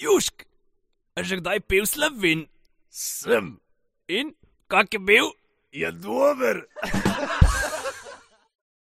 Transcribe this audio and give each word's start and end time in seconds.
Južk, 0.00 0.48
a 1.12 1.20
že 1.20 1.36
kdaj 1.36 1.60
pil 1.68 1.84
slovin? 1.84 2.48
Sem, 2.88 3.60
In 4.08 4.32
kak 4.64 4.96
je 4.96 4.98
bil? 4.98 5.28
je 5.72 5.92
dober. 5.92 6.64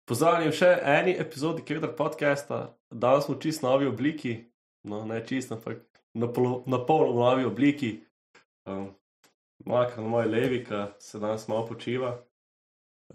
Pozdravljeni 0.03 0.51
v 0.51 0.57
še 0.59 0.71
eni 0.83 1.13
epizodi 1.15 1.63
Kevdar 1.63 1.95
podcasta. 1.95 2.75
Danes 2.91 3.23
smo 3.25 3.37
čist 3.39 3.63
novi 3.63 3.87
obliki, 3.87 4.51
no 4.83 5.05
ne 5.07 5.21
čist, 5.23 5.55
ampak 5.55 5.79
na 6.11 6.27
pol, 6.27 6.67
na 6.67 6.83
pol 6.83 7.15
v 7.15 7.23
novi 7.23 7.47
obliki. 7.47 7.91
Um, 8.67 8.91
Maka 9.63 10.03
na 10.03 10.11
moji 10.11 10.27
levi, 10.27 10.59
ki 10.67 10.83
se 10.99 11.23
danes 11.23 11.47
malo 11.47 11.71
počiva. 11.71 12.19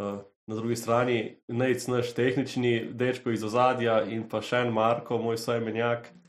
Uh, 0.00 0.24
na 0.48 0.56
drugi 0.56 0.80
strani 0.80 1.36
Nec, 1.52 1.84
naš 1.93 2.16
tehnični 2.16 2.88
dečko 2.96 3.36
iz 3.36 3.45
ozadja 3.45 4.00
in 4.09 4.24
pa 4.29 4.40
še 4.40 4.64
en 4.64 4.72
Marko, 4.72 5.20
moj 5.20 5.36
je. 5.36 6.21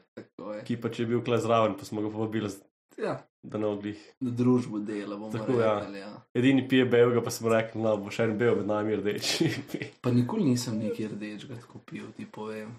Ki 0.65 0.77
pa 0.81 0.89
če 0.89 1.03
je 1.03 1.07
bil 1.07 1.23
kle 1.25 1.37
zraven, 1.41 1.75
pa 1.79 1.85
smo 1.85 2.01
ga 2.01 2.11
povabili, 2.13 2.49
Ja, 2.97 3.15
da 3.41 3.57
ne 3.57 3.67
oglih. 3.67 3.97
na 4.21 4.31
družbo 4.31 4.79
dela 4.79 5.17
bomo 5.17 5.31
Tako, 5.33 5.55
ja. 5.57 5.79
rekli. 5.79 5.99
Ja. 5.99 6.11
Edini 6.33 6.67
pije 6.69 6.85
belega, 6.85 7.23
pa 7.25 7.31
smo 7.33 7.49
rekli, 7.49 7.81
no, 7.81 7.95
bo 7.97 8.11
še 8.13 8.23
en 8.23 8.37
bel 8.37 8.55
med 8.55 8.67
nami 8.69 8.95
rdeči. 8.95 9.49
Pa 10.03 10.11
nikoli 10.11 10.45
nisem 10.45 10.77
nekaj 10.77 11.07
rdečega 11.07 11.57
tako 11.63 11.81
pil, 11.85 12.11
ti 12.17 12.27
povem. 12.29 12.69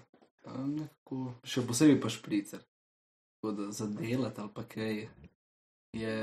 A, 0.45 0.55
Nekako, 0.55 1.33
še 1.43 1.65
posebej 1.67 1.99
pa 2.01 2.09
špricer. 2.09 2.63
Tako 3.35 3.51
da 3.51 3.67
za 3.75 3.87
delati 3.91 4.41
ali 4.41 4.53
pa 4.55 4.63
kaj 4.63 5.07
je 5.95 6.15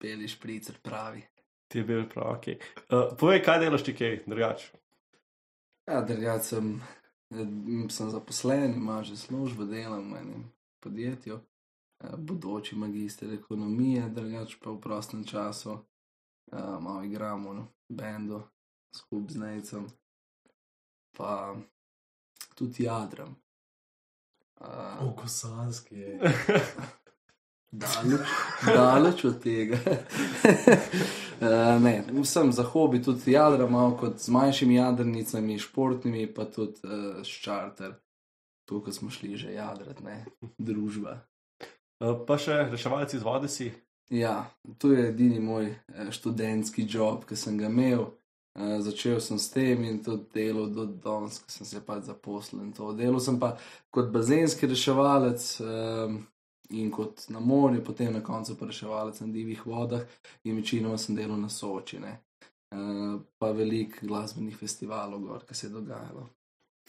beli 0.00 0.28
špricer 0.28 0.80
pravi. 0.82 1.22
Ti 1.68 1.78
je 1.78 1.84
bil 1.84 2.04
prav, 2.08 2.38
ok. 2.38 2.48
Uh, 2.88 3.12
povej, 3.18 3.42
kaj 3.44 3.60
delaš 3.60 3.84
ti 3.84 3.92
kaj, 3.94 4.22
drugače. 4.26 4.72
Ja, 5.86 6.00
drugače 6.00 6.44
sem, 6.44 6.72
eh, 6.80 7.05
sem 7.90 8.10
zaposlen, 8.10 8.74
imam 8.74 9.04
že 9.04 9.16
službo, 9.16 9.64
delam 9.64 10.12
v 10.12 10.16
enem 10.16 10.52
podjetju, 10.80 11.40
eh, 12.00 12.16
bodoči 12.16 12.76
magister 12.76 13.32
ekonomije, 13.32 14.08
drugače 14.08 14.56
pa 14.62 14.70
v 14.70 14.80
prostem 14.80 15.24
času 15.24 15.78
eh, 16.52 16.56
malo 16.80 17.04
igramo 17.04 17.52
v 17.52 17.66
bendu 17.88 18.42
skupaj 18.96 19.34
z 19.34 19.36
Nejcem, 19.36 19.86
pa 21.16 21.56
tudi 22.54 22.82
jadram. 22.82 23.36
Uh, 24.60 25.16
kosanski 25.16 25.94
je. 25.94 26.20
Daleč, 27.70 28.28
daleč 28.64 29.24
od 29.24 29.42
tega. 29.42 29.76
uh, 31.40 31.82
ne, 31.82 32.24
sem 32.24 32.52
za 32.52 32.62
hobi 32.62 33.02
tudi 33.02 33.32
jadra, 33.32 33.66
malo 33.66 33.96
kot 34.00 34.18
z 34.18 34.28
manjšimi 34.28 34.74
jadrnicami, 34.74 35.58
športnimi, 35.58 36.26
pa 36.34 36.44
tudi 36.44 36.80
uh, 36.84 37.22
s 37.22 37.42
čarter. 37.42 37.94
Tukaj 38.66 38.92
smo 38.92 39.10
šli 39.10 39.36
že 39.36 39.52
jadrati, 39.52 40.04
ne, 40.04 40.24
družba. 40.68 41.20
Uh, 42.00 42.16
pa 42.26 42.38
še 42.38 42.66
reševalci 42.70 43.16
iz 43.16 43.24
vode 43.24 43.48
si. 43.48 43.70
Ja, 44.10 44.50
to 44.78 44.92
je 44.92 45.08
edini 45.08 45.40
moj 45.42 45.72
študentski 46.14 46.86
job, 46.90 47.24
ki 47.26 47.36
sem 47.36 47.58
ga 47.58 47.66
imel. 47.66 48.06
Uh, 48.56 48.78
začel 48.80 49.20
sem 49.20 49.38
s 49.38 49.50
tem 49.52 49.82
in 49.84 49.98
to 50.04 50.16
delo 50.32 50.66
do 50.72 50.86
danes, 50.86 51.40
ko 51.42 51.50
sem 51.52 51.66
se 51.66 51.80
pač 51.84 52.06
zaposlil. 52.06 52.72
to. 52.76 52.92
Delal 52.96 53.20
sem 53.20 53.40
pa 53.40 53.56
kot 53.90 54.12
bazenski 54.14 54.66
reševalec 54.70 55.44
um, 55.60 56.22
in 56.70 56.90
kot 56.90 57.28
na 57.28 57.40
morju, 57.40 57.84
potem 57.84 58.12
na 58.12 58.20
koncu 58.20 58.56
pa 58.58 58.66
reševalec 58.66 59.20
na 59.20 59.26
divjih 59.26 59.66
vodah 59.66 60.00
in 60.44 60.56
večinoma 60.56 60.98
sem 60.98 61.16
delal 61.16 61.38
na 61.38 61.48
Sočine. 61.48 62.18
Uh, 62.70 62.78
pa 63.38 63.50
velik 63.50 64.00
glasbenih 64.02 64.56
festivalov, 64.56 65.20
gor, 65.20 65.44
ki 65.46 65.54
se 65.54 65.66
je 65.66 65.70
dogajalo 65.70 66.28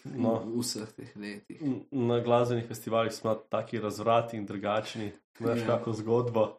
No. 0.04 0.38
v 0.46 0.60
vseh 0.60 0.88
teh 0.92 1.16
letih. 1.16 1.62
Na 1.90 2.20
glasbenih 2.20 2.66
festivalih 2.66 3.12
smo 3.12 3.34
taki 3.34 3.78
razvratni 3.78 4.38
in 4.38 4.46
drugačni. 4.46 5.12
Veš, 5.40 5.60
Ja. 5.60 5.66
kako 5.66 5.92
zgodbo. 5.92 6.56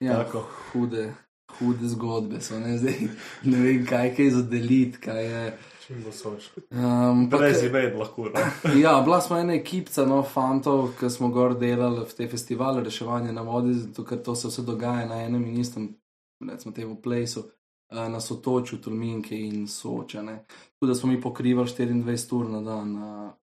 Ja, 0.00 0.24
Tako. 0.24 0.44
hude, 0.72 1.14
hude 1.58 1.88
zgodbe 1.88 2.40
so, 2.40 2.58
ne, 2.60 2.78
zdaj, 2.78 3.08
ne 3.44 3.56
vem, 3.58 3.86
kaj 3.86 4.16
kaj 4.16 4.30
za 4.30 4.42
deliti, 4.42 4.98
kaj 4.98 5.24
je. 5.24 5.58
Čim 5.86 6.02
bo 6.04 6.12
soč. 6.12 6.50
Um, 6.70 7.26
pa 7.30 7.38
Brez 7.38 7.62
imen 7.66 7.96
lahko. 7.98 8.28
No? 8.30 8.40
Ja, 8.84 9.00
bila 9.04 9.20
smo 9.20 9.38
ena 9.38 9.54
ekipca, 9.54 10.06
no, 10.06 10.22
fantov, 10.22 10.92
ki 11.00 11.10
smo 11.10 11.28
gor 11.34 11.56
delali 11.58 12.04
v 12.06 12.14
te 12.16 12.28
festivale 12.30 12.84
reševanja 12.84 13.32
na 13.32 13.42
vodi, 13.42 13.74
zato 13.74 14.04
ker 14.06 14.22
to 14.22 14.34
se 14.38 14.48
vse 14.48 14.62
dogaja 14.62 15.08
na 15.10 15.22
enem 15.24 15.44
in 15.50 15.58
istem, 15.60 15.88
recimo, 16.48 16.74
temu 16.74 17.00
plesu, 17.02 17.44
eh, 17.90 18.08
na 18.08 18.20
sotočju 18.20 18.78
Tolminke 18.78 19.36
in 19.36 19.66
Sočane. 19.68 20.44
Tudi 20.78 20.92
da 20.92 20.94
smo 20.94 21.10
mi 21.10 21.20
pokrivali 21.20 21.68
24 21.68 22.36
ur 22.38 22.50
na 22.50 22.60
dan, 22.60 22.96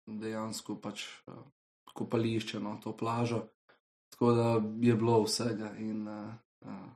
dejansko 0.07 0.81
pač 0.83 1.07
eh, 1.29 1.39
kopališče, 1.95 2.61
no, 2.61 2.79
to 2.83 2.97
plažo. 2.97 3.45
Tako 4.15 4.33
da 4.33 4.63
je 4.81 4.95
bilo 4.95 5.23
vsega 5.23 5.73
in 5.79 6.09
uh, 6.09 6.35
uh, 6.67 6.91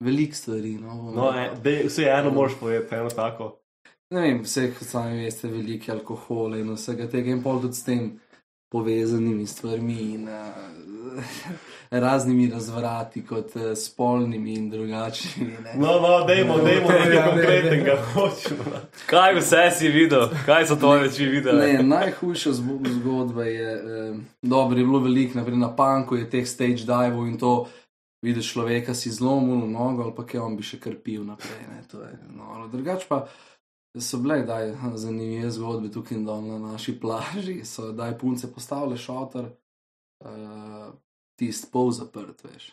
veliko 0.00 0.34
stvari. 0.34 0.74
No, 0.78 1.12
No, 1.14 1.30
e, 1.32 1.54
dej, 1.62 1.86
vse 1.86 2.02
eno 2.02 2.30
moraš 2.30 2.58
povedati, 2.60 2.94
eno 2.94 3.08
tako. 3.08 3.65
Ne 4.14 4.20
vem, 4.22 4.42
vse, 4.44 4.68
kot 4.70 4.86
sami 4.86 5.24
veste, 5.24 5.48
velike 5.50 5.90
alkohole 5.92 6.60
in 6.62 6.68
vsega 6.76 7.08
tega, 7.10 7.32
in 7.34 7.40
pol 7.42 7.58
tudi 7.64 7.74
s 7.74 7.82
tem 7.82 8.04
povezanimi 8.70 9.46
stvarmi 9.46 9.96
in 10.14 10.28
uh, 10.28 11.24
raznimi 12.04 12.46
razvrati, 12.50 13.24
kot 13.26 13.56
uh, 13.56 13.72
spolnimi 13.74 14.54
in 14.54 14.68
drugačnimi. 14.70 15.56
ne. 15.64 15.74
No, 15.74 15.96
no, 16.00 16.20
dejmo, 16.26 16.58
dejmo 16.58 16.90
Ja, 16.90 16.98
nekaj 16.98 17.08
ne, 17.08 17.16
ne. 17.16 17.24
konkretnega. 17.30 17.96
hočemo, 18.12 18.64
no. 18.70 18.80
Kaj 19.06 19.34
vse 19.40 19.64
si 19.74 19.88
videl? 19.88 20.28
Kaj 20.46 20.66
so 20.66 20.76
tvoje 20.76 21.08
oči 21.08 21.26
videli? 21.26 21.72
Ne, 21.72 21.82
najhujša 21.82 22.52
zgodba 22.52 23.44
je, 23.44 23.72
eh, 23.74 24.14
dobro, 24.42 24.78
je 24.78 24.84
bilo 24.84 25.00
veliko, 25.00 25.38
naprej 25.38 25.58
na 25.58 25.72
panku 25.76 26.16
je 26.16 26.30
teh 26.30 26.46
stage 26.46 26.86
divov 26.86 27.26
in 27.26 27.38
to. 27.38 27.56
Vidiš 28.22 28.52
človeka, 28.52 28.94
si 28.94 29.10
zlomil 29.12 29.68
nogo, 29.70 30.02
ali 30.02 30.14
pa 30.16 30.24
kaj 30.26 30.40
on 30.40 30.54
bi 30.56 30.64
še 30.64 30.78
krpil 30.80 31.20
naprej. 31.24 31.66
Ne, 31.68 31.82
to 31.90 32.00
je 32.00 32.14
noro. 32.32 32.64
Drugač 32.72 33.04
pa 33.06 33.26
so 34.00 34.18
bile 34.18 34.42
daj, 34.42 34.74
zanimive 34.94 35.50
zgodbe 35.50 35.90
tukaj 35.92 36.18
in 36.18 36.24
dol 36.24 36.42
na 36.44 36.58
naši 36.58 36.96
plaži. 37.00 37.60
So 37.64 37.92
daj 37.92 38.18
punce 38.18 38.52
postavile 38.52 38.96
šotor, 38.96 39.48
uh, 40.24 40.90
tisti 41.38 41.70
pol 41.72 41.90
zaprt, 41.90 42.44
veš. 42.44 42.72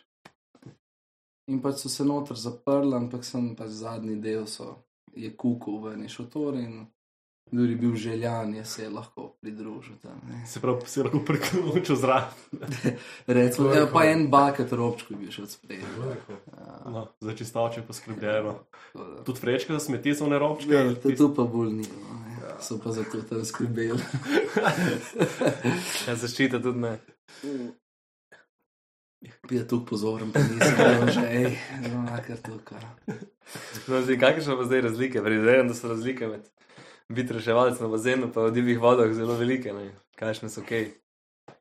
In 1.51 1.59
pač 1.61 1.83
so 1.83 1.89
se 1.89 2.05
noter 2.07 2.39
zaprli, 2.39 2.95
ampak 2.95 3.25
sem 3.27 3.51
pač 3.55 3.75
zadnji 3.75 4.15
del 4.23 4.47
so, 4.47 4.75
je 5.15 5.31
kukal 5.35 5.81
v 5.83 5.95
eni 5.97 6.09
šotor 6.09 6.55
in 6.55 6.85
kdo 7.45 7.63
je 7.63 7.75
bil 7.75 7.95
željan, 7.95 8.55
je 8.55 8.65
se 8.65 8.89
lahko 8.89 9.35
pridružil 9.41 9.95
tam. 10.01 10.21
ne. 10.25 10.47
Se 10.47 10.59
pravi, 10.59 10.81
si 10.85 11.03
lahko 11.03 11.19
priključil 11.19 11.95
zraven. 11.95 12.29
Recimo, 13.27 13.69
ja, 13.69 13.87
pa 13.87 14.05
en 14.05 14.29
baket 14.29 14.71
robčko 14.71 15.13
bi 15.13 15.31
še 15.31 15.41
odspredil. 15.41 15.85
No, 16.85 17.07
za 17.19 17.33
čistoče 17.33 17.81
poskrbljeno. 17.81 18.59
Da- 18.93 19.23
Tudi 19.23 19.39
vrečke 19.41 19.73
za 19.73 19.79
smeti 19.79 20.15
so 20.15 20.27
nerobčke. 20.27 20.71
Ja, 20.71 20.95
to, 20.95 21.11
to 21.11 21.33
pa 21.33 21.43
bolj 21.45 21.73
ni. 21.73 21.83
No, 21.85 22.19
ne. 22.19 22.55
so 22.59 22.79
pa 22.79 22.91
zato 22.91 23.21
tam 23.21 23.45
skrbeli. 23.45 23.99
Ja, 26.07 26.15
zaščita 26.15 26.59
tudi 26.59 26.79
ne. 26.79 26.99
Bi 29.47 29.55
je 29.55 29.67
tu 29.67 29.85
pozoren, 29.85 30.31
pa 30.31 30.39
nisem 30.41 30.75
bil 30.75 31.07
že, 31.07 31.21
hej, 31.23 31.57
no, 31.85 32.03
kar 32.27 32.37
to 32.37 32.57
kar. 32.65 32.83
No, 33.87 34.01
zdaj, 34.01 34.17
kakšne 34.19 34.43
so 34.43 34.57
pa 34.57 34.63
zdaj 34.65 34.81
razlike? 34.81 35.21
Predvidevam, 35.23 35.67
da 35.67 35.73
so 35.73 35.87
razlike 35.87 36.27
med 36.27 36.49
biti 37.13 37.33
reševalec 37.33 37.79
na 37.79 37.87
bazenu 37.87 38.23
in 38.25 38.31
v 38.35 38.51
divjih 38.51 38.79
vodah 38.79 39.13
zelo 39.13 39.33
velike. 39.33 39.73
Ne? 39.73 39.91
Kakšne 40.15 40.49
so 40.49 40.61
kaj? 40.61 40.89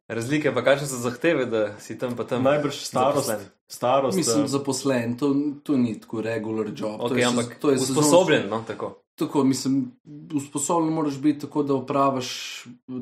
Razlike 0.08 0.52
pa 0.54 0.62
kakšne 0.62 0.86
so 0.86 0.96
zahteve, 0.98 1.46
da 1.46 1.78
si 1.78 1.98
tam 1.98 2.16
pa 2.16 2.24
tam. 2.24 2.42
Najbrž 2.42 2.74
starost. 2.74 3.26
zaposlen? 3.26 3.46
starost 3.68 4.16
Mislim, 4.16 4.44
eh, 4.44 4.48
zaposlen, 4.48 5.16
to, 5.16 5.30
to 5.62 5.76
ni 5.76 6.00
tako 6.00 6.20
regular 6.20 6.66
job. 6.66 7.00
to 7.00 7.06
Ok, 7.06 7.16
je, 7.16 7.24
ampak 7.24 7.54
to 7.60 7.70
je 7.70 7.78
sezonsko- 7.78 7.90
usposobljen, 7.92 8.48
no, 8.48 8.64
tako. 8.66 8.98
Tako, 9.14 9.44
mislim, 9.44 9.92
usposobljen 10.34 10.92
moraš 10.92 11.18
biti 11.18 11.40
tako, 11.40 11.62
da 11.62 11.74
upraviš 11.74 12.28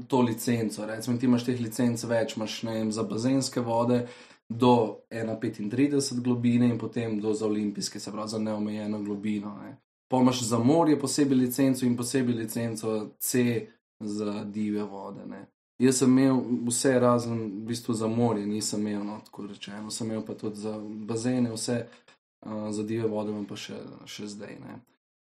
to 0.09 0.21
licenco. 0.21 0.87
Recimo, 0.87 1.19
ti 1.19 1.27
imaš 1.27 1.45
teh 1.45 1.61
licenc 1.61 2.05
več, 2.05 2.37
imaš 2.37 2.63
ne 2.63 2.75
vem, 2.75 2.93
za 2.93 3.03
bazenske 3.03 3.61
vode 3.61 4.07
do 4.49 4.97
1,35 5.11 6.21
globine 6.21 6.69
in 6.69 6.79
potem 6.79 7.21
do 7.21 7.35
za 7.35 7.47
olimpijske, 7.47 8.01
se 8.01 8.13
pravi 8.13 8.29
za 8.29 8.39
neomejeno 8.39 9.03
globino. 9.03 9.59
Ne. 9.63 9.77
Pa 10.11 10.19
imaš 10.19 10.43
za 10.43 10.59
morje 10.59 10.99
posebej 10.99 11.39
licenco 11.39 11.87
in 11.87 11.97
posebej 11.97 12.35
licenco 12.35 13.11
C 13.19 13.67
za 14.01 14.45
divje 14.45 14.85
vode. 14.85 15.27
Ne. 15.27 15.47
Jaz 15.79 16.03
sem 16.03 16.19
imel 16.19 16.43
vse 16.67 16.99
razen 17.01 17.39
v 17.39 17.67
bistvu 17.71 17.95
za 17.95 18.09
morje, 18.09 18.47
nisem 18.47 18.87
imel, 18.87 19.05
no, 19.05 19.21
tako 19.25 19.47
rečeno, 19.47 19.91
sem 19.91 20.11
imel 20.11 20.25
pa 20.27 20.35
tudi 20.35 20.61
za 20.61 20.75
bazene, 20.79 21.53
vse 21.53 21.87
uh, 21.87 22.69
za 22.71 22.83
divje 22.83 23.09
vode, 23.09 23.33
pa 23.49 23.57
še, 23.57 23.79
še 24.05 24.29
zdaj. 24.29 24.59
Ne. 24.61 24.77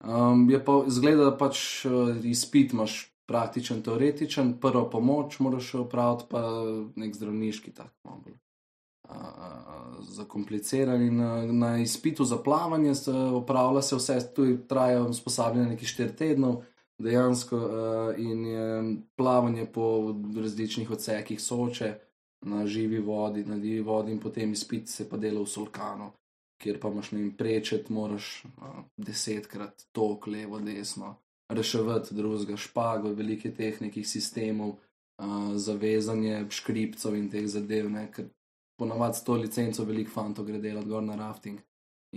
Um, 0.01 0.49
je 0.51 0.59
pa 0.65 0.81
zgleda, 0.89 1.29
da 1.29 1.37
pač 1.37 1.85
uh, 1.87 2.17
izpit 2.25 2.73
imaš 2.73 3.13
praktičen, 3.31 3.83
teoretičen, 3.87 4.57
prvo 4.59 4.89
pomoč 4.91 5.39
moraš 5.39 5.75
opraviti, 5.85 6.27
pa 6.31 6.43
nek 6.99 7.15
zdravniški 7.15 7.71
tak 7.71 7.93
malo 8.03 8.25
zakompliciran. 10.01 11.21
Uh, 11.21 11.53
na 11.53 11.79
izpitu 11.79 12.25
za 12.25 12.37
plavanje 12.37 12.95
se 12.95 13.13
opravlja 13.13 13.83
se 13.83 13.97
vse, 13.97 14.35
tu 14.35 14.59
traja 14.69 15.03
usposabljanje 15.03 15.69
nekaj 15.69 15.89
štiri 15.89 16.17
tednov, 16.17 16.63
dejansko 16.99 17.57
uh, 17.57 18.19
in 18.19 18.45
je 18.47 18.97
plavanje 19.17 19.67
po 19.67 20.15
različnih 20.37 20.91
odsekih 20.91 21.41
soče. 21.41 21.95
na 22.43 22.67
živi 22.67 22.99
vodi, 22.99 23.45
na 23.45 23.59
divi 23.59 23.81
vodi, 23.81 24.13
in 24.13 24.19
potem 24.19 24.53
izpit 24.53 24.89
se 24.89 25.09
pa 25.09 25.17
dela 25.17 25.43
v 25.43 25.47
Solkanu, 25.47 26.07
kjer 26.57 26.79
pa 26.81 26.89
imaš 26.89 27.11
ne 27.13 27.19
vem, 27.19 27.33
prečet, 27.37 27.91
moraš 27.91 28.45
uh, 28.45 28.79
desetkrat 28.97 29.85
tok, 29.93 30.27
levo, 30.27 30.61
desno, 30.61 31.19
reševati 31.53 32.15
drugega 32.15 32.57
špago, 32.57 33.13
velike 33.13 33.53
tehnikih 33.53 34.09
sistemov, 34.09 34.71
uh, 34.71 35.53
zavezanje 35.57 36.47
škripcev 36.49 37.17
in 37.17 37.29
teh 37.29 37.45
zadev, 37.45 37.91
ne, 37.93 38.07
ker 38.13 38.31
ponavadi 38.81 39.19
s 39.19 39.25
to 39.27 39.37
licenco 39.37 39.85
veliko 39.85 40.15
fantov 40.15 40.49
gre 40.49 40.59
delati 40.59 40.89
gor 40.89 41.05
na 41.05 41.19
rafting. 41.21 41.61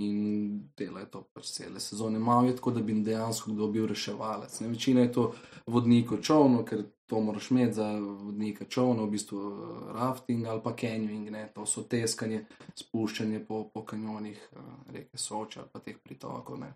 In 0.01 0.69
delajo 0.77 1.05
to 1.13 1.19
pač 1.35 1.51
cele 1.53 1.79
sezone. 1.79 2.19
Malo 2.19 2.47
je 2.47 2.55
tako, 2.57 2.71
da 2.73 2.81
bi 2.81 2.95
dejansko 3.05 3.51
kdo 3.53 3.67
bil 3.75 3.85
reševalec. 3.91 4.55
Ne? 4.63 4.71
Večina 4.71 5.03
je 5.03 5.11
to 5.13 5.25
vodnikov 5.67 6.23
čovno, 6.25 6.63
ker 6.65 6.81
to 7.05 7.19
moraš 7.21 7.51
imeti 7.51 7.73
za 7.73 7.91
vodnika 7.99 8.65
čovno, 8.65 9.05
v 9.05 9.11
bistvu 9.13 9.39
eh, 9.39 9.93
rafting 9.93 10.47
ali 10.47 10.61
pa 10.63 10.73
canyoning, 10.73 11.29
ne? 11.29 11.43
to 11.53 11.65
so 11.69 11.83
teskanje, 11.83 12.45
spuščanje 12.75 13.43
po, 13.45 13.67
po 13.73 13.85
kanjonih 13.85 14.39
eh, 14.51 14.59
reke 14.97 15.17
Soča 15.17 15.61
ali 15.61 15.69
pa 15.73 15.79
teh 15.79 15.99
pritokov. 16.03 16.57
Ne? 16.59 16.73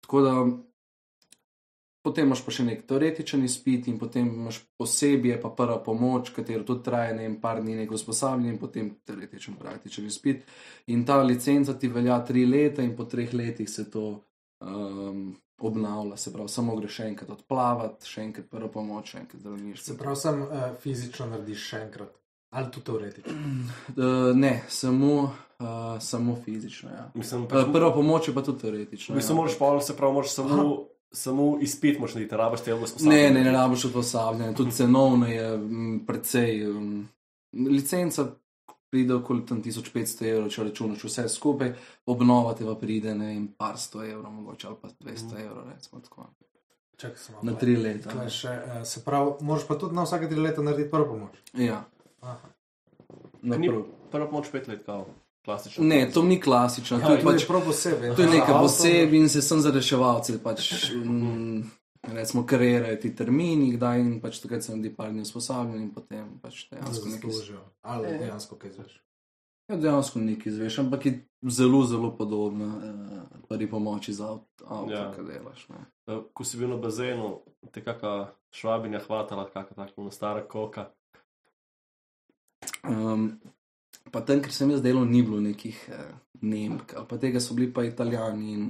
Tako 0.00 0.22
da 0.24 0.34
potem 2.08 2.28
imaš 2.28 2.40
pa 2.46 2.54
še 2.56 2.64
nek 2.64 2.86
teoretičen 2.88 3.44
izpit 3.44 3.90
in 3.92 3.98
potem 4.00 4.30
imaš 4.32 4.62
posebej 4.80 5.36
pa 5.42 5.50
prva 5.52 5.76
pomoč, 5.84 6.32
katero 6.36 6.64
tudi 6.64 6.86
traja 6.86 7.12
ne 7.16 7.26
vem, 7.26 7.34
par 7.42 7.60
dni 7.60 7.76
neko 7.82 7.98
usposabljanje 7.98 8.54
in 8.54 8.62
potem 8.62 8.88
teoretičen 9.08 9.58
praktičen 9.60 10.08
izpit. 10.08 10.46
In 10.94 11.04
ta 11.08 11.20
licenca 11.22 11.76
ti 11.76 11.92
velja 11.92 12.16
tri 12.24 12.46
leta 12.48 12.84
in 12.84 12.96
po 12.96 13.04
treh 13.04 13.34
letih 13.36 13.68
se 13.68 13.84
to 13.92 14.06
um, 14.64 15.36
obnavlja, 15.58 16.16
se 16.16 16.32
pravi, 16.32 16.48
samo 16.48 16.76
greš 16.78 17.00
še 17.00 17.10
enkrat 17.12 17.30
odplavati, 17.34 18.08
še 18.08 18.24
enkrat 18.28 18.48
prvo 18.50 18.70
pomoč, 18.78 19.12
še 19.12 19.22
enkrat 19.24 19.42
zdravniš. 19.42 19.84
Se 19.84 19.98
pravi, 19.98 20.20
sem 20.24 20.42
uh, 20.46 20.66
fizično 20.82 21.28
narediš 21.34 21.68
še 21.72 21.84
enkrat. 21.88 22.14
Ali 22.56 22.70
tudi 22.72 22.86
teoretično? 22.88 23.34
Uh, 23.92 24.30
ne, 24.44 24.54
samo, 24.72 25.16
uh, 25.60 25.96
samo 26.00 26.36
fizično. 26.44 26.94
Ja. 26.94 27.08
Mislim, 27.18 27.44
Uh, 27.44 27.50
pač, 27.52 27.72
prva 27.74 27.90
pomoč 27.92 28.30
je 28.30 28.34
pa 28.34 28.46
tudi 28.46 28.64
teoretična. 28.64 29.18
mislim, 29.18 29.36
ja. 29.36 29.40
moraš 29.42 29.58
pa, 29.58 29.74
se 29.84 29.96
pravi, 29.96 30.16
moraš 30.20 30.38
samo, 30.38 30.62
samo 31.12 31.58
izpit 31.60 31.98
moraš 31.98 32.14
narediti, 32.14 32.36
rabaš 32.36 32.60
te 32.64 32.74
vse 32.74 33.04
Ne, 33.08 33.30
ne, 33.30 33.44
ne 33.44 33.52
rabiš 33.52 33.84
usposabljanja, 33.84 34.54
tudi 34.54 34.72
cenovno 34.72 35.26
je 35.26 35.54
m, 35.54 36.04
precej. 36.06 36.70
Um, 36.70 37.08
licenca 37.52 38.26
pride 38.90 39.14
okoli 39.14 39.46
tam 39.46 39.62
1500 39.62 40.26
evrov, 40.30 40.50
če 40.50 40.64
računaš 40.64 41.04
vse 41.04 41.28
skupaj, 41.28 41.72
obnova 42.06 42.54
te 42.54 42.64
pa 42.64 42.74
pride 42.74 43.14
ne 43.14 43.26
vem, 43.26 43.48
par 43.58 43.78
sto 43.78 44.04
evrov, 44.04 44.32
mogoče 44.32 44.66
ali 44.66 44.76
pa 44.82 44.88
200 44.88 45.40
evrov, 45.44 45.64
recimo 45.74 46.00
tako. 46.00 46.28
Čakaj, 46.96 47.18
sem 47.22 47.34
Na 47.42 47.54
tri 47.54 47.76
leta. 47.76 48.10
Tle 48.10 48.30
Še, 48.32 48.48
uh, 48.48 48.82
se 48.88 49.04
pravi, 49.04 49.36
moraš 49.46 49.66
pa 49.68 49.76
tudi 49.78 49.94
na 49.94 50.02
vsake 50.02 50.28
tri 50.28 50.40
leta 50.40 50.62
narediti 50.62 50.90
prvo 50.90 51.12
pomoč. 51.12 51.36
Ja, 51.54 51.84
Aha. 52.20 52.50
na 53.42 53.56
Ni 53.56 53.68
prv. 53.68 53.84
prva 54.10 54.26
pomoč 54.30 54.50
pet 54.52 54.68
let, 54.68 54.82
kao, 54.86 55.06
klasično. 55.48 55.84
Ne, 55.84 56.02
to 56.12 56.22
ni 56.22 56.36
klasično, 56.36 57.00
to 57.00 57.12
je 57.12 57.22
to 57.22 57.30
pač. 57.30 57.40
je 57.40 57.48
prav 57.48 57.64
posebej. 57.64 58.12
To 58.12 58.22
je 58.22 58.28
nekaj 58.30 58.60
posebej 58.60 59.18
in 59.18 59.28
se 59.28 59.42
sem 59.42 59.60
za 59.60 59.72
reševalce, 59.72 60.36
pač, 60.38 60.68
um, 60.92 61.64
recimo, 62.04 62.44
karirajo 62.46 63.00
ti 63.00 63.14
termini, 63.16 63.72
kdaj 63.72 64.00
in 64.00 64.14
pač 64.20 64.38
takrat 64.38 64.62
se 64.62 64.72
naredi 64.72 64.92
par 64.92 65.10
dni 65.10 65.24
usposabljanja 65.24 65.80
in 65.80 65.90
potem 65.90 66.30
pač 66.42 66.66
dejansko 66.70 67.08
nekaj. 67.08 67.30
zaslužijo. 67.30 67.64
Ali 67.82 68.18
dejansko 68.18 68.56
kaj 68.56 68.76
zveš. 68.76 68.96
Ja, 69.68 69.76
dejansko 69.76 70.20
nekaj 70.24 70.52
izveš, 70.52 70.78
ampak 70.78 71.06
je 71.06 71.10
zelo, 71.52 71.82
zelo 71.84 72.08
podobna 72.16 72.68
eh, 72.80 73.40
prvi 73.48 73.66
pomoči 73.70 74.12
za 74.12 74.30
avto, 74.30 74.64
avto 74.64 74.92
Ja. 74.92 75.02
ja. 75.02 75.12
kaj 75.12 75.24
delaš. 75.24 75.66
Ne. 75.68 75.82
Eh, 76.06 76.22
Ko 76.32 76.44
si 76.44 76.56
bil 76.56 76.68
na 76.68 76.76
bazenu, 76.76 77.40
te 77.72 77.84
kakšna 77.84 78.30
švabinja 78.50 79.00
hvatala, 79.04 79.44
kakšna 79.52 79.86
tako 79.86 80.10
stara 80.10 80.40
koka. 80.48 80.86
Um, 82.84 83.36
pa 84.12 84.20
tam, 84.20 84.42
ker 84.44 84.52
sem 84.54 84.70
jaz 84.70 84.82
delal, 84.84 85.06
ni 85.08 85.22
bilo 85.22 85.40
nekih 85.40 85.78
eh, 85.92 86.10
Nemk, 86.40 86.94
ali 86.94 87.06
pa 87.10 87.16
tega 87.18 87.40
so 87.42 87.54
bili 87.54 87.72
pa 87.74 87.82
Italijani 87.84 88.52
in 88.52 88.68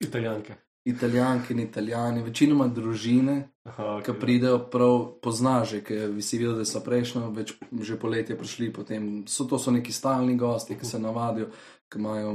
Italijanke. 0.00 0.54
Italijanke 0.84 1.54
in 1.54 1.60
Italijani, 1.60 2.22
večinoma 2.22 2.66
družine, 2.68 3.36
Aha, 3.64 4.00
ki 4.04 4.10
okay. 4.10 4.20
pridejo 4.20 4.58
prav 4.72 4.96
poznaže, 5.22 5.80
ki 5.84 6.22
si 6.22 6.38
videl, 6.38 6.58
da 6.60 6.64
so 6.68 6.82
prejšnjo, 6.84 7.30
več 7.32 7.54
že 7.80 7.96
poletje 8.00 8.36
prišli, 8.36 8.72
potem 8.72 9.06
so 9.28 9.48
to 9.48 9.58
so 9.58 9.72
neki 9.72 9.92
stalni 9.92 10.36
gosti, 10.36 10.76
ki 10.76 10.86
se 10.86 11.00
navadijo, 11.00 11.48
ki 11.88 12.00
imajo 12.02 12.34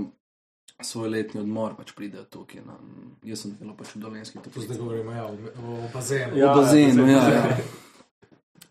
svoj 0.81 1.09
letni 1.09 1.41
odmor, 1.41 1.75
pač 1.77 1.93
pridejo 1.93 2.25
tukaj. 2.25 2.63
Na, 2.65 2.77
jaz 3.27 3.45
sem 3.45 3.53
delal 3.59 3.77
pač 3.77 3.93
v 3.95 4.01
Dolenski 4.05 4.39
Tu 4.39 4.49
zdaj 4.49 4.53
toplici. 4.53 4.81
govorimo 4.81 5.11
ja, 5.11 5.25
o, 5.27 5.75
o 5.75 5.89
bazenu. 5.93 6.37
Ja, 6.39 6.53
v 6.53 6.61
bazenu, 6.63 7.07
ja, 7.09 7.23
ja. 7.29 7.43
ja. 7.51 7.57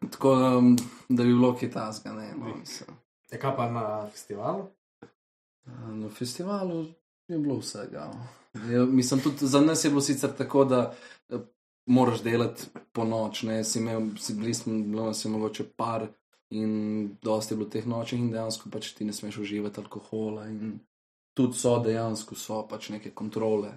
Tako 0.08 0.32
um, 0.58 0.72
da 1.08 1.22
bi 1.22 1.34
bilo 1.34 1.52
kaj 1.54 1.70
tasga, 1.70 2.14
ne. 2.16 2.32
No, 2.34 2.56
mislim. 2.56 2.98
Je 3.32 3.38
kaj 3.38 3.56
pa 3.56 3.70
na 3.70 4.08
festivalu? 4.10 4.66
Na 5.88 6.08
festivalu 6.08 6.86
je 7.28 7.38
bilo 7.38 7.58
vsega. 7.58 8.10
Je, 8.54 8.86
mislim, 8.86 9.20
tudi 9.20 9.46
za 9.46 9.60
nas 9.60 9.84
je 9.84 9.90
bilo 9.90 10.00
sicer 10.00 10.30
tako, 10.38 10.64
da 10.64 10.94
eh, 11.28 11.38
moraš 11.86 12.22
delati 12.22 12.62
po 12.92 13.04
noč. 13.04 13.42
Ne? 13.42 13.64
Si 13.64 13.78
imel, 13.78 14.16
si 14.18 14.34
bili 14.34 14.54
smo, 14.54 14.72
bilo 14.72 15.06
nas 15.06 15.24
je 15.24 15.30
mogoče 15.30 15.64
par 15.76 16.06
in 16.50 17.16
dosti 17.22 17.54
je 17.54 17.56
bilo 17.56 17.68
teh 17.70 17.86
noči 17.86 18.16
in 18.16 18.30
dejansko 18.32 18.70
pač 18.72 18.92
ti 18.96 19.04
ne 19.04 19.12
smeš 19.12 19.38
uživati 19.38 19.80
alkohola. 19.80 20.46
In 20.48 20.78
tudi 21.36 21.58
so 21.58 21.78
dejansko 21.84 22.34
so 22.34 22.62
pač 22.68 22.88
neke 22.88 23.10
kontrole, 23.10 23.76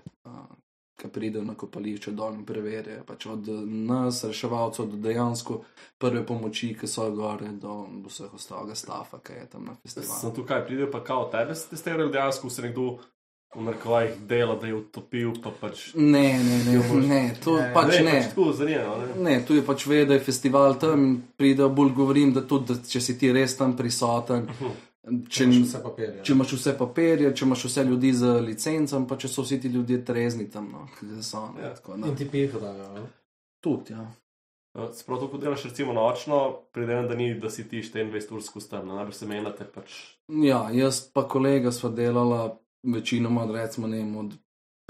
ki 1.02 1.10
pridejo 1.14 1.44
na 1.46 1.56
kopališče 1.58 2.14
dol 2.18 2.36
in 2.38 2.46
preverijo. 2.46 3.04
Pač 3.08 3.26
od 3.34 3.48
nas, 3.68 4.24
reševalcev, 4.30 4.92
do 4.94 5.00
dejansko 5.02 5.62
prve 6.02 6.22
pomoči, 6.26 6.74
ki 6.78 6.90
so 6.90 7.08
gore, 7.16 7.50
do 7.62 7.80
vseh 8.08 8.34
ostalega 8.38 8.78
stafa, 8.78 9.22
ki 9.24 9.40
je 9.40 9.48
tam 9.56 9.66
na 9.72 9.78
festivalu. 9.82 10.20
Sem 10.20 10.36
tukaj, 10.38 10.66
pridejo 10.68 10.92
pa 10.94 11.04
kao 11.04 11.26
tebe, 11.34 11.58
ste 11.58 11.76
testirali 11.76 12.14
dejansko, 12.14 12.50
se 12.50 12.68
nekdo 12.70 12.92
v 13.56 13.66
narkovajih 13.68 14.14
dela, 14.28 14.56
da 14.56 14.68
je 14.68 14.76
utopil, 14.76 15.34
pa 15.44 15.52
pač. 15.52 15.90
Ne, 15.96 16.40
ne, 16.40 16.58
ne, 16.64 16.78
ne, 17.08 17.24
to 17.44 17.58
Ne, 17.60 17.72
pač 17.76 17.98
ne, 17.98 18.04
ne. 18.06 18.14
pač 18.14 18.30
tako 18.32 18.46
zanimivo. 18.56 18.94
Ne? 19.02 19.24
Ne, 19.26 19.34
tu 19.46 19.58
je 19.58 19.64
pač 19.68 19.86
ve, 19.92 20.06
da 20.08 20.16
je 20.16 20.24
festival 20.24 20.78
tam 20.80 21.04
in 21.04 21.18
pride 21.38 21.68
bolj 21.68 21.92
govorim, 21.98 22.32
da 22.34 22.46
tudi, 22.48 22.72
da 22.72 22.88
če 22.94 23.02
si 23.04 23.18
ti 23.20 23.32
res 23.36 23.58
tam 23.60 23.76
prisoten, 23.76 24.48
če, 25.30 25.44
Imaš 25.44 25.62
vse 25.64 25.80
papirje. 25.84 26.24
če 26.24 26.34
imaš 26.34 26.54
vse 26.54 26.78
papirje, 26.78 27.36
če 27.36 27.46
imaš 27.46 27.66
vse 27.66 27.84
ljudi 27.84 28.14
z 28.14 28.34
licencem, 28.42 29.08
pa 29.08 29.18
če 29.18 29.28
so 29.28 29.42
vsi 29.42 29.60
ti 29.60 29.68
ljudje 29.68 30.06
trezni 30.06 30.50
tam, 30.50 30.70
no, 30.72 30.88
ki 31.00 31.22
so. 31.22 31.48
Ne, 31.56 31.62
Ja. 31.62 31.74
tako, 31.74 31.98
da. 31.98 32.08
In 32.08 32.16
ti 32.16 32.30
piho 32.30 32.60
dajo. 32.60 32.86
ali? 32.86 33.06
Tudi, 33.60 33.94
ja. 33.94 34.06
Sprav 34.94 35.20
to, 35.20 35.28
ko 35.28 35.38
delaš 35.38 35.64
recimo 35.64 35.94
nočno, 35.94 36.38
pride 36.72 37.02
da 37.04 37.16
ni, 37.16 37.34
da 37.36 37.50
si 37.50 37.68
ti 37.68 37.82
24 37.82 38.32
ur 38.32 38.44
skozi 38.44 38.70
tam, 38.70 38.88
ne? 38.88 38.94
najbrž 38.94 39.16
se 39.16 39.26
menjate 39.26 39.66
pač. 39.66 39.98
Ja, 40.30 40.70
jaz 40.72 41.02
pa 41.10 41.28
kolega 41.28 41.72
sva 41.72 41.90
delala 41.90 42.58
večinoma, 42.84 43.46
recimo, 43.52 43.88
ne 43.88 43.98
vem, 43.98 44.16
od 44.18 44.38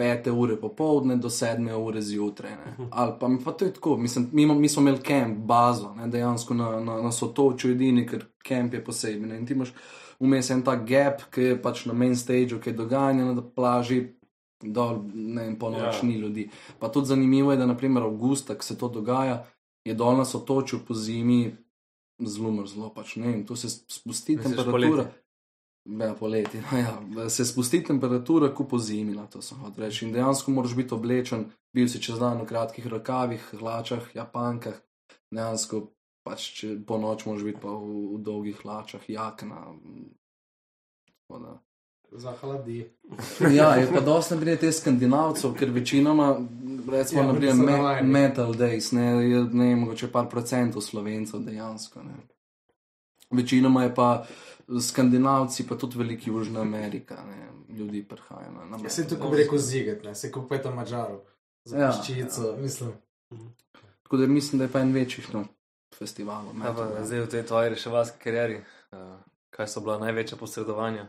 pete 0.01 0.31
ure 0.33 0.55
popovdne 0.57 1.15
do 1.15 1.29
sedme 1.29 1.75
ure 1.77 2.01
zjutraj. 2.01 2.51
ne. 2.51 2.87
Ali 2.91 3.13
pa, 3.19 3.29
pa 3.45 3.51
to 3.51 3.65
je 3.65 3.73
tako, 3.73 3.97
mislim, 3.97 4.29
mi, 4.33 4.45
mi 4.47 4.69
smo 4.69 4.81
imeli 4.81 5.03
kamp, 5.05 5.37
bazo, 5.45 5.93
ne, 5.93 6.07
dejansko 6.07 6.53
na, 6.53 6.71
na, 6.79 7.01
na 7.01 7.11
sotočju 7.11 7.71
edini, 7.71 8.07
ker 8.09 8.25
kamp 8.41 8.73
je 8.73 8.83
posebej. 8.83 9.27
Ne, 9.29 9.37
in 9.37 9.45
ti 9.45 9.53
imaš 9.53 9.75
vmes 10.19 10.49
en 10.49 10.63
ta 10.63 10.75
gap, 10.75 11.27
ki 11.33 11.41
je 11.43 11.59
pač 11.61 11.85
na 11.85 11.93
main 11.93 12.15
stageu, 12.15 12.57
ki 12.59 12.73
je 12.73 12.79
dogajanje 12.79 13.25
na 13.29 13.45
plaži. 13.45 14.01
Dol, 14.61 14.99
ne 15.13 15.43
vem, 15.43 15.55
po 15.57 15.69
noč 15.69 15.81
Ja. 15.81 15.93
ja. 15.93 16.03
ni 16.03 16.15
ljudi. 16.15 16.43
Pa 16.79 16.89
tudi 16.89 17.09
zanimivo 17.09 17.51
je, 17.51 17.57
da 17.57 17.65
naprimer 17.65 18.03
avgusta, 18.05 18.53
ko 18.55 18.63
se 18.63 18.77
to 18.77 18.89
dogaja, 18.89 19.39
je 19.85 19.93
dol 19.97 20.17
na 20.17 20.25
sotočju 20.25 20.79
po 20.87 20.93
zimi 20.93 21.39
zelo 22.21 22.51
mrzlo. 22.51 22.91
Pač, 22.93 23.15
ne 23.17 23.27
vem, 23.27 23.41
tu 23.45 23.55
se 23.57 23.69
spusti 23.69 24.35
Misliš 24.37 24.43
temperatura. 24.43 25.03
poleti? 25.03 25.20
Ja, 25.85 26.13
poleti. 26.13 26.61
No, 26.71 26.77
ja. 26.77 27.29
Se 27.29 27.45
spusti 27.45 27.83
temperatura, 27.83 28.51
kot 28.53 28.69
po 28.69 28.77
zimi, 28.77 29.15
na 29.15 29.25
to 29.27 29.41
sem 29.41 29.57
hotel 29.57 29.87
reči. 29.87 30.05
In 30.05 30.13
dejansko 30.13 30.51
moraš 30.51 30.75
biti 30.77 30.93
oblečen, 30.93 31.47
bil 31.73 31.89
si 31.89 32.01
čez 32.01 32.19
dan 32.21 32.43
v 32.43 32.45
kratkih 32.51 32.87
rokavih, 32.87 33.47
hlačah, 33.57 34.11
japankah. 34.15 34.77
Dejansko 35.33 35.87
pač 36.27 36.47
če 36.59 36.75
po 36.85 36.99
noč 37.01 37.25
moraš 37.25 37.47
biti 37.47 37.61
pa 37.63 37.73
v, 37.73 37.97
v 38.13 38.21
dolgih 38.21 38.61
hlačah, 38.61 39.09
jakna. 39.09 39.65
Tako 41.09 41.41
da. 41.41 41.57
Zahladi. 42.11 42.83
Ja, 43.57 43.75
je 43.75 43.87
pa 43.89 44.01
dosti 44.05 44.35
naprimer 44.35 44.59
te 44.59 44.71
skandinavcev, 44.71 45.55
ker 45.57 45.71
večinoma, 45.71 46.35
recimo, 46.91 47.23
Ja, 47.41 47.55
me, 47.55 48.01
metal 48.03 48.53
days, 48.53 48.91
ne, 48.91 49.07
je 49.25 49.43
ne 49.53 49.75
mogoče 49.75 50.11
par 50.11 50.29
procentov 50.29 50.83
slovencev 50.83 51.41
dejansko. 51.47 52.03
Ne. 52.03 52.19
Večinoma 53.31 53.83
je 53.83 53.95
pa 53.95 54.25
skandinavci, 54.81 55.67
pa 55.67 55.75
tudi 55.75 55.97
veliki 55.97 56.29
Južna 56.29 56.61
Amerika, 56.61 57.17
ne, 57.27 57.75
ljudi 57.75 58.03
prihajajo 58.03 58.51
na, 58.51 58.65
na 58.65 58.83
Ja, 58.83 58.89
se 58.89 59.03
bi 59.31 59.37
rekel 59.37 59.57
ziget, 59.57 60.03
ne, 60.03 60.15
se 60.15 60.31
kupite 60.31 60.69
mačarov. 60.69 61.19
Za 61.65 61.77
Ja. 61.77 61.87
peščico, 61.91 62.55
mislim. 62.57 62.91
Tako 64.03 64.17
da 64.17 64.27
mislim, 64.27 64.59
da 64.59 64.65
je 64.65 64.71
pa 64.71 64.79
en 64.79 64.93
večjih 64.93 65.33
no, 65.33 65.45
festivalov. 65.97 66.55
Ja. 66.63 67.05
zdaj 67.05 67.19
v 67.19 67.29
tej 67.29 67.45
tvoji 67.45 67.69
reševalski 67.69 68.19
karieri, 68.23 68.61
uh, 68.91 68.97
kaj 69.49 69.67
so 69.67 69.81
bila 69.81 69.99
največja 69.99 70.37
posredovanja? 70.37 71.07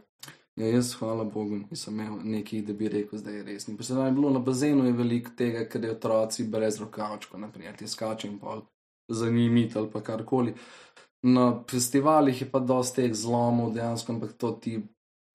Ja, 0.56 0.66
jaz, 0.68 0.94
hvala 0.94 1.24
Bogu, 1.24 1.62
nisem 1.70 2.00
imel 2.00 2.18
nekih, 2.24 2.66
da 2.66 2.72
bi 2.72 2.88
rekel, 2.88 3.18
da 3.24 3.30
je 3.30 3.42
res. 3.42 3.66
Posebej 3.76 4.06
je 4.06 4.12
bilo 4.12 4.30
na 4.30 4.38
bazenu 4.38 4.84
je 4.84 4.92
veliko 4.92 5.30
tega, 5.36 5.64
ker 5.64 5.84
je 5.84 5.94
otroci 5.94 6.44
brez 6.44 6.76
rokavčkov, 6.80 7.40
naprimer, 7.40 7.76
ti 7.76 7.88
skače 7.88 8.28
in 8.28 8.38
pol 8.38 8.60
za 9.08 9.30
njimi 9.30 9.70
ali 9.74 9.90
pa 9.90 10.00
karkoli. 10.00 10.54
Na 11.22 11.62
festivalih 11.70 12.40
je 12.40 12.50
pa 12.50 12.58
dosti 12.58 13.02
teh 13.02 13.12
zlomov 13.14 13.72
dejansko, 13.74 14.12
ampak 14.12 14.32
to 14.32 14.52
ti 14.52 14.82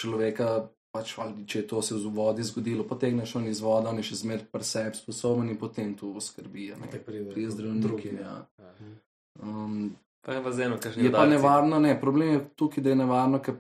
človeka, 0.02 0.68
pač, 0.92 1.14
ali 1.18 1.46
če 1.48 1.60
je 1.60 1.68
to 1.68 1.82
se 1.82 1.96
v 1.96 2.12
vodi 2.12 2.44
zgodilo, 2.44 2.84
potegneš 2.84 3.36
on 3.36 3.48
iz 3.48 3.62
vode, 3.62 3.88
on 3.88 3.98
je 3.98 4.04
še 4.04 4.16
zmer 4.16 4.44
preseb 4.52 4.96
sposoben 4.96 5.50
in 5.50 5.58
potem 5.58 5.94
tu 5.96 6.12
oskrbi. 6.16 6.74
ne. 6.76 6.92
Pride 7.00 7.32
Pri 7.32 7.48
zdravniki. 7.48 7.88
drugi, 7.88 8.12
Ja. 8.20 8.48
Ja. 8.60 8.74
Um, 9.42 9.96
Pa 10.22 10.34
je 10.34 10.44
pa 10.44 10.52
z 10.52 10.60
eno, 10.60 10.76
kakšno 10.76 11.04
je 11.04 11.12
pa 11.12 11.26
nevarno, 11.26 11.80
ne. 11.80 11.94
Problem 12.02 12.30
je 12.30 12.50
tukaj, 12.56 12.84
da 12.84 12.90
je 12.90 12.96
nevarno, 12.96 13.40
ker 13.40 13.56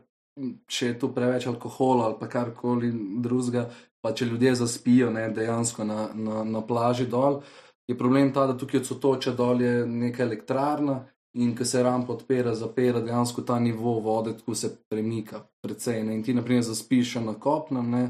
če 0.68 0.88
je 0.88 1.00
tu 1.00 1.14
preveč 1.14 1.48
alkohola 1.48 2.06
ali 2.06 2.16
pa 2.20 2.28
karkoli 2.28 2.92
drugega, 3.18 3.70
pa 4.02 4.12
če 4.12 4.26
ljudje 4.26 4.56
zaspijo 4.56 5.10
ne, 5.10 5.30
dejansko 5.30 5.84
na, 5.84 6.10
na, 6.14 6.44
na 6.44 6.62
plaži 6.62 7.08
dol, 7.08 7.40
je 7.88 7.96
problem 7.98 8.34
ta, 8.34 8.48
da 8.48 8.58
tukaj 8.58 8.80
od 8.80 8.86
sotoča 8.86 9.32
dol 9.32 9.62
je 9.62 9.86
neka 9.88 10.24
elektrarna 10.24 11.06
in 11.38 11.56
ko 11.56 11.66
se 11.66 11.84
rampa 11.84 12.14
odpira, 12.14 12.56
zapira, 12.56 13.02
dejansko 13.02 13.42
ta 13.42 13.60
nivo 13.60 14.00
vode 14.00 14.34
tako 14.38 14.56
se 14.56 14.72
premika 14.90 15.44
precej. 15.62 16.04
Ne. 16.04 16.16
In 16.16 16.24
ti, 16.24 16.34
na 16.34 16.42
primer, 16.42 16.64
zaspiš 16.64 17.16
na 17.16 17.34
kopnem, 17.34 17.92
ne, 17.92 18.04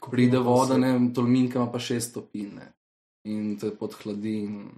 ko 0.00 0.10
pride 0.10 0.38
voda, 0.38 0.76
ne, 0.78 0.98
tolminka 1.14 1.58
ima 1.58 1.70
pa 1.72 1.78
šest 1.78 2.10
stopinj 2.10 2.60
in 3.24 3.56
te 3.58 3.70
podhladi. 3.70 4.38
In, 4.44 4.68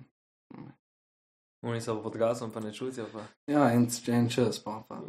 Oni 1.66 1.80
so 1.80 1.96
pod 2.02 2.16
gasom, 2.16 2.50
pa 2.54 2.60
ne 2.60 2.72
čutijo. 2.72 3.06
Pa. 3.12 3.24
ja, 3.50 3.72
en, 3.72 3.88
en 4.08 4.28
čas 4.30 4.62
pa. 4.62 4.82
pa. 4.88 5.00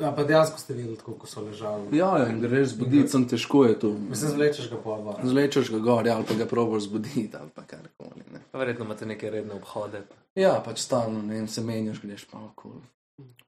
Ja, 0.00 0.12
pa 0.12 0.24
dejansko 0.24 0.58
ste 0.58 0.74
videli, 0.74 0.96
tako, 0.96 1.14
ko 1.20 1.26
so 1.26 1.40
ležali. 1.44 1.96
Ja, 1.96 2.10
ja, 2.18 2.28
in 2.28 2.40
greš 2.40 2.74
zbuditi, 2.74 3.08
sem 3.08 3.28
težko 3.28 3.64
je 3.64 3.78
to. 3.80 3.92
Mislim, 4.10 4.30
zvlečeš 4.30 4.70
ga 4.70 4.80
po 4.84 4.96
dva. 5.02 5.16
Zlečeš 5.24 5.70
ga 5.70 5.78
gor, 5.78 6.06
ja, 6.06 6.16
ali 6.16 6.26
pa 6.28 6.34
ga 6.34 6.46
probiš 6.46 6.88
zbuditi, 6.90 7.30
ali 7.40 7.50
pa 7.54 7.62
karkoli. 7.62 8.26
ne. 8.32 8.42
Pa 8.52 8.58
verjetno 8.58 8.84
imate 8.84 9.06
neke 9.06 9.30
redne 9.30 9.54
obhode. 9.54 10.02
Ja, 10.34 10.58
pač 10.64 10.84
stalno, 10.84 11.22
ne 11.22 11.40
vem, 11.40 11.48
se 11.48 11.64
menjaš, 11.64 12.02
greš 12.02 12.26
pa 12.30 12.38
okoli. 12.38 12.82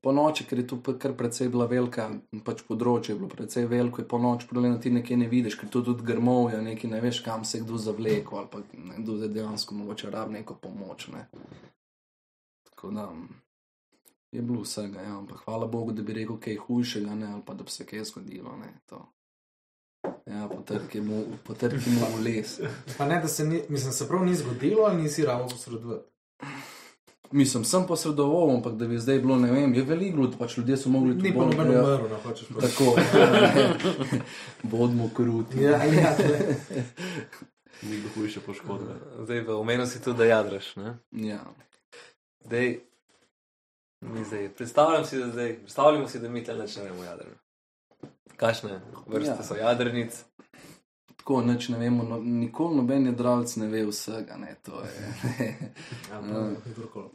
Po 0.01 0.13
noči, 0.13 0.47
ker 0.49 0.63
je 0.63 0.67
tu 0.71 0.79
pa 0.81 0.95
kar 0.95 1.13
precej 1.13 1.51
bila 1.53 1.67
velika, 1.69 2.07
pač 2.47 2.63
področje 2.65 3.13
je 3.13 3.19
bilo 3.19 3.29
precej 3.29 3.67
veliko, 3.69 4.01
je 4.01 4.09
po 4.09 4.21
noči 4.23 4.47
problem, 4.49 4.77
da 4.77 4.81
ti 4.81 4.93
nekaj 4.95 5.19
ne 5.21 5.27
vidiš, 5.29 5.59
ker 5.61 5.69
tu 5.75 5.83
tudi 5.85 6.07
grmovja, 6.07 6.63
nekaj 6.65 6.91
ne 6.91 7.01
veš, 7.03 7.21
kam 7.27 7.45
se 7.45 7.61
kdo 7.61 7.81
zavlekel, 7.83 8.39
ali 8.39 8.49
pa 8.53 8.63
kdo 9.03 9.19
je 9.25 9.29
dejansko 9.35 9.75
mogoče 9.75 10.15
rab 10.15 10.31
neko 10.33 10.57
pomoč. 10.63 11.09
Ne. 11.13 11.27
Tako 12.71 12.95
da 12.95 13.09
je 14.33 14.43
bilo 14.43 14.63
vsega, 14.63 15.01
ja, 15.01 15.19
ampak 15.19 15.39
hvala 15.45 15.67
Bogu, 15.67 15.93
da 15.93 16.03
bi 16.03 16.13
rekel 16.13 16.37
kaj 16.41 16.57
hujšega, 16.57 17.15
ne, 17.15 17.33
ali 17.33 17.43
pa 17.47 17.55
da 17.55 17.65
bi 17.65 17.71
se 17.71 17.87
kaj 17.87 18.05
zgodilo. 18.05 18.57
Ne, 18.57 18.73
to. 18.87 19.13
ja, 20.27 20.49
potrki 20.49 21.01
mu, 21.01 21.25
potrki 21.45 21.91
mu 21.91 22.07
v 22.17 22.23
les. 22.25 22.61
Pa 22.99 23.07
ne, 23.07 23.21
da 23.21 23.29
se 23.29 23.45
ni, 23.45 23.63
mislim, 23.69 23.93
se 23.93 24.09
prav 24.09 24.25
ni 24.25 24.35
zgodilo, 24.35 24.83
ali 24.83 25.03
nisi 25.03 25.25
ravno 25.25 25.49
posredovati. 25.49 26.05
Mislim, 27.31 27.65
sem 27.65 27.87
posredoval, 27.87 28.55
ampak 28.55 28.75
da 28.75 28.87
bi 28.87 28.99
zdaj 28.99 29.19
bilo, 29.19 29.37
ne 29.37 29.53
vem, 29.53 29.75
je 29.75 29.83
veliko 29.83 30.17
ljudi, 30.17 30.37
pač 30.39 30.57
ljudje 30.57 30.77
so 30.77 30.89
mogli 30.89 31.15
Ni 31.15 31.33
tu 31.33 31.39
pa 31.39 31.45
noben 31.45 31.73
ja, 31.73 31.83
umrl, 31.83 32.09
ne 32.09 32.21
hočeš 32.23 32.49
povedati. 32.49 32.75
Tako, 32.77 32.95
ja, 33.19 34.23
bodimo 34.71 35.11
kruti. 35.15 35.63
Ja, 35.63 35.85
ja, 35.85 36.15
tle. 36.17 36.57
Ni 37.83 37.97
bilo 37.97 38.09
hujše 38.15 38.41
poškodbe. 38.41 38.95
Zdaj 39.25 39.45
pa 39.47 39.57
omenil 39.57 39.87
si 39.87 40.03
tudi, 40.03 40.19
da 40.19 40.25
jadraš. 40.25 40.77
Ne? 40.77 40.97
Ja. 41.13 41.45
Zdaj, 42.45 42.79
mi 44.01 44.25
zdaj, 44.25 44.49
predstavljam 44.55 45.05
si, 45.05 45.19
da 45.19 45.31
zdaj, 45.31 45.57
predstavljamo 45.59 46.09
si, 46.09 46.21
da 46.21 46.29
mi 46.29 46.45
tle 46.45 46.55
ne 46.55 46.83
vemo 46.83 47.05
jadrno. 47.05 47.35
Kakšne 48.37 48.81
vrste 49.07 49.31
Ja. 49.31 49.43
so 49.43 49.55
jadrnic? 49.57 50.25
Tako, 51.17 51.43
nič 51.43 51.69
ne 51.69 51.79
vemo, 51.79 52.05
no, 52.05 52.19
nikoli 52.19 52.77
noben 52.77 53.07
jedralec 53.07 53.57
ne 53.57 53.67
ve 53.69 53.83
vsega, 53.87 54.37
ne, 54.37 54.55
to 54.63 54.81
je. 54.83 54.93
Ja, 56.11 56.21
pa 56.21 56.71
kdorkoli. 56.71 57.11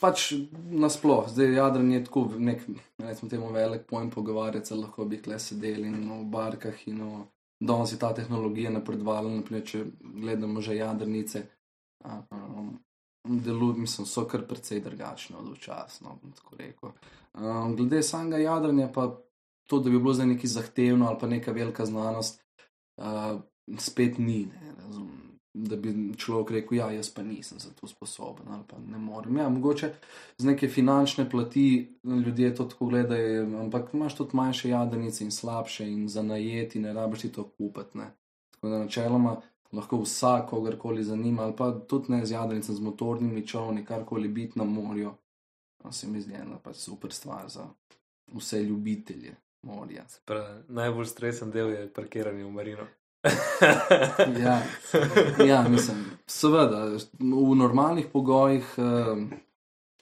pač 0.00 0.32
nasploh, 0.70 1.28
zdaj 1.28 1.54
jadranje 1.54 1.96
je 1.96 2.04
tako 2.04 2.24
nek, 2.38 2.62
recimo 2.98 3.30
temu 3.30 3.52
velik 3.52 3.86
pojem 3.86 4.10
pogovarjati, 4.10 4.66
se 4.66 4.74
lahko 4.74 5.04
bi 5.04 5.22
kle 5.22 5.38
sedeli 5.38 5.88
in 5.88 6.10
v 6.10 6.24
barkah 6.24 6.88
in 6.88 7.02
o, 7.02 7.26
danes 7.60 7.92
je 7.92 7.98
ta 7.98 8.14
tehnologija 8.14 8.70
napredovala, 8.70 9.30
naprimer, 9.30 9.64
če 9.66 9.84
gledamo 10.00 10.60
že 10.60 10.76
jadrnice, 10.76 11.42
um, 12.04 12.78
delu, 13.24 13.72
mislim, 13.72 14.06
so 14.06 14.24
kar 14.28 14.46
precej 14.46 14.80
drugačne 14.80 15.36
od 15.36 15.52
včasno. 15.56 16.18
Um, 17.34 17.76
glede 17.76 18.02
samega 18.02 18.38
jadranja 18.38 18.88
pa 18.94 19.20
to, 19.66 19.78
da 19.78 19.90
bi 19.90 19.98
bilo 19.98 20.14
zdaj 20.14 20.26
neki 20.26 20.46
zahtevno 20.46 21.06
ali 21.06 21.18
pa 21.20 21.26
neka 21.26 21.52
velika 21.52 21.86
znanost, 21.86 22.44
uh, 22.96 23.40
spet 23.78 24.18
ni, 24.18 24.46
ne, 24.46 24.74
razumem. 24.86 25.20
Da 25.56 25.76
bi 25.76 26.14
človek 26.16 26.50
rekel, 26.50 26.78
ja, 26.78 26.90
jaz 26.90 27.10
pa 27.14 27.22
nisem 27.22 27.58
za 27.58 27.70
to 27.80 27.86
sposoben 27.86 28.48
ali 28.48 28.62
pa 28.68 28.76
ne 28.78 28.98
morem. 28.98 29.36
Ja, 29.36 29.48
mogoče 29.48 29.92
z 30.38 30.44
neke 30.44 30.68
finančne 30.68 31.30
plati 31.30 31.98
ljudje 32.04 32.54
to 32.54 32.64
tako 32.64 32.86
gledajo, 32.86 33.60
ampak 33.60 33.94
imaš 33.94 34.16
tudi 34.16 34.36
manjše 34.36 34.68
jadrnice 34.68 35.24
in 35.24 35.30
slabše 35.30 35.86
in 35.90 36.08
za 36.08 36.22
najeti 36.22 36.80
ne 36.80 36.92
rabiš 36.92 37.20
ti 37.20 37.32
to 37.32 37.44
kupiti. 37.44 37.98
Ne. 37.98 38.10
Tako 38.50 38.68
da 38.68 38.78
načeloma 38.78 39.40
lahko 39.76 40.00
vsak, 40.02 40.48
kogarkoli 40.50 41.04
zanima, 41.04 41.42
ali 41.42 41.56
pa 41.56 41.70
tudi 41.88 42.12
ne 42.12 42.26
z 42.26 42.32
jadrnicami, 42.32 42.76
z 42.76 42.80
motornimi 42.80 43.46
čovni, 43.46 43.84
karkoli 43.84 44.28
biti 44.28 44.58
na 44.58 44.64
morju. 44.64 45.14
To 45.82 45.92
se 45.92 46.08
mi 46.08 46.20
zdi 46.20 46.34
ena 46.34 46.58
pač 46.58 46.76
super 46.76 47.12
stvar 47.12 47.48
za 47.48 47.66
vse 48.32 48.62
ljubitelje 48.62 49.36
morja. 49.62 50.04
Pra, 50.24 50.62
najbolj 50.68 51.06
stresen 51.06 51.50
del 51.50 51.70
je 51.70 51.88
parkiranje 51.92 52.44
v 52.44 52.50
marino. 52.50 52.86
Ja, 54.44 54.60
ja, 55.46 55.62
mislim, 55.68 56.04
seveda, 56.26 56.84
v 57.18 57.54
normalnih 57.56 58.06
pogojih 58.12 58.74
um, 58.76 59.30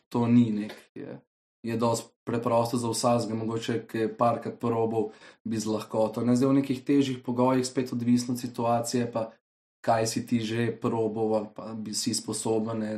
to 0.08 0.26
ni 0.26 0.50
nek. 0.50 0.74
Je, 0.94 1.20
je 1.62 1.76
dosti 1.76 2.10
preprosto 2.24 2.78
za 2.78 2.90
vsakega, 2.90 3.34
mogoče, 3.34 3.82
je 3.92 4.08
parkrat 4.16 4.58
porobal, 4.58 5.10
bi 5.44 5.58
z 5.58 5.66
lahkoto. 5.66 6.24
Ne 6.26 6.36
zdaj 6.36 6.50
v 6.50 6.58
nekih 6.58 6.82
težjih 6.84 7.22
pogojih, 7.22 7.66
spet 7.66 7.92
odvisno 7.92 8.34
od 8.34 8.40
situacije, 8.40 9.10
pa 9.12 9.30
kaj 9.82 10.06
si 10.06 10.22
ti 10.26 10.40
že 10.40 10.70
probal, 10.80 11.34
ali 11.34 11.50
pa 11.54 11.74
bi 11.74 11.94
si 11.94 12.14
sposoben. 12.14 12.78
Ne, 12.78 12.92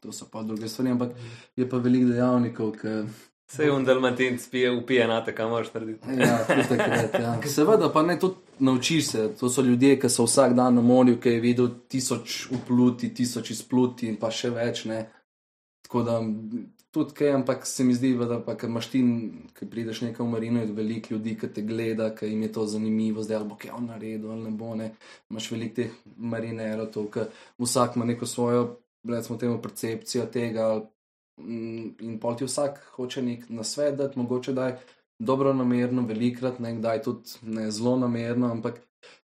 to 0.00 0.12
so 0.12 0.28
pa 0.32 0.44
druge 0.44 0.68
stvari, 0.68 0.94
ampak 0.94 1.16
je 1.56 1.68
pa 1.68 1.80
veliko 1.80 2.12
dejavnikov, 2.12 2.76
ki 2.80 2.94
Vse 3.50 3.64
je 3.64 3.72
un 3.72 3.84
dalmatinc, 3.84 4.48
pije, 4.50 4.70
upije 4.70 5.06
na 5.08 5.24
te, 5.24 5.32
kaj 5.34 5.48
moraš 5.50 5.72
narediti. 5.74 6.06
Ja, 6.18 6.36
takrat, 6.46 7.14
ja. 7.20 7.32
Seveda, 7.54 7.88
pa 7.92 8.02
ne 8.02 8.14
tudi 8.18 8.34
naučiš 8.58 9.06
se. 9.06 9.24
To 9.40 9.48
so 9.50 9.62
ljudje, 9.62 9.96
ki 10.00 10.08
so 10.08 10.24
vsak 10.24 10.54
dan 10.54 10.74
na 10.74 10.80
morju, 10.80 11.16
ki 11.20 11.28
je 11.28 11.40
videl 11.40 11.68
tisoč 11.88 12.46
upluti, 12.54 13.10
tisoč 13.14 13.50
izpluti 13.50 14.06
in 14.06 14.20
pa 14.22 14.30
še 14.30 14.52
več. 14.54 14.84
Ne. 14.86 15.00
Tako 15.82 16.02
da 16.06 16.20
tudi 16.90 17.14
kaj, 17.14 17.32
ampak 17.32 17.66
se 17.66 17.84
mi 17.84 17.94
zdi, 17.94 18.12
da 18.28 18.40
pa, 18.44 18.56
ker 18.58 18.68
imaš 18.70 18.90
ti, 18.90 19.00
ki 19.54 19.68
prideš 19.70 20.02
nekam 20.02 20.26
v 20.26 20.34
marino, 20.34 20.60
je 20.60 20.72
veliko 20.74 21.14
ljudi, 21.14 21.36
ki 21.38 21.50
te 21.54 21.62
gleda, 21.62 22.10
ki 22.14 22.32
jim 22.32 22.42
je 22.42 22.52
to 22.52 22.66
zanimivo, 22.66 23.22
zdaj 23.22 23.44
bo 23.46 23.58
kaj 23.60 23.74
on 23.76 23.90
naredil 23.92 24.30
ali 24.34 24.48
ne 24.48 24.54
bo. 24.62 24.74
Ne. 24.74 24.90
Imaš 25.30 25.50
veliko 25.54 25.76
teh 25.82 25.98
marinerov, 26.16 26.90
to, 26.94 27.06
ki 27.10 27.28
vsak 27.62 27.96
ima 27.96 28.08
neko 28.10 28.26
svojo, 28.26 28.64
recimo, 29.08 29.38
temu 29.38 29.60
percepcijo 29.62 30.26
tega. 30.26 30.70
Mm, 31.40 31.94
In 32.04 32.18
pol 32.20 32.36
ti 32.36 32.44
vsak 32.44 32.82
hoče 32.96 33.22
nek 33.22 33.46
nasvet 33.48 33.94
dati, 33.96 34.18
mogoče 34.18 34.52
da 34.52 34.66
je 34.66 34.78
dobro 35.18 35.54
namerno, 35.54 36.02
velikrat, 36.06 36.58
nekdaj 36.58 37.02
tudi 37.02 37.38
ne 37.42 37.70
zelo 37.70 37.96
namerno, 37.96 38.50
ampak 38.50 38.80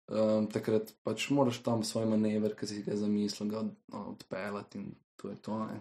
um, 0.08 0.48
takrat 0.52 0.92
pač 1.04 1.30
moraš 1.30 1.62
tam 1.62 1.84
svoj 1.84 2.06
manever, 2.10 2.56
ki 2.56 2.66
si 2.66 2.82
ga 2.82 2.96
zamislil, 2.96 3.48
ga 3.48 3.62
od, 3.62 3.72
odpeljati 3.92 4.78
in 4.78 4.92
to 5.16 5.30
je 5.30 5.36
to. 5.36 5.58
Ne. 5.66 5.80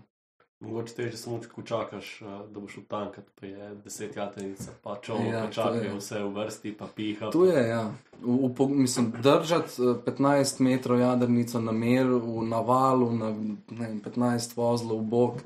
Mogoče 0.62 0.94
teže 0.94 1.18
samo, 1.18 1.40
ko 1.56 1.62
čakaš, 1.62 2.22
eh, 2.22 2.26
da 2.54 2.60
boš 2.60 2.78
utankat, 2.78 3.26
pa 3.40 3.46
je 3.46 3.76
deset 3.84 4.16
jatenic, 4.16 4.70
pa 4.84 5.00
čovek, 5.02 5.26
Ja, 5.26 5.38
ja, 5.38 5.46
to 5.46 5.54
čakajo 5.54 5.96
vse 5.98 6.20
v 6.24 6.34
vrsti, 6.34 6.74
pa 6.78 6.88
piha. 6.96 7.32
To 7.32 7.46
je, 7.46 7.68
ja. 7.68 7.94
V, 8.22 8.50
v, 8.60 8.68
mislim, 8.70 9.14
držati 9.22 9.82
eh, 9.82 9.96
15 10.06 10.62
metrov 10.62 11.00
jadrnico 11.00 11.60
na 11.60 11.72
mer, 11.72 12.06
v 12.06 12.44
navalu, 12.46 13.10
na 13.12 13.32
ne, 13.32 13.58
vem, 13.72 14.02
15 14.02 14.54
vozlov 14.58 15.02
v 15.02 15.10
bok. 15.10 15.42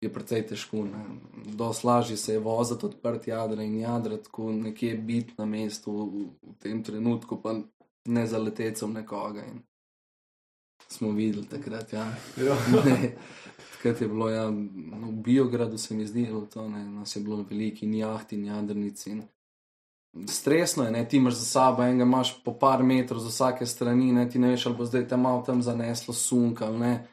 Je 0.00 0.12
precej 0.12 0.46
težko. 0.46 0.86
Dosti 1.56 1.86
lažje 1.86 2.16
se 2.16 2.32
je 2.32 2.38
voziti 2.38 2.86
odprt 2.86 3.28
jadra 3.28 3.62
in 3.62 3.78
jadra, 3.80 4.16
tako 4.16 4.52
nekje 4.52 4.96
biti 4.96 5.32
na 5.38 5.44
mestu 5.44 5.92
v, 5.92 6.24
v 6.42 6.56
tem 6.60 6.82
trenutku, 6.84 7.40
pa 7.40 7.54
ne 8.04 8.26
zaletecem 8.26 8.92
nekoga. 8.92 9.44
In 9.44 9.62
smo 10.88 11.12
videli 11.12 11.46
takrat, 11.46 11.92
ja. 11.92 12.08
Takrat 13.84 14.00
je 14.00 14.08
bilo, 14.08 14.30
ja, 14.30 14.46
v 14.48 15.12
Biogradu 15.12 15.78
se 15.78 15.94
mi 15.94 16.06
zdi, 16.06 16.22
bilo 16.24 16.46
to, 16.46 16.68
ne, 16.68 16.84
nas 16.84 17.16
je 17.16 17.20
bilo 17.22 17.44
veliko 17.50 17.84
in 17.84 17.94
jaht 17.94 18.32
in 18.32 18.44
jadrnic. 18.44 19.06
In 19.06 19.22
stresno 20.28 20.84
je, 20.84 20.90
ne, 20.90 21.08
ti 21.08 21.16
imaš 21.16 21.34
za 21.34 21.44
sabo 21.44 21.82
enega, 21.82 22.02
imaš 22.02 22.30
po 22.44 22.54
par 22.58 22.82
metrov 22.82 23.20
z 23.20 23.28
vsake 23.28 23.66
strani, 23.66 24.12
ne, 24.12 24.24
ti 24.30 24.38
ne 24.38 24.54
veš, 24.54 24.66
ali 24.66 24.76
bo 24.76 24.86
zdaj 24.88 25.04
te 25.08 25.16
malo 25.16 25.42
tam 25.46 25.62
zaneslo 25.62 26.14
sunk 26.14 26.62
ali 26.62 26.78
ne. 26.78 27.06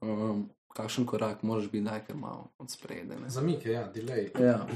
Um, 0.00 0.48
kakšen 0.72 1.06
korak 1.06 1.42
moraš 1.42 1.68
biti, 1.68 1.84
daj 1.84 2.00
kar 2.06 2.16
malo 2.16 2.48
od 2.58 2.70
sprede. 2.70 3.18
ne. 3.20 3.28
Zamik 3.28 3.66
je, 3.66 3.72
ja, 3.72 3.84
delay. 3.94 4.30
Ja. 4.40 4.66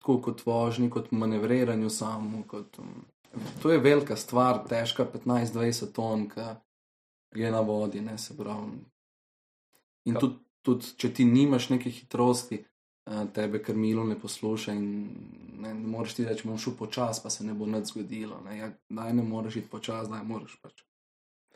Tako 0.00 0.20
kot 0.20 0.46
vožnji, 0.46 0.90
kot 0.90 1.10
manevriranju 1.10 1.90
samo. 1.90 2.40
Kot, 2.46 2.78
um, 2.78 3.04
to 3.62 3.72
je 3.72 3.78
velika 3.78 4.16
stvar, 4.16 4.64
težka 4.68 5.04
15-20 5.04 5.92
ton, 5.92 6.24
ki 6.28 7.40
je 7.40 7.50
na 7.50 7.60
vodi, 7.60 8.00
ne 8.00 8.18
se 8.18 8.36
pravi. 8.36 8.80
In 10.04 10.14
Ja. 10.14 10.20
tudi, 10.20 10.36
tudi, 10.62 10.92
če 10.96 11.12
ti 11.12 11.24
nimaš 11.24 11.68
neke 11.68 11.90
hitrosti, 11.90 12.64
uh, 13.06 13.26
tebe 13.28 13.62
krmilo 13.62 14.04
ne 14.04 14.16
posluša 14.16 14.72
in 14.72 14.86
ne, 15.54 15.74
ne 15.74 15.86
moreš 15.86 16.14
ti 16.14 16.24
reči, 16.24 16.44
bom 16.44 16.58
šel 16.58 16.74
počas, 16.74 17.20
pa 17.20 17.30
se 17.30 17.44
ne 17.44 17.54
bo 17.54 17.66
nič 17.66 17.86
zgodilo. 17.86 18.40
Ne, 18.40 18.58
ja, 18.58 18.70
daj 18.88 19.12
ne 19.12 19.22
moreš 19.24 19.56
iti 19.56 19.68
počas, 19.68 20.08
daj 20.08 20.24
moraš 20.24 20.56
pač. 20.60 20.82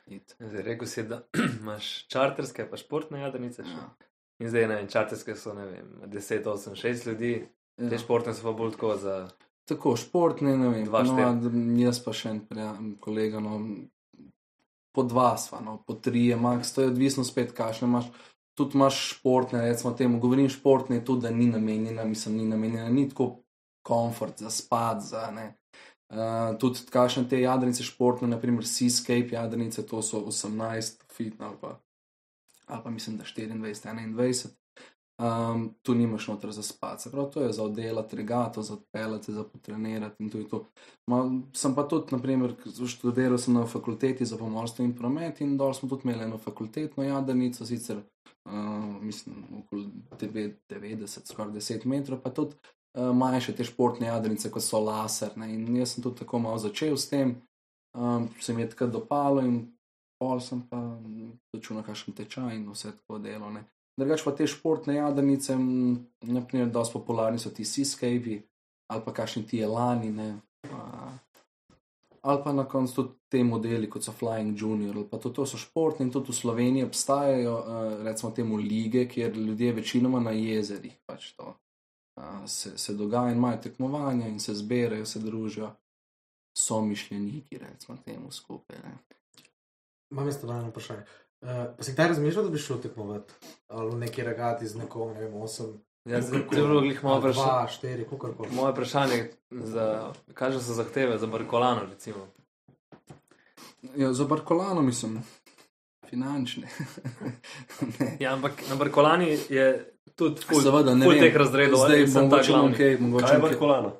iti. 0.08 0.34
Zdaj, 0.38 0.62
rekel 0.62 0.86
si, 0.86 1.02
da 1.02 1.22
imaš 1.60 2.06
čarterske, 2.06 2.68
pa 2.70 2.76
športne 2.76 3.20
jadrnice. 3.20 3.64
še. 3.64 3.72
Ja. 3.72 3.88
In 4.38 4.48
zdaj, 4.48 4.66
ne 4.68 4.76
vem, 4.76 4.88
čarterske 4.88 5.34
so, 5.34 5.54
ne 5.54 5.66
vem, 5.66 5.86
10, 6.06 6.44
8, 6.44 6.76
6 6.76 7.06
ljudi, 7.06 7.32
te 7.76 7.88
Ja. 7.88 7.98
športne 7.98 8.34
so 8.34 8.42
pa 8.42 8.52
bolj 8.52 8.72
tako 8.72 8.94
za. 8.96 9.16
Tako, 9.64 9.96
športne, 9.96 10.54
ne 10.56 10.68
vem, 10.68 10.84
Dva, 10.84 11.02
no, 11.02 11.16
jaz 11.76 11.98
pa 11.98 12.12
še 12.12 12.30
en 12.30 12.40
prija, 12.40 12.70
kolega, 13.00 13.40
no, 13.40 13.56
po 14.92 15.02
dva 15.02 15.34
sva, 15.36 15.58
no, 15.60 15.82
po 15.82 15.94
tri 15.94 16.26
je 16.26 16.36
max, 16.36 16.70
to 16.70 16.82
je 16.82 16.88
odvisno 16.88 17.24
spet, 17.24 17.50
kakšne 17.52 17.88
imaš. 17.88 18.06
Tudi 18.56 18.78
imaš 18.78 19.00
športne, 19.10 19.60
recimo 19.60 19.92
temu, 19.92 20.20
govorim 20.20 20.48
športne, 20.48 21.02
tudi 21.04 21.26
da 21.26 21.30
ni 21.30 21.46
namenjena, 21.46 22.04
mislim, 22.04 22.36
ni 22.36 22.44
namenjena, 22.48 22.88
ni 22.88 23.08
tako 23.08 23.36
komfort 23.84 24.40
za 24.40 24.50
spat, 24.50 25.02
za 25.02 25.30
ne. 25.30 25.54
Uh, 26.08 26.54
tudi 26.58 26.86
kakšne 26.90 27.24
te 27.28 27.40
jadrnice 27.40 27.82
športne, 27.82 28.28
naprimer 28.30 28.66
Seascape 28.66 29.34
jadrnice, 29.34 29.82
to 29.86 30.02
so 30.02 30.20
18 30.30 31.02
fit 31.12 31.34
ali 31.40 31.56
pa, 31.60 31.80
ali 32.66 32.82
pa 32.84 32.90
mislim, 32.90 33.16
da 33.16 33.24
24, 33.24 33.58
21. 34.14 34.54
Um, 35.18 35.74
tu 35.82 35.94
nimaš 35.94 36.28
noter 36.28 36.52
za 36.52 36.62
spat, 36.62 37.00
se 37.00 37.10
pravi, 37.10 37.30
to 37.32 37.42
je 37.42 37.52
za 37.52 37.62
oddelati 37.62 38.16
regato, 38.16 38.62
za 38.62 38.74
odpeljati, 38.74 39.32
za 39.32 39.44
potrenirati 39.44 40.22
in 40.22 40.30
to 40.30 40.38
je 40.38 40.48
to. 40.48 40.66
Ma, 41.06 41.40
sem 41.52 41.74
pa 41.74 41.88
tudi, 41.88 42.12
naprimer, 42.12 42.54
študiral 42.88 43.38
sem 43.38 43.54
na 43.54 43.66
fakulteti 43.66 44.24
za 44.24 44.36
pomorstvo 44.36 44.84
in 44.84 44.92
promet 44.94 45.40
in 45.40 45.56
dol 45.56 45.74
smo 45.74 45.88
tudi 45.88 46.02
imeli 46.04 46.24
eno 46.24 46.38
fakultetno 46.38 47.04
jadrnico, 47.04 47.66
sicer 47.66 48.02
uh, 48.44 49.02
mislim, 49.02 49.44
okoli 49.58 49.86
90, 50.18 51.26
skoraj 51.26 51.52
10 51.52 51.86
metrov, 51.86 52.20
pa 52.22 52.30
tudi 52.30 52.54
uh, 52.98 53.12
manjše 53.16 53.54
te 53.56 53.64
športne 53.64 54.06
jadrnice, 54.06 54.50
kot 54.50 54.64
so 54.64 54.80
laser. 54.80 55.36
Ne? 55.36 55.52
In 55.54 55.76
jaz 55.76 55.94
sem 55.94 56.04
tudi 56.04 56.24
tako 56.24 56.38
malo 56.38 56.58
začel 56.58 56.96
s 56.96 57.08
tem, 57.08 57.36
um, 57.94 58.28
se 58.40 58.54
mi 58.54 58.62
je 58.62 58.70
tako 58.74 58.86
dopalo 58.86 59.44
in 59.44 59.64
pol 60.20 60.40
sem 60.40 60.62
pa 60.70 60.80
začel 61.54 61.76
na 61.76 61.84
kakšen 61.84 62.16
tečaj 62.16 62.54
in 62.56 62.68
vse 62.70 62.92
tako 62.96 63.18
delo. 63.18 63.50
Ne? 63.52 63.66
Drugač 63.96 64.24
pa 64.24 64.32
te 64.36 64.46
športne 64.48 64.98
jadrnice, 64.98 65.56
m, 65.56 65.96
naprimer, 66.20 66.68
dosti 66.72 66.98
popularni 66.98 67.40
so 67.40 67.50
ti 67.50 67.64
Seascape 67.64 68.42
ali 68.86 69.02
pa 69.02 69.12
kakšni 69.12 69.42
ti 69.46 69.60
Elani, 69.60 70.12
ne. 70.14 70.28
Pa, 70.62 71.10
ali 72.26 72.40
pa 72.44 72.52
na 72.52 72.64
koncu 72.66 72.94
tudi 72.94 73.14
te 73.30 73.42
modeli, 73.44 73.90
kot 73.90 74.02
so 74.02 74.12
Flying 74.12 74.56
Junior, 74.60 74.96
ali 74.96 75.06
pa 75.10 75.18
to, 75.22 75.30
to 75.30 75.46
so 75.46 75.58
športni 75.58 76.06
in 76.06 76.12
tudi 76.12 76.32
v 76.32 76.34
Sloveniji 76.34 76.84
obstajajo, 76.84 77.54
uh, 77.58 78.02
recimo 78.04 78.32
temu 78.34 78.56
lige, 78.56 79.06
kjer 79.08 79.36
ljudje 79.36 79.72
večinoma 79.72 80.20
na 80.20 80.34
jezerih 80.34 80.96
pač 81.06 81.32
to 81.38 81.54
uh, 82.16 82.46
se, 82.46 82.78
se 82.78 82.94
dogaja 82.94 83.30
in 83.30 83.36
imajo 83.36 83.62
tekmovanja 83.62 84.26
in 84.28 84.40
se 84.40 84.54
zberajo, 84.54 85.06
se 85.06 85.18
družijo, 85.18 85.70
so 86.58 86.80
mišljeniki, 86.80 87.58
recimo 87.58 87.98
temu 88.04 88.30
skupaj. 88.30 88.78
Ne. 88.84 88.98
Imam 90.10 90.26
jaz 90.26 90.44
eno 90.44 90.68
vprašanje. 90.68 91.02
Uh, 91.40 91.48
pa 91.76 91.84
si 91.84 91.92
kdaj 91.92 92.08
razmišljal, 92.08 92.44
da 92.44 92.50
bi 92.50 92.58
šel 92.58 92.80
tekmovati 92.82 93.34
ali 93.68 93.90
v 93.90 93.98
neki 93.98 94.22
regati 94.22 94.66
z 94.66 94.78
nekom, 94.78 95.12
ne 95.12 95.20
vem, 95.20 95.34
osem, 95.42 95.74
Ja, 96.06 96.20
bilo 96.50 96.80
glih 96.80 97.04
moje 97.04 97.18
vprašanje. 97.18 97.46
dva, 97.46 97.68
štiri, 97.68 98.04
kako 98.10 98.46
Moje 98.50 98.72
vprašanje, 98.72 99.30
za, 99.50 100.12
kaže 100.34 100.60
so 100.60 100.72
zahteve 100.72 101.18
za 101.18 101.26
Barkolano, 101.26 101.80
recimo. 101.90 102.26
Ja, 103.96 104.12
za 104.12 104.24
Barkolano 104.24 104.82
mislim, 104.82 105.22
finančne. 106.08 106.68
ne. 108.00 108.16
Ja, 108.20 108.32
ampak 108.32 108.52
na 108.70 108.76
Barkolani 108.76 109.38
je 109.48 109.92
tudi 110.14 110.40
ful, 110.42 110.62
Seveda, 110.62 110.94
ne 110.94 111.04
ful 111.04 111.12
vem. 111.14 111.20
teh 111.20 111.36
razredov, 111.36 111.78
Zdaj 111.78 112.06
sem 112.06 112.30
ta 112.30 112.42
glavni. 112.42 112.76
kaj, 112.76 112.96
mogoče 113.00 113.26
Kaj 113.26 113.36
je. 113.36 113.40
Barkolano? 113.42 113.92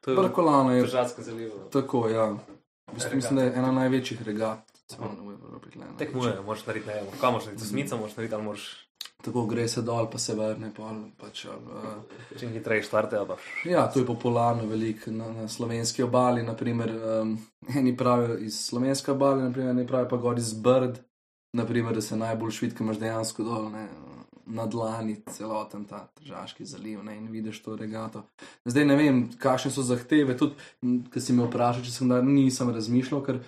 To 0.00 0.10
je 0.10 0.16
Barkolano 0.16 0.72
je 0.72 0.82
Državsko 0.82 1.22
zalivo. 1.22 1.58
tako, 1.72 2.08
ja. 2.08 2.36
Bistvu, 2.92 3.16
mislim, 3.16 3.36
da 3.36 3.42
je 3.42 3.52
ena 3.56 3.72
največjih 3.72 4.22
regat. 4.22 4.58
Tekmuje, 5.98 6.40
moraš 6.46 6.66
narediti, 6.66 6.90
ne 6.90 6.94
vem, 6.94 7.06
kam 7.20 7.32
moraš 7.32 7.46
narediti, 7.46 7.68
smico 7.68 7.96
moraš 7.96 8.16
narediti, 8.16 8.34
ali 8.34 8.44
moraš 8.44 8.83
Tako 9.24 9.46
gre 9.46 9.68
se 9.68 9.82
dol, 9.82 10.10
pa 10.12 10.18
se 10.18 10.34
vrne. 10.36 10.68
Pol, 10.76 10.98
pač, 11.16 11.46
ali, 11.48 11.64
uh, 11.64 12.38
čim 12.38 12.52
hitreje 12.52 12.84
štarte, 12.84 13.16
ali 13.16 13.28
pa 13.28 13.36
ja, 13.64 13.86
to 13.88 14.02
je 14.02 14.06
popularno 14.06 14.66
veliko 14.68 15.10
na, 15.10 15.30
na 15.32 15.48
slovenski 15.48 16.02
obali. 16.04 16.42
Naprimer, 16.42 16.92
um, 16.92 17.38
eni 17.76 17.96
pravijo 17.96 18.36
iz 18.38 18.58
slovenske 18.66 19.12
obale, 19.12 19.46
naprimer, 19.48 19.70
eni 19.70 19.86
pravijo 19.86 20.10
pa 20.10 20.16
gor 20.16 20.38
iz 20.38 20.52
Brd, 20.52 21.00
naprimer, 21.56 21.94
da 21.94 22.02
se 22.04 22.16
najbolj 22.20 22.52
švit, 22.58 22.76
ko 22.76 22.84
imaš 22.84 23.00
dejansko 23.00 23.46
dol. 23.46 23.70
Ne, 23.72 23.88
Na 24.44 24.66
dlani 24.68 25.14
celoten 25.32 25.86
ta 25.88 26.02
Tržaški 26.18 26.66
zaliv 26.68 26.98
ne, 27.00 27.14
in 27.16 27.30
vidiš 27.32 27.62
to 27.64 27.78
regato. 27.80 28.26
Zdaj 28.68 28.84
ne 28.84 28.96
vem, 28.98 29.22
kakšne 29.40 29.70
so 29.72 29.80
zahteve. 29.80 30.36
Tudi, 30.36 30.52
ki 31.08 31.20
si 31.20 31.32
me 31.32 31.46
vprašal, 31.46 31.80
če 31.86 31.94
sem 31.94 32.12
da 32.12 32.18
nisem 32.20 32.68
razmišljal, 32.76 33.22
ker 33.24 33.40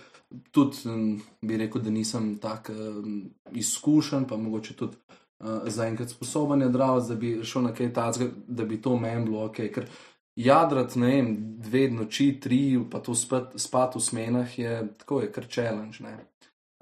tudi 0.56 0.96
bi 1.44 1.60
rekel, 1.60 1.84
da 1.84 1.92
nisem 1.92 2.30
tako 2.40 2.72
um, 2.72 3.18
izkušen, 3.52 4.24
pa 4.24 4.40
mogoče 4.40 4.78
tudi 4.80 4.96
uh, 5.44 5.68
zaenkrat 5.68 6.10
sposoben 6.10 6.60
jadravati, 6.60 7.08
da 7.08 7.14
bi 7.14 7.32
šel 7.44 7.62
na 7.68 7.74
kaj 7.74 7.92
takega, 7.92 8.30
da 8.46 8.64
bi 8.64 8.80
to 8.82 8.96
meni 8.96 9.24
bilo 9.24 9.44
ok. 9.44 9.60
Ker 9.74 9.88
jadrat, 10.36 10.96
ne 10.96 11.12
vem, 11.12 11.30
dve 11.62 11.86
noči, 11.90 12.30
tri, 12.40 12.78
pa 12.90 13.00
to 13.00 13.14
spat, 13.14 13.56
spat 13.60 13.96
v 13.96 14.00
smenah 14.00 14.58
je 14.58 14.80
tako, 14.98 15.20
je 15.24 15.32
kar 15.32 15.48
challenge. 15.50 16.04
Ne. 16.04 16.18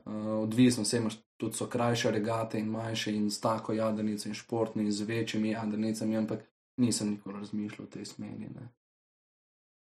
Uh, 0.04 0.42
odvisno, 0.42 0.84
vse 0.84 1.00
imaš 1.00 1.18
tudi 1.40 1.56
so 1.56 1.66
krajše 1.66 2.10
regate 2.10 2.58
in 2.58 2.70
manjše 2.70 3.12
in 3.16 3.30
s 3.30 3.40
tako 3.40 3.72
jadrnico 3.72 4.28
in 4.28 4.34
športne 4.34 4.82
in 4.82 4.92
z 4.92 5.02
večjimi 5.04 5.50
jadrnicami, 5.50 6.16
ampak 6.16 6.44
nisem 6.76 7.10
nikoli 7.10 7.38
razmišljal 7.38 7.86
v 7.86 7.90
tej 7.90 8.04
smeri. 8.04 8.48
Ne. 8.54 8.68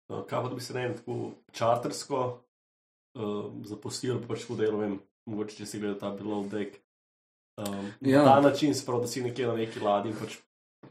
No, 0.10 0.24
Kaj 0.24 0.44
pa 0.44 0.50
da 0.50 0.56
bi 0.56 0.62
se 0.62 0.74
ne 0.74 0.88
vem, 0.88 0.98
tako 0.98 1.32
čartersko 1.52 2.20
uh, 3.20 3.52
zapustil, 3.64 4.22
pa 4.22 4.34
pač 4.34 4.46
tako 4.46 4.56
delo, 4.56 4.80
vem, 4.80 5.00
mogoče 5.28 5.60
če 5.60 5.66
si 5.66 5.82
gledal 5.82 6.00
ta 6.00 6.12
below 6.16 6.48
deck. 6.50 6.80
Um, 7.58 7.92
Ja. 8.02 8.24
Na 8.24 8.26
ta 8.36 8.42
način, 8.42 8.76
sprav, 8.76 9.02
da 9.02 9.08
si 9.08 9.22
nekje 9.22 9.48
na 9.48 9.56
neki 9.56 9.80
ladji 9.80 10.12
in 10.12 10.18
pač 10.20 10.38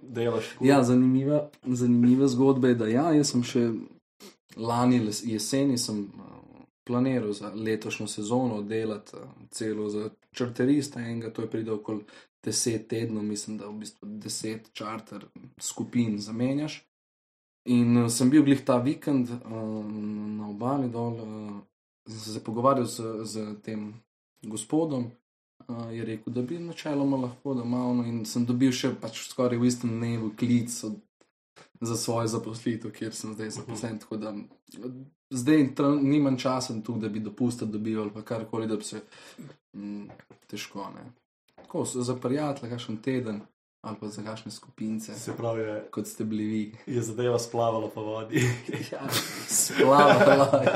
delaš. 0.02 0.44
Ja, 0.61 0.83
zanimiva, 0.83 1.48
zanimiva 1.62 2.29
zgodba 2.29 2.68
je, 2.68 2.74
da 2.74 2.87
ja, 2.87 3.11
jaz 3.14 3.31
sem 3.31 3.42
še 3.46 3.68
lani 4.57 4.98
jeseni 5.22 5.79
sem 5.79 6.00
uh, 6.00 6.64
planiral 6.85 7.33
za 7.33 7.52
letošnjo 7.55 8.07
sezono 8.07 8.62
delati 8.62 9.16
uh, 9.16 9.29
celo 9.50 9.88
za 9.90 10.09
čarterista 10.33 11.00
enega, 11.00 11.31
to 11.31 11.42
je 11.42 11.50
pridal 11.50 11.79
okoli 11.79 12.05
deset 12.44 12.88
tednov, 12.88 13.22
mislim, 13.24 13.59
da 13.59 13.66
v 13.66 13.79
bistvu 13.85 14.09
deset 14.22 14.72
čarter 14.72 15.26
skupin 15.61 16.18
zamenjaš. 16.18 16.83
In 17.64 17.96
uh, 17.96 18.11
sem 18.11 18.31
bil 18.31 18.42
glih 18.42 18.64
ta 18.64 18.79
vikend 18.83 19.31
uh, 19.31 19.87
na 20.38 20.50
obali 20.50 20.90
dol, 20.90 21.14
uh, 21.22 21.62
se 22.11 22.42
pogovarjal 22.44 22.87
z, 22.87 23.14
z 23.24 23.46
tem 23.62 23.88
gospodom, 24.42 25.11
uh, 25.68 25.88
je 25.92 26.05
rekel, 26.05 26.33
da 26.33 26.42
bi 26.42 26.59
načeloma 26.59 27.16
lahko 27.16 27.55
domov, 27.55 28.05
in 28.07 28.24
sem 28.24 28.46
dobil 28.46 28.72
še 28.72 28.94
pač 29.00 29.22
skoraj 29.31 29.59
v 29.59 29.68
istem 29.68 29.96
dnevu 29.98 30.33
klic 30.38 30.72
od, 30.87 31.00
za 31.81 31.96
svojo 31.96 32.29
zaposlitev, 32.33 32.92
kjer 32.96 33.14
sem 33.14 33.35
zdaj 33.35 33.50
zaposlen. 33.59 33.98
Tako 34.02 34.16
da 34.16 34.35
zdaj 35.31 35.68
nimam 36.02 36.38
časa 36.38 36.76
tu, 36.83 36.96
da 37.00 37.09
bi 37.09 37.20
dopustil, 37.20 37.68
dobil 37.68 38.00
ali 38.02 38.14
pa 38.14 38.22
karkoli, 38.22 38.66
da 38.66 38.76
bi 38.76 38.85
se 38.85 39.02
mm, 39.76 40.09
težko. 40.46 40.88
Ne. 40.94 41.11
Tako 41.57 41.85
so 41.85 42.02
za 42.02 42.16
prijatelje, 42.16 42.70
kakšen 42.70 43.02
teden 43.02 43.42
ali 43.87 43.96
pa 44.01 44.09
za 44.09 44.22
kakšne 44.22 44.51
skupince, 44.51 45.14
Se 45.14 45.33
pravi, 45.37 45.62
je, 45.62 45.88
kot 45.90 46.07
ste 46.07 46.25
bili 46.25 46.44
vi. 46.44 46.75
je 46.87 47.03
zadeva 47.03 47.38
splavala 47.38 47.88
po 47.88 48.03
vodi. 48.03 48.42
Ja, 48.92 49.07
splavala. 49.49 50.62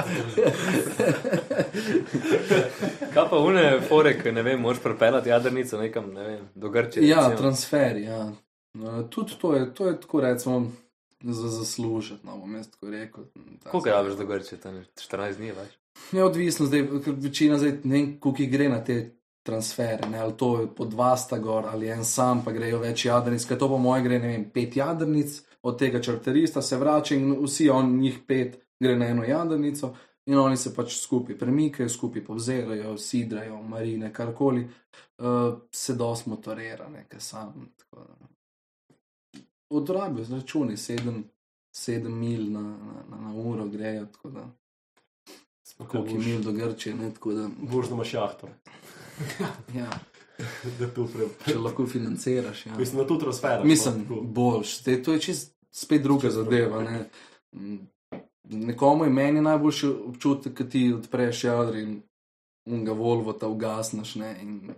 Kaj 3.15 3.29
pa 3.31 3.39
une 3.39 3.81
forek, 3.89 4.25
ne 4.33 4.43
vem, 4.43 4.61
moraš 4.61 4.83
prepeljati 4.83 5.29
jadrnico 5.29 5.79
nekam, 5.79 6.13
ne 6.15 6.23
vem, 6.23 6.49
do 6.55 6.69
Grčije. 6.69 7.09
Ja, 7.09 7.17
recimo. 7.17 7.37
transfer. 7.37 7.97
Ja. 7.97 8.33
Uh, 8.75 9.09
tudi 9.11 9.33
to 9.41 9.55
je, 9.57 9.75
to 9.75 9.87
je 9.87 10.01
tako, 10.01 10.21
recimo, 10.21 10.73
za 11.21 11.49
zaslužiti, 11.49 12.27
no 12.27 12.39
bom 12.39 12.55
jaz 12.55 12.71
tako 12.71 12.91
rekel. 12.91 13.25
Koliko 13.71 13.89
rabiš 13.91 14.15
do 14.15 14.27
Grčije, 14.27 14.61
tam 14.61 14.77
je 14.77 14.85
14 14.95 15.37
dni 15.37 15.53
več? 15.53 15.71
Je 16.13 16.25
odvisno, 16.25 16.67
zdaj, 16.67 16.87
ker 17.05 17.15
večina 17.19 17.59
zdaj 17.59 17.73
ne 17.85 17.97
vem, 17.97 18.21
koliko 18.21 18.53
gre 18.53 18.69
na 18.69 18.85
te 18.85 19.20
transfere, 19.43 20.09
ne, 20.09 20.19
ali 20.19 20.37
to 20.37 20.61
je 20.61 20.67
po 20.77 20.85
dva 20.85 21.17
sta 21.17 21.39
gor, 21.39 21.67
ali 21.67 21.89
en 21.89 22.05
sam, 22.05 22.45
pa 22.45 22.53
grejo 22.53 22.79
več 22.79 23.05
jadrnic, 23.07 23.45
ker 23.49 23.59
to 23.59 23.69
po 23.69 23.79
mojem 23.79 24.05
gre, 24.05 24.19
ne 24.19 24.33
vem, 24.35 24.45
pet 24.53 24.77
jadrnic, 24.77 25.41
od 25.63 25.79
tega 25.79 26.01
črterista 26.01 26.63
se 26.63 26.77
vrača 26.77 27.15
in 27.15 27.33
vsi 27.43 27.71
on, 27.71 27.97
njih 28.01 28.21
pet 28.27 28.61
gre 28.81 28.97
na 28.97 29.11
eno 29.13 29.25
jadrnico 29.25 29.95
in 30.31 30.39
oni 30.39 30.57
se 30.57 30.75
pač 30.75 30.95
skupaj 31.01 31.39
premikajo, 31.39 31.89
skupaj 31.89 32.25
povzerajo, 32.25 32.95
sidrajo, 32.99 33.63
marine, 33.63 34.13
karkoli, 34.13 34.63
uh, 34.65 35.59
se 35.73 35.97
dost 35.97 36.27
motorira, 36.27 36.89
nekaj 36.89 37.21
sam. 37.21 37.73
tako 37.77 38.05
da. 38.05 38.29
Odrabijo 39.71 40.25
z 40.25 40.33
računi, 40.35 40.77
sedem, 40.77 41.25
sedem 41.75 42.19
mil 42.19 42.47
na, 42.53 42.63
na, 42.63 43.05
na, 43.11 43.21
na 43.27 43.35
uro 43.35 43.67
grejo, 43.67 44.07
tako 44.13 44.31
da 44.31 44.49
koliko 45.87 46.09
je 46.09 46.19
mil 46.19 46.41
do 46.41 46.53
Grčije, 46.53 46.95
ne 46.95 47.15
tako 47.15 47.33
da. 47.33 47.49
Bož, 47.63 47.89
da 47.89 47.95
imaš 47.95 48.15
jahto. 48.15 48.49
Ja. 49.81 49.91
pre... 50.95 51.29
če 51.45 51.59
lahko 51.59 51.87
financiraš. 51.87 52.67
Ja. 52.67 52.77
Mislim, 52.79 53.03
da 53.03 53.07
tu 53.09 53.19
transfer. 53.19 53.65
Mislim, 53.65 54.07
boljš, 54.23 54.79
te, 54.85 55.03
to 55.03 55.13
je 55.13 55.21
čist 55.21 55.55
spet 55.71 56.03
druga 56.03 56.31
zadeva. 56.31 56.83
Ne. 56.83 57.09
Mm, 57.53 57.79
Nekomu 58.51 59.05
je 59.05 59.11
meni 59.11 59.41
najboljši 59.41 59.89
občutek, 60.09 60.55
ki 60.57 60.69
ti 60.69 60.81
odpreš 60.93 61.45
jadr 61.45 61.77
in, 61.79 62.01
in 62.67 62.85
ga 62.85 62.93
Volvo 62.93 63.33
ta 63.33 63.49
ugasneš. 63.49 64.15
Ne, 64.19 64.31
in 64.43 64.73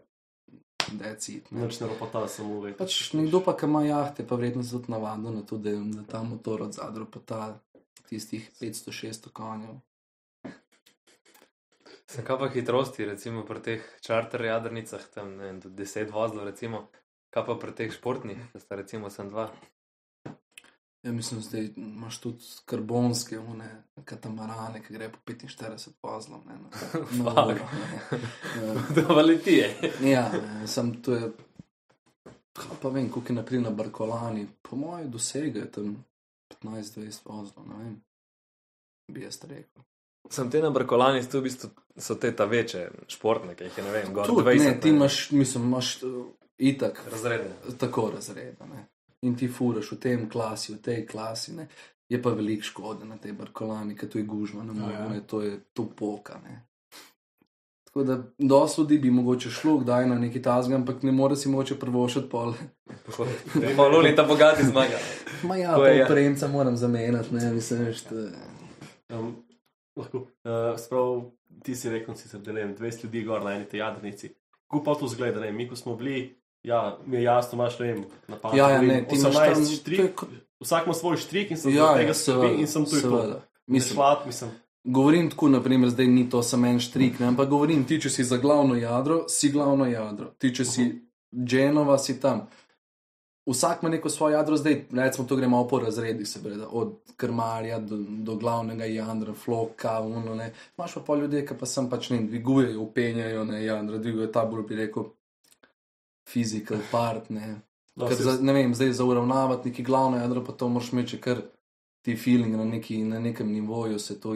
decit. 0.93 1.51
Noč 1.51 1.81
ne 1.81 1.87
ropota 1.87 2.27
samo 2.29 2.61
ve. 2.61 2.73
Pač 2.77 3.13
nekdo 3.17 3.41
pa, 3.45 3.55
ki 3.57 3.67
ima 3.67 3.85
jahte, 3.87 4.27
pa 4.27 4.37
vredno 4.37 4.63
se 4.63 4.77
tudi 4.77 4.93
navadno 4.93 5.31
na 5.31 5.43
to, 5.43 5.59
da, 5.59 5.73
da 5.73 6.03
ta 6.11 6.23
motor 6.23 6.63
od 6.63 6.75
zadra 6.75 7.05
pa 7.05 7.21
ta 7.21 7.41
tistih 8.09 8.51
500-600 8.61 9.33
konjev. 9.33 9.79
Sem 12.13 12.25
kaj 12.29 12.39
pa 12.39 12.49
hitrosti, 12.53 13.07
recimo 13.09 13.43
pri 13.49 13.61
teh 13.65 13.85
čarter 14.05 14.45
jadrnicah, 14.45 15.05
tam 15.15 15.37
ne, 15.39 15.53
do 15.61 15.71
10 15.73 16.11
vozlov, 16.13 16.45
recimo, 16.45 16.89
kaj 17.33 17.47
pa 17.47 17.55
pri 17.57 17.73
teh 17.79 17.93
športnih, 17.95 18.43
da 18.53 18.61
sta 18.61 18.77
recimo 18.77 19.09
sem 19.11 19.31
dva. 19.33 19.47
Ja, 21.03 21.13
mislim, 21.13 21.41
da 21.51 21.59
imaš 21.59 22.19
tudi 22.21 22.45
karbonske, 22.69 23.39
one 23.39 23.69
katamarane, 24.05 24.83
ki 24.85 24.93
gre 24.95 25.09
po 25.11 25.19
45 25.27 25.89
vozlov. 26.03 26.45
Ne, 26.47 26.59
uro, 27.23 27.45
ne. 27.47 27.57
Ja. 28.61 28.75
To 28.95 29.15
valitije. 29.15 29.71
Ja, 30.15 30.29
ne, 30.33 30.67
sem 30.69 30.93
to 31.03 31.15
je. 31.17 31.31
Pa 32.83 32.89
vem, 32.89 33.09
koliko 33.09 33.33
je 33.33 33.37
naprimer 33.37 33.71
na 33.71 33.77
Barkolani, 33.77 34.47
po 34.63 34.77
mojem 34.77 35.11
dosegu 35.11 35.59
je 35.59 35.71
tam 35.73 35.97
15-20 36.61 37.25
vozlov, 37.25 37.67
ne 37.69 37.85
vem. 37.85 37.97
Bi 39.09 39.25
jaz 39.25 39.41
rekel. 39.49 39.83
Sem 40.31 40.51
te 40.51 40.61
na 40.63 40.71
Brkolani, 40.71 41.23
tu 41.29 41.41
v 41.41 41.49
bistvu 41.49 41.71
so 41.97 42.15
te 42.15 42.31
ta 42.37 42.45
večje 42.45 42.91
športne, 43.09 43.55
ki 43.55 43.65
jih 43.65 43.79
je 43.79 43.85
ne 43.85 43.91
vem, 43.93 44.13
gor 44.15 44.27
Tudi, 44.27 44.45
20. 44.45 44.65
ne, 44.65 44.81
ti 44.81 44.89
imaš, 44.89 45.31
mislim, 45.31 45.65
imaš 45.65 46.03
uh, 46.03 46.27
itak 46.59 47.03
razredne. 47.11 47.51
tako 47.79 48.11
razreda. 48.15 48.67
Ne. 48.67 48.87
In 49.23 49.37
ti 49.37 49.49
furaš 49.49 49.93
v 49.93 50.01
tem 50.01 50.29
klasi, 50.31 50.73
v 50.75 50.83
tej 50.83 51.07
klasi. 51.07 51.55
Ne. 51.57 51.69
Je 52.09 52.23
pa 52.23 52.31
veliko 52.31 52.65
škode 52.65 53.05
na 53.05 53.17
tej 53.17 53.33
Barkolani, 53.33 53.97
ker 53.97 54.09
to 54.09 54.19
je 54.19 54.25
gužva, 54.25 54.65
ne 54.65 54.73
moremo, 54.73 55.09
ja. 55.09 55.09
ne, 55.09 55.27
to 55.27 55.43
je 55.43 55.61
to 55.73 55.89
poka. 55.97 56.41
Ne. 56.45 56.63
Tako 57.85 58.05
da 58.05 58.23
dosti 58.39 58.81
ljudi 58.81 58.99
bi 58.99 59.11
mogoče 59.11 59.51
šlo 59.51 59.79
kdaj 59.79 60.07
na 60.09 60.19
neki 60.19 60.43
tazga, 60.43 60.75
ampak 60.75 61.03
ne 61.03 61.13
more 61.13 61.37
si 61.37 61.49
moče 61.49 61.79
prvošati 61.79 62.29
pol. 62.29 62.55
Poloni 63.77 64.17
ta 64.17 64.25
bogati 64.25 64.65
zmaga. 64.65 64.99
Ma 65.43 65.57
ja, 65.57 65.75
pol 65.75 65.87
ja. 65.87 66.07
premca 66.07 66.49
moram 66.49 66.77
zamenjati, 66.77 67.35
ne, 67.35 67.53
mislim, 67.53 67.83
je. 67.83 67.95
Um, 69.11 69.37
lahko. 69.97 70.19
Uh, 70.19 70.79
sprav, 70.79 71.23
ti 71.63 71.75
si 71.75 71.91
rekel, 71.91 72.15
sicer, 72.15 72.41
da 72.41 72.53
ne 72.53 72.65
vem, 72.65 72.77
200 72.77 73.05
ljudi 73.05 73.25
gor 73.25 73.45
na 73.45 73.53
eni 73.53 73.65
tej 73.65 73.79
jadrnici. 73.79 74.33
Kako 74.63 74.85
pa 74.85 74.95
to 74.95 75.09
zgleda? 75.09 75.41
Ne? 75.41 75.47
vem, 75.47 75.57
Mi, 75.57 75.69
ko 75.69 75.77
smo 75.77 75.97
bili, 75.97 76.35
ja, 76.63 76.99
mi 77.07 77.17
je 77.17 77.23
jasno, 77.23 77.57
imaš 77.57 77.79
ne 77.79 77.87
vem, 77.87 78.05
napad. 78.29 78.55
Ja, 78.55 78.71
ja, 78.71 78.83
ne, 78.83 79.07
ti 79.09 79.17
imaš 79.17 79.35
tam, 79.35 79.65
štrik. 79.67 80.15
kot- 80.15 80.29
Vsak 80.61 80.87
ima 80.87 80.95
svoj 80.95 81.17
štrik 81.17 81.51
in 81.51 81.57
sem 81.57 81.73
Ja, 81.73 81.77
ja, 81.85 81.95
tega 81.97 82.15
seveda, 82.15 82.55
in 82.55 82.67
sem 82.67 82.85
tu 82.85 82.97
seveda. 82.97 83.41
Mislim, 83.67 83.95
Šlat, 83.95 84.27
mislim. 84.27 84.51
Govorim 84.85 85.31
tako, 85.31 85.49
naprimer, 85.49 85.91
zdaj 85.91 86.07
ni 86.07 86.31
to 86.31 86.43
samo 86.43 86.67
en 86.67 86.81
štrik, 86.81 87.19
ne, 87.19 87.27
ampak 87.27 87.49
govorim, 87.49 87.85
ti, 87.85 88.01
če 88.01 88.11
si 88.11 88.25
za 88.25 88.37
glavno 88.37 88.75
jadro, 88.75 89.25
si 89.29 89.51
glavno 89.51 89.87
jadro, 89.87 90.31
ti, 90.39 90.55
če 90.55 90.65
si 90.65 90.87
Dženova, 91.37 91.99
si 91.99 92.21
tam. 92.21 92.47
Vsak 93.47 93.83
ima 93.83 93.91
neko 93.91 94.11
svoje 94.11 94.33
jadro, 94.33 94.57
zdaj 94.57 94.85
recimo 94.91 95.29
to 95.29 95.37
gremo 95.37 95.69
po 95.69 95.79
razredih, 95.79 96.29
se 96.29 96.43
pravi, 96.43 96.63
od 96.71 96.93
krmarja 97.17 97.79
do, 97.79 97.97
do 97.99 98.37
glavnega 98.37 98.85
jadra, 98.85 99.35
floka, 99.35 100.01
uno, 100.01 100.35
ne. 100.35 100.53
Imaš 100.79 100.95
pa 100.95 101.01
pol 101.01 101.19
ljudi, 101.19 101.47
ki 101.47 101.57
pa 101.59 101.67
sem 101.67 101.91
pač 101.91 102.11
ne 102.11 102.21
dvigujejo, 102.23 102.81
upenjajo, 102.81 103.45
ne, 103.45 103.65
jadra, 103.65 103.99
dvigujejo 103.99 104.33
ta 104.33 104.45
bolj, 104.45 104.63
bi 104.69 104.79
rekel, 104.79 105.11
physical 106.33 106.79
part, 106.91 107.31
ne. 107.31 107.57
No, 107.95 108.07
Ker 108.09 108.17
za, 108.17 108.39
ne 108.41 108.53
vem, 108.53 108.75
zdaj 108.75 108.93
za 108.93 109.05
uravnavati 109.05 109.69
neki 109.69 109.83
glavno 109.83 110.23
jadro, 110.23 110.45
pa 110.45 110.53
to 110.53 110.69
moraš 110.69 110.93
imeti, 110.93 111.21
kar 111.21 111.43
ti 112.03 112.17
feeling 112.17 112.57
na, 112.57 112.65
neki, 112.65 113.05
na 113.05 113.21
nekem 113.21 113.53
nivoju 113.53 113.99
se 113.99 114.21
to 114.21 114.35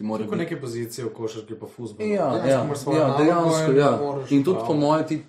mora 0.00 0.24
Tako 0.24 0.36
biti. 0.36 0.44
neke 0.44 0.60
pozicije 0.60 1.04
v 1.04 1.14
košarki 1.14 1.54
pa 1.54 1.66
fuzbolu. 1.66 2.08
Ja, 2.08 2.14
ja, 2.14 2.46
ja, 2.46 3.16
dejansko, 3.18 3.72
ja. 3.72 3.98
In 4.30 4.44
tudi 4.44 4.58
po 4.66 4.74
mojem, 4.74 5.06
ti, 5.06 5.24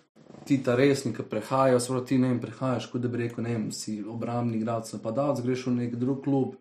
ti 0.45 0.59
ta 0.63 0.75
resni, 0.75 1.13
ki 1.13 1.23
prehajajo, 1.29 1.79
sploh 1.79 2.05
ti 2.05 2.17
ne 2.17 2.29
vem, 2.31 2.39
prehajaš, 2.39 2.87
kot 2.91 3.01
da 3.01 3.09
bi 3.11 3.23
rekel, 3.23 3.43
ne 3.43 3.55
vem, 3.55 3.71
si 3.71 3.97
obrambni 4.03 4.57
igralec, 4.59 4.91
napadalec, 4.93 5.41
greš 5.45 5.65
v 5.67 5.75
nek 5.79 5.95
drug 6.01 6.23
klub, 6.23 6.55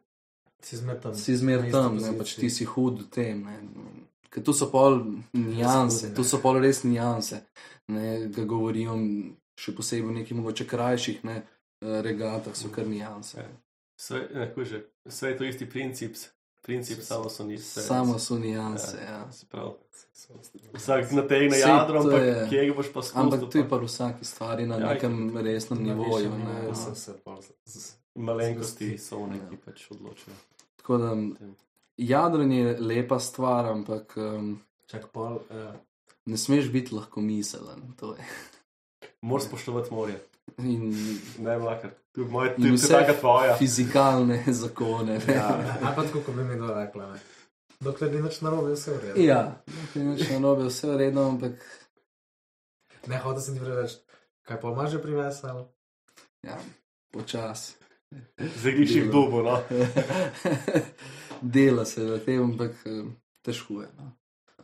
Si 0.65 0.77
zmer 0.77 0.97
tam. 1.01 1.15
si 1.15 1.37
zmer 1.37 1.71
tam, 1.71 1.99
ne, 2.01 2.13
pač 2.17 2.35
ti 2.41 2.49
si 2.51 2.65
hud 2.65 3.03
v 3.03 3.09
tem. 3.13 3.43
Ne. 3.45 3.59
Ker 4.33 4.43
tu 4.43 4.53
so 4.57 4.71
pol 4.73 4.97
nijanse, 5.37 6.15
tu 6.17 6.25
so 6.25 6.41
pol 6.41 6.57
res 6.59 6.81
nijanse, 6.89 7.43
ne, 7.93 8.29
ga 8.33 8.45
govorijo, 8.49 8.97
še 9.61 9.75
posebej 9.77 10.09
v 10.09 10.15
nekih 10.21 10.37
mogoče 10.41 10.65
krajših 10.65 11.21
ne, 11.29 11.37
eh, 11.85 12.01
regatah 12.03 12.57
so 12.57 12.73
kar 12.73 12.89
nijanse. 12.89 13.45
Ja. 13.45 13.51
Sve, 14.01 14.25
ne, 14.35 14.49
kako 14.49 14.65
že, 14.65 14.81
vse 15.05 15.29
je 15.29 15.37
to 15.39 15.45
isti 15.45 15.69
princip, 15.71 16.17
princip, 16.65 16.99
samo 17.01 17.29
so 17.29 17.45
ni. 17.45 17.59
Samo 17.59 18.19
so 18.19 18.35
nijanse, 18.37 18.97
ja. 18.99 19.33
Se 19.33 19.47
pravi, 19.47 19.71
vsak 20.73 21.13
nategne 21.13 21.59
jadro, 21.59 22.01
ampak 22.01 22.23
je- 22.23 22.47
kje 22.51 22.67
ga 22.67 22.75
boš 22.75 22.87
pa 22.87 23.03
spustil? 23.03 23.21
Ampak 23.23 23.41
to 23.43 23.59
je 23.59 23.65
pa 23.65 23.77
pa 23.79 23.85
vsaki 23.85 24.25
stvari 24.25 24.67
na 24.67 24.77
Ja, 24.77 24.87
nekem 24.89 25.15
resnem 25.39 25.79
nivoju. 25.81 26.31
Ne. 26.31 26.65
Ja, 26.65 26.75
sem 26.75 26.95
se 26.95 27.13
pol 27.15 27.37
z- 27.67 27.93
Malenkosti 28.17 28.99
so 28.99 29.27
neki 29.27 29.57
pač 29.57 29.91
odločijo. 29.91 30.35
Tako 30.77 30.99
da 30.99 31.11
jadranje 31.99 32.59
je 32.59 32.81
lepa 32.81 33.19
stvar, 33.19 33.67
ampak 33.67 34.15
um, 34.17 34.61
Čak 34.87 35.07
pol. 35.09 35.39
eh, 35.51 35.73
ne 36.27 36.37
smeš 36.37 36.69
biti 36.69 36.95
lahko 36.95 37.21
miselen. 37.21 37.93
to 37.97 38.15
je. 38.15 38.25
Moraš 39.21 39.45
spoštovati 39.45 39.95
morje. 39.95 40.21
In, 40.59 40.95
Ne, 41.39 41.59
vlakar. 41.59 41.91
Tu 42.15 42.21
je 42.21 42.27
moja, 42.27 42.55
taka 42.89 43.13
tvoja. 43.15 43.57
fizikalne 43.57 44.45
zakone. 44.63 45.19
ne. 45.19 45.35
Ja, 45.35 45.59
pa 45.97 46.03
tako, 46.03 46.21
kot 46.21 46.35
bi 46.35 46.45
mi 46.45 46.55
kdo 46.57 46.75
rekla. 46.75 47.13
Ne. 47.13 47.19
Dokler 47.81 48.13
ni 48.13 48.23
nič 48.23 48.41
narobe, 48.41 48.73
vse 48.73 48.93
v 48.95 49.01
redu. 49.03 49.21
Ja, 49.21 49.41
nič 49.95 50.29
narobe, 50.31 50.69
vse 50.71 50.89
je 50.89 50.99
redno, 50.99 51.29
ampak 51.29 51.59
Ne, 53.07 53.19
hotel 53.21 53.43
sem 53.43 53.59
ti 53.59 53.65
reči, 53.67 53.99
kaj 54.43 54.61
pa 54.61 54.71
imaš 54.73 54.91
že 54.91 55.03
privesel? 55.03 55.59
ja, 56.43 56.57
počasi. 57.13 57.75
Zdaj 58.39 58.73
jih 58.81 59.11
dubo, 59.13 59.43
no. 59.43 59.59
Dela 61.43 61.85
se 61.85 62.01
na 62.01 62.17
tem, 62.19 62.41
ampak 62.43 62.73
eh, 62.87 63.05
težko 63.43 63.83
je. 63.83 63.89
No. 63.99 64.13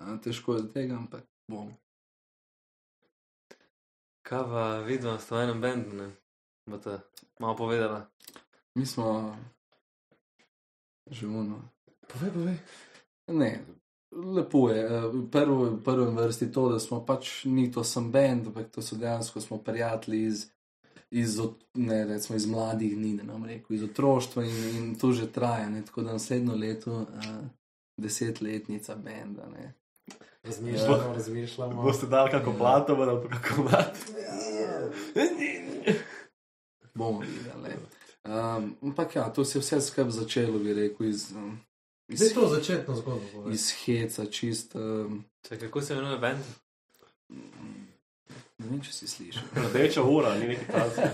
A, 0.00 0.16
Težko 0.16 0.54
je 0.54 0.62
do 0.62 0.68
tega, 0.72 0.96
ampak 0.96 1.26
bom. 1.48 1.68
Kaj 4.22 4.44
pa 4.46 4.64
vidno 4.80 5.18
s 5.18 5.26
to 5.26 5.36
enem 5.36 5.60
bendu, 5.60 5.96
ne? 5.96 6.08
Bote 6.70 6.98
malo 7.38 7.56
povedala. 7.56 8.06
Mi 8.74 8.86
smo 8.86 9.36
že 11.10 11.26
uno. 11.26 11.58
Povej, 12.06 12.30
povej. 12.30 12.56
Ne, 13.28 13.64
lepo 14.12 14.70
je. 14.70 14.84
Eh, 14.84 15.10
Prvo, 15.30 15.64
v 15.64 15.82
prvem 15.82 16.16
vrsti 16.16 16.52
to, 16.52 16.68
da 16.68 16.78
smo 16.78 17.00
pač 17.02 17.44
ni 17.44 17.70
to 17.72 17.84
sem 17.84 18.10
bend, 18.12 18.46
ampak 18.46 18.70
to 18.70 18.82
so 18.82 18.96
dejansko 18.96 19.40
smo 19.40 19.58
prijatelji 19.58 20.22
iz, 20.24 20.46
iz, 21.10 21.38
ot- 21.38 21.66
ne, 21.74 22.04
recimo 22.04 22.36
iz 22.36 22.46
mladih 22.46 22.96
dni, 22.96 23.16
da 23.16 23.22
nam 23.22 23.44
rekel, 23.44 23.76
iz 23.76 23.82
otroštva 23.82 24.44
in, 24.44 24.56
in 24.76 24.94
to 24.94 25.12
že 25.12 25.32
traja. 25.32 25.68
Ne, 25.68 25.82
tako 25.82 26.02
da 26.02 26.12
naslednjo 26.12 26.54
leto, 26.54 26.92
uh, 26.92 27.06
desetletnica 27.96 28.94
benda. 28.94 29.48
Ne. 29.48 29.74
Razmišljamo, 30.42 31.12
razmišljamo. 31.14 31.82
Boste 31.82 32.06
dali 32.06 32.30
kako 32.30 32.52
plato, 32.52 32.94
ali 32.94 33.28
pa 33.28 33.36
kako 33.38 33.62
mat. 33.62 33.98
Bomo 36.94 37.20
videli. 37.20 37.74
Um, 38.24 38.76
ampak 38.82 39.16
ja, 39.16 39.28
to 39.32 39.44
se 39.44 39.58
je 39.58 39.62
vse 39.62 39.80
skupaj 39.80 40.10
začelo, 40.10 40.58
bi 40.58 40.74
rekel, 40.74 41.06
iz, 41.08 41.30
um, 41.32 41.58
iz, 42.08 42.18
Zdaj 42.18 42.34
to 42.34 42.48
začetno 42.48 42.94
zgodbo. 42.96 43.26
povej. 43.32 43.54
iz 43.54 43.70
heca, 43.84 44.26
čist. 44.26 44.74
Um, 44.74 45.24
Če 45.48 45.58
kako 45.58 45.80
se 45.80 45.94
imenuje 45.94 46.18
bend? 46.18 46.44
ne 48.60 48.66
vem, 48.68 48.80
če 48.84 48.92
si 48.92 49.08
slišal. 49.08 49.42
Rdeča 49.72 50.02
ura, 50.02 50.34
ni 50.36 50.48
neki 50.48 50.64
praznik. 50.68 51.10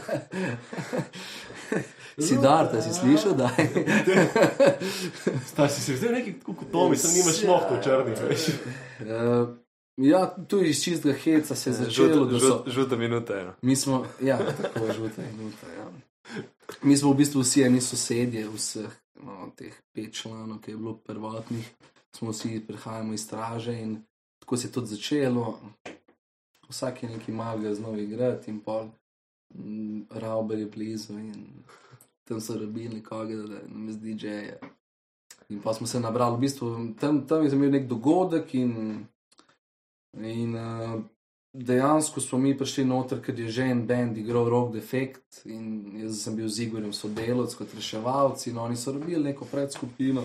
Sidarta, 2.19 2.81
si 2.83 2.95
slišal, 2.95 3.35
da 3.37 3.51
je. 3.59 3.87
Star 5.47 5.71
si 5.71 5.81
se 5.81 5.93
vzel 5.95 6.13
neki 6.13 6.39
kot 6.43 6.65
Tomi, 6.73 6.97
sem 6.97 7.15
nimaš 7.15 7.43
nohto 7.47 7.79
črnih, 7.85 8.19
veš. 8.29 8.49
Uh, 9.05 9.55
ja, 9.97 10.37
tu 10.49 10.61
iz 10.65 10.85
čistega 10.85 11.19
heca 11.19 11.55
se 11.55 11.71
je 11.71 11.75
začelo, 11.75 12.25
da 12.25 12.41
so. 12.41 12.47
Žut, 12.47 12.69
žuta 12.75 12.97
minuta 12.97 13.35
je. 13.35 13.45
No. 13.45 13.53
Mi 13.63 13.77
smo, 13.77 14.07
ja, 14.23 14.39
tako 14.63 14.93
žuta 14.93 15.23
minuta. 15.33 15.67
Ja. 15.77 15.91
Mi 16.83 16.97
smo 16.97 17.13
v 17.13 17.17
bistvu 17.17 17.41
vsi 17.41 17.63
eni 17.63 17.81
sosedje, 17.81 18.49
vseh 18.51 18.91
no, 19.23 19.51
teh 19.57 19.75
pet 19.93 20.15
članov, 20.15 20.61
ki 20.61 20.71
je 20.71 20.77
bilo 20.77 20.97
prvotnih, 20.97 21.71
smo 22.17 22.31
vsi 22.31 22.63
prihajamo 22.67 23.15
iz 23.15 23.25
straže 23.25 23.81
in 23.81 24.03
tako 24.39 24.57
se 24.57 24.69
je 24.69 24.73
tudi 24.73 24.87
začelo. 24.87 25.61
Vsak 26.69 27.03
je 27.03 27.09
nekaj 27.09 27.35
malega 27.35 27.75
znov 27.75 27.99
igrati 27.99 28.51
in 28.51 28.61
pol. 28.61 28.89
Rauber 30.11 30.59
je 30.59 30.67
blizu 30.67 31.13
in 31.13 31.47
tam 32.25 32.41
so 32.41 32.59
rabili 32.59 32.95
nekoga, 32.95 33.37
da 33.37 33.61
nam 33.69 33.93
z 33.93 33.97
DJ-ja. 33.97 34.59
In 35.49 35.61
pa 35.63 35.75
smo 35.75 35.87
se 35.87 36.01
nabrali, 36.01 36.37
v 36.37 36.41
bistvu 36.41 36.95
tam, 37.01 37.27
tam 37.27 37.45
je 37.45 37.53
imel 37.53 37.71
nek 37.71 37.87
dogodek 37.87 38.55
in, 38.55 39.07
in 40.21 40.55
uh, 40.55 41.03
dejansko 41.53 42.21
smo 42.21 42.39
mi 42.39 42.57
prišli 42.59 42.85
noter, 42.85 43.21
ker 43.23 43.41
je 43.41 43.49
že 43.49 43.69
en 43.71 43.87
bend 43.87 44.19
igral 44.19 44.49
Rock 44.49 44.75
Defect 44.75 45.45
in 45.45 45.97
jaz 46.03 46.23
sem 46.23 46.37
bil 46.37 46.49
z 46.49 46.67
Igorjem 46.67 46.93
sodelovec 46.93 47.55
kot 47.55 47.75
reševalci 47.75 48.51
in 48.51 48.59
oni 48.59 48.77
so 48.77 48.93
robili 48.93 49.23
neko 49.25 49.45
predskupino. 49.45 50.25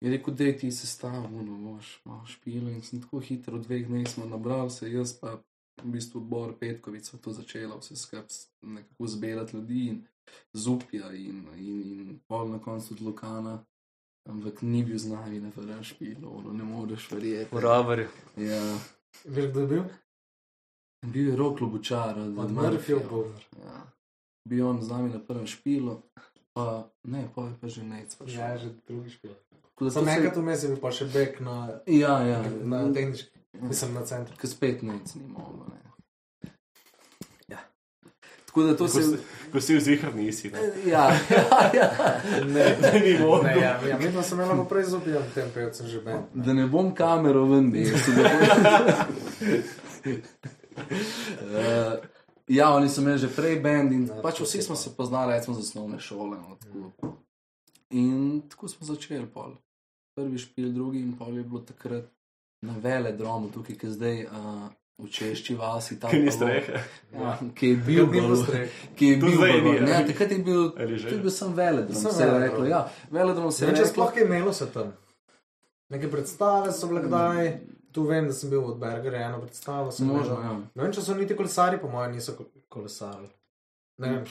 Je 0.00 0.10
rekel, 0.10 0.34
da 0.34 0.52
ti 0.52 0.70
se 0.72 0.86
stavimo, 0.86 1.42
no, 1.42 1.56
moš, 1.56 2.00
malo 2.04 2.26
špilo 2.26 2.70
in 2.70 2.82
sem 2.82 3.00
tako 3.00 3.20
hitro, 3.24 3.56
v 3.56 3.62
dveh 3.64 3.86
dneh 3.88 4.08
smo 4.08 4.26
nabrali 4.26 4.70
se, 4.70 4.90
jaz 4.92 5.14
pa 5.20 5.38
v 5.82 5.90
bistvu 5.90 6.20
Bor 6.20 6.52
Petkovic 6.58 7.08
to 7.22 7.32
začela 7.32 7.78
vse 7.78 7.96
skupaj 7.96 8.36
nekako 8.62 9.06
zbirati 9.06 9.56
ljudi 9.56 9.86
in 9.88 10.02
zupja 10.52 11.12
in, 11.12 11.46
in, 11.56 11.82
in 11.82 12.20
pol 12.28 12.48
na 12.48 12.58
koncu 12.58 12.88
tudi 12.88 13.04
Lokana. 13.04 13.64
Ampak 14.24 14.62
ni 14.62 14.80
bil 14.84 14.98
z 14.98 15.06
nami 15.12 15.40
na 15.40 15.50
prvem 15.50 15.82
špilu, 15.84 16.30
ono 16.38 16.52
ne 16.52 16.64
moreš 16.64 17.10
verjeti. 17.12 17.52
V 17.52 17.60
roverju. 17.60 18.08
Ja. 18.36 18.62
Veš, 19.24 19.50
kdo 19.50 19.60
je 19.60 19.66
bil? 19.66 19.82
Bil 21.04 21.28
je 21.28 21.36
rok 21.36 21.60
lobučar 21.60 22.18
od, 22.18 22.32
Murphyja. 22.32 22.70
Murphyja 22.70 22.98
Boomer. 23.10 23.44
Ja. 23.64 23.82
Bil 24.48 24.66
on 24.66 24.82
z 24.82 24.88
nami 24.90 25.08
na 25.12 25.18
prvem 25.20 25.46
špilu, 25.46 25.98
pa 26.52 26.88
ne, 27.04 27.28
pa 27.34 27.42
je 27.48 27.54
pa 27.60 27.68
že 27.68 27.82
nec. 27.84 28.14
pa. 28.16 28.24
Ja, 28.28 28.56
že 28.56 28.72
drugi 28.88 29.10
špil. 29.10 29.36
Sam 29.90 30.08
enkrat 30.08 30.36
vmes 30.36 30.62
je 30.62 30.68
bil 30.72 30.80
pa 30.80 30.90
še 30.94 31.04
bek 31.04 31.40
na, 31.40 31.80
Ja, 31.86 32.22
ja. 32.24 32.40
na 32.64 32.92
tehnički, 32.92 33.28
mislim 33.60 33.94
na 33.94 34.06
centru. 34.06 34.36
Ker 34.40 34.48
spet 34.48 34.82
nec 34.82 35.14
ni 35.14 35.26
mogel. 35.28 35.68
Ne. 35.68 35.80
Tako 38.54 38.66
da 38.66 38.76
to 38.76 38.84
Ko 38.84 38.88
se. 38.88 39.02
si, 39.02 39.16
ko 39.52 39.60
si 39.60 39.76
vzvihar 39.76 40.14
nisi. 40.14 40.50
Ne? 40.50 40.58
Ja, 40.86 41.10
ja, 41.30 41.70
ja. 41.74 41.90
Ne, 42.46 42.76
Ne, 42.80 43.00
ni 43.00 43.18
ne, 43.42 43.60
ja, 43.60 43.80
ja, 43.88 43.98
mi 43.98 44.22
smo 44.22 44.42
imeli 44.42 44.58
pa 44.58 44.64
prej 44.64 44.84
zopet 44.84 45.14
v 45.14 45.34
tem 45.34 45.50
pevcem 45.54 45.86
že 45.86 46.00
ben. 46.00 46.22
Da 46.34 46.52
ne 46.52 46.66
bom 46.66 46.94
kamero 46.94 47.44
ven, 47.50 47.72
ga 47.72 49.06
Uh, 50.74 51.98
ja, 52.48 52.70
oni 52.74 52.88
so 52.88 53.00
imeli 53.00 53.18
že 53.18 53.28
prej 53.28 53.60
bend 53.60 53.92
in 53.92 54.06
Ja, 54.06 54.20
pač 54.22 54.40
vsi 54.40 54.62
smo 54.62 54.76
se 54.76 54.90
poznali, 54.96 55.32
recimo, 55.32 55.56
z 55.56 55.60
osnovne 55.60 55.98
šole. 55.98 56.36
No, 56.36 56.56
tako. 56.60 57.16
in 57.90 58.42
tako 58.48 58.68
smo 58.68 58.86
začeli. 58.86 59.26
Pol. 59.26 59.56
Prvi 60.14 60.38
špil, 60.38 60.70
drugi 60.72 61.00
in 61.00 61.16
pol 61.18 61.36
je 61.36 61.42
bilo 61.42 61.60
takrat 61.60 62.06
na 62.62 62.74
vele 62.78 63.12
dromu, 63.12 63.50
tukaj, 63.50 63.76
ki 63.76 63.90
zdaj 63.90 64.24
uh, 64.24 64.68
v 64.98 65.08
Češči 65.08 65.54
vasi. 65.54 65.98
ta 65.98 66.08
Ki 66.08 66.18
ni 66.18 66.30
strehe. 66.30 66.80
Ja, 67.12 67.34
ki 67.50 67.66
je 67.66 67.76
bil 67.76 67.84
Bil 67.84 68.06
bil 68.06 68.22
balon. 68.24 68.36
streh. 68.38 68.70
Ki 68.94 69.06
je 69.06 69.14
To 69.16 69.26
bil 69.26 69.36
balon. 69.36 69.66
ali? 69.68 69.80
Ne, 69.82 70.06
takrat 70.06 70.30
je 70.30 70.38
bil, 70.38 70.62
je 70.76 71.18
bil 71.18 71.30
sem 71.32 71.52
veledrom. 71.52 71.94
Sem 71.94 72.12
Se 72.12 72.22
je 72.22 72.38
reklo, 72.40 72.64
ja, 72.64 72.80
veledrom 73.10 73.50
se 73.50 73.58
Ne 73.58 73.64
je 73.64 73.68
vem, 73.68 73.76
če 73.76 73.82
reklo. 73.82 73.92
sploh 73.94 74.10
kaj 74.12 74.22
imelo 74.24 74.52
se 74.52 74.66
tam. 74.68 74.92
Neke 75.90 76.08
predstave 76.08 76.72
so 76.72 76.86
bile 76.86 77.02
kdaj, 77.02 77.60
tu 77.92 78.02
vem, 78.02 78.26
da 78.26 78.32
sem 78.32 78.50
bil 78.50 78.64
od 78.64 78.78
Bergera, 78.78 79.18
eno 79.20 79.38
predstavo 79.38 79.90
sem 79.90 80.06
Možno, 80.06 80.34
ja. 80.36 80.52
Ne 80.74 80.82
vem, 80.82 80.92
če 80.92 81.00
so 81.00 81.14
niti 81.14 81.34
kolesari, 81.34 81.78
po 81.78 81.88
mojem, 81.88 82.12
niso 82.12 82.32
ko- 82.32 82.48
kolesari. 82.68 83.28
Ne 83.98 84.08
vem, 84.08 84.24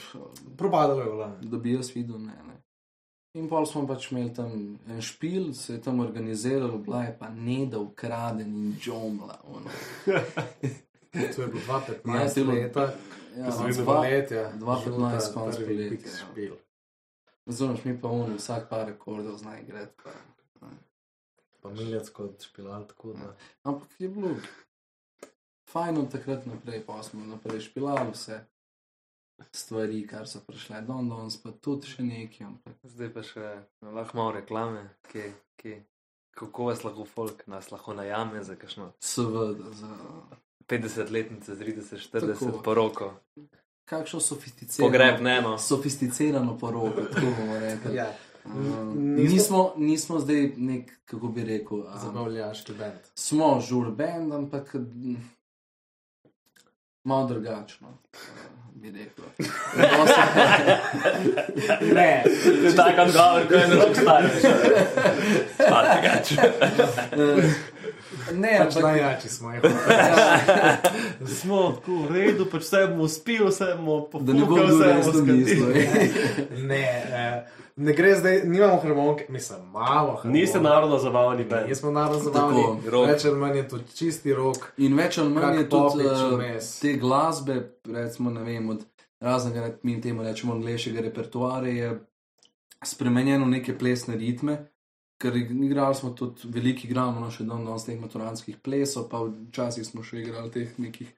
propadalo 0.56 1.00
je 1.00 1.10
vlan. 1.10 1.36
da 1.42 1.56
bi 1.56 1.72
jaz 1.72 1.90
videl. 1.90 2.18
Ne, 2.18 2.34
ne. 2.38 2.53
In 3.34 3.48
pol 3.48 3.66
smo 3.66 3.82
pač 3.86 4.12
imeli 4.12 4.30
tam 4.30 4.50
en 4.86 5.00
špil, 5.02 5.52
se 5.54 5.72
je 5.74 5.80
tam 5.82 6.00
organiziralo, 6.00 6.78
bila 6.78 7.02
je 7.02 7.16
pa 7.18 7.28
ne 7.28 7.66
da 7.66 7.78
ukraden 7.78 8.46
in 8.48 8.76
džomla. 8.80 9.38
To 11.14 11.42
je 11.42 11.48
bilo 11.48 11.62
2015 11.62 12.04
Ja, 12.06 12.28
to 12.28 12.40
je 12.40 12.44
bilo- 12.44 14.00
leta, 14.00 14.34
Ja, 14.34 14.52
dva-. 14.52 14.82
2015 14.82 14.84
žuta, 14.84 15.32
konec 15.34 15.56
prvi 15.56 15.66
poletja, 15.66 15.90
Pix 15.90 16.06
ja. 16.06 16.16
špil. 16.22 16.54
Razumeš, 17.46 17.84
mi 17.84 18.00
pa 18.00 18.08
ono, 18.08 18.36
vsak 18.36 18.68
par 18.68 18.86
rekordov 18.86 19.36
zna 19.36 19.60
igrati. 19.60 19.92
Pa. 20.02 20.10
Pa 21.60 21.70
miljac 21.70 22.08
kot 22.08 22.42
špilal, 22.42 22.86
tako 22.86 23.12
da. 23.12 23.34
Ampak 23.62 23.88
je 23.98 24.08
bilo 24.08 24.34
fajn 25.64 25.98
od 25.98 26.12
takrat 26.12 26.46
naprej, 26.46 26.82
pa 26.86 27.02
smo 27.02 27.26
naprej 27.26 27.60
špilali 27.60 28.10
vse 28.12 28.40
stvari, 29.52 30.06
kar 30.06 30.28
so 30.28 30.40
prišle 30.40 30.80
don, 30.82 31.08
danes 31.08 31.36
pa 31.36 31.50
tudi 31.52 31.86
še 31.86 32.02
nekaj. 32.02 32.46
Ampak 32.46 32.74
Zdaj 32.84 33.10
pa 33.10 33.22
še 33.22 33.48
lahko 33.82 34.16
malo 34.16 34.32
reklame, 34.32 34.82
ki, 35.02 35.24
ki, 35.56 35.74
kako 36.30 36.64
vas 36.64 36.84
lahko 36.84 37.04
folk 37.06 37.46
nas 37.46 37.70
lahko 37.70 37.94
najame 37.94 38.44
za 38.44 38.56
kakšno 38.56 38.92
seveda, 39.00 39.70
za 39.72 39.90
50-letnico, 40.66 41.54
30, 41.54 41.98
40, 42.10 42.38
Tako. 42.40 42.62
poroko. 42.62 43.12
kakšno 43.84 44.20
sofisticirano, 44.20 44.86
Pogreb 44.86 45.20
ne 45.20 45.40
no. 45.42 45.58
sofisticirano 45.58 46.58
poroko, 46.58 47.02
tako 47.04 47.26
bomo 47.38 47.58
rekli. 47.58 47.96
Ja, 47.96 48.12
Um, 48.46 49.16
Nismo- 49.16 49.72
nismo, 49.76 50.18
zdaj 50.20 50.52
nek, 50.58 50.90
kako 51.04 51.28
bi 51.28 51.44
rekel, 51.44 51.78
um, 51.78 51.98
zabavljaški 51.98 52.74
bend. 52.74 53.00
smo 53.14 53.60
žur 53.60 53.90
bend, 53.90 54.32
ampak 54.32 54.74
malo 57.04 57.28
drugačno. 57.28 57.88
Bi 58.84 58.90
rekel. 58.90 59.24
Ne, 61.94 62.24
To 62.60 62.66
je 62.66 62.76
tako 62.76 63.02
odgovor, 63.02 63.48
ko 63.48 63.54
je 63.54 63.66
rok 63.76 63.96
star. 63.96 64.22
ne, 68.32 68.58
pač 68.58 68.76
ampak, 68.76 68.82
najjači 68.82 69.28
smo. 69.28 69.50
je. 69.52 69.60
Smo 71.40 71.72
tako 71.72 71.96
v 71.96 72.12
redu, 72.12 72.46
pač 72.46 72.62
vse 72.62 72.86
bomo 72.86 73.08
spili, 73.08 73.48
vse 73.48 73.72
bomo 73.76 74.08
da 74.20 74.32
ne 74.32 74.44
bo 74.44 74.54
vse 74.56 74.68
bomo 74.68 75.22
mislil. 75.24 75.64
skadili. 75.64 76.10
Ne, 76.62 76.84
eh, 77.10 77.44
ne 77.76 77.92
gre 77.92 78.14
zdaj, 78.14 78.40
nimamo 78.44 78.76
harmonike, 78.76 79.24
mislim, 79.28 79.60
malo. 79.66 80.20
Niste 80.24 80.60
narodno 80.60 80.98
zabavni 80.98 81.44
bend. 81.44 81.68
Nismo 81.68 81.90
naravno 81.90 82.18
zabavni, 82.18 82.62
Rock. 82.86 83.08
več 83.08 83.24
ali 83.24 83.36
manj 83.36 83.56
je 83.56 83.68
to 83.68 83.78
čisti 83.94 84.34
rok. 84.34 84.56
In 84.76 84.94
več 84.94 85.18
ali 85.18 85.30
manj 85.30 85.58
je 85.58 85.68
topič 85.68 86.06
uh, 86.06 86.34
vmes. 86.34 86.78
te 86.78 86.92
glasbe, 86.92 87.56
recimo, 87.86 88.30
ne 88.30 88.42
vem, 88.42 88.70
od 89.24 89.30
raznega, 89.30 89.78
mi 89.82 90.00
temu 90.00 90.22
rečemo, 90.22 90.52
angliškega 90.52 91.00
repertoarja, 91.00 91.72
je 91.72 92.06
spremenjeno 92.84 93.46
neke 93.46 93.78
plesne 93.78 94.16
ritme. 94.16 94.70
Ker 95.18 95.36
igrali 95.36 95.94
smo 95.94 96.10
tudi 96.10 96.48
veliko 96.50 96.80
igramo, 96.84 97.20
no 97.20 97.30
še 97.30 97.46
danes 97.48 97.86
teh 97.86 98.00
maturanskih 98.00 98.58
plesov, 98.60 99.08
pa 99.08 99.22
včasih 99.24 99.86
smo 99.86 100.02
še 100.02 100.20
igrali 100.20 100.50
teh 100.50 100.78
nekih, 100.78 101.12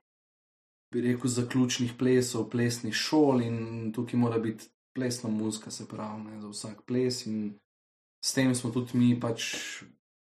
bi 0.92 1.02
rekel, 1.02 1.30
zaključnih 1.32 1.96
plesov, 1.98 2.50
plesnih 2.52 2.94
šol 2.94 3.42
in 3.42 3.92
tukaj 3.96 4.20
mora 4.20 4.38
biti 4.38 4.68
plesna 4.94 5.30
muzika, 5.32 5.70
se 5.70 5.88
pravi, 5.88 6.22
ne, 6.28 6.40
za 6.44 6.52
vsak 6.52 6.84
ples. 6.86 7.24
In 7.26 7.56
s 8.22 8.36
tem 8.36 8.54
smo 8.54 8.70
tudi 8.70 9.00
mi 9.00 9.14
pač 9.20 9.48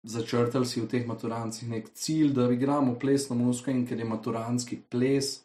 začrtali 0.03 0.67
si 0.69 0.81
v 0.81 0.87
teh 0.91 1.03
maturancih 1.07 1.67
nek 1.69 1.89
cilj, 1.97 2.31
da 2.37 2.47
igramo 2.51 2.95
plesno 2.99 3.35
muziko 3.39 3.71
in 3.71 3.83
ker 3.87 3.99
je 3.99 4.07
maturanski 4.07 4.79
ples, 4.89 5.42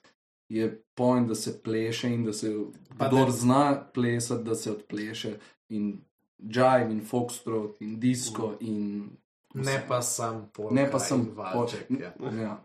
je 0.48 0.66
point, 0.94 1.28
da 1.28 1.34
se 1.34 1.62
pleše 1.62 2.08
in 2.08 2.24
da 2.24 2.32
se 2.32 2.56
Pa 2.98 3.08
kdor 3.08 3.26
ne- 3.26 3.32
zna 3.32 3.62
plesati, 3.94 4.44
da 4.44 4.54
se 4.54 4.70
odpleše. 4.70 5.34
In 5.68 6.00
jive, 6.40 6.90
in 6.90 7.00
foxtrot, 7.02 7.76
in 7.80 8.00
disco, 8.00 8.54
in 8.60 9.10
Ne 9.54 9.84
pa 9.88 10.02
sam 10.02 10.50
polka 10.50 10.74
ne 10.74 10.90
pa 10.90 10.98
sem 10.98 11.20
in 11.20 11.30
valček. 11.30 11.86
Ja. 11.90 12.12
Ja. 12.32 12.60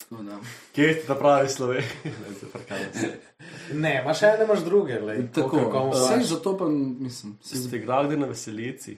Tako 0.00 0.22
da. 0.22 0.38
Kje 0.72 0.94
ste 0.94 1.06
ta 1.06 1.14
pravi 1.14 1.48
Slovenija? 1.48 1.88
Ne, 3.72 4.00
imaš 4.02 4.22
ene, 4.22 4.44
imaš 4.44 4.60
druge. 4.60 5.00
Lej, 5.00 5.32
Tako, 5.32 5.70
komu 5.70 5.92
vse 5.92 6.14
pač. 6.14 6.24
zato 6.24 6.58
pa 6.58 6.68
mislim, 6.68 7.38
se 7.42 7.56
Ste 7.58 7.76
igrali 7.76 8.16
na 8.16 8.26
veselici? 8.26 8.96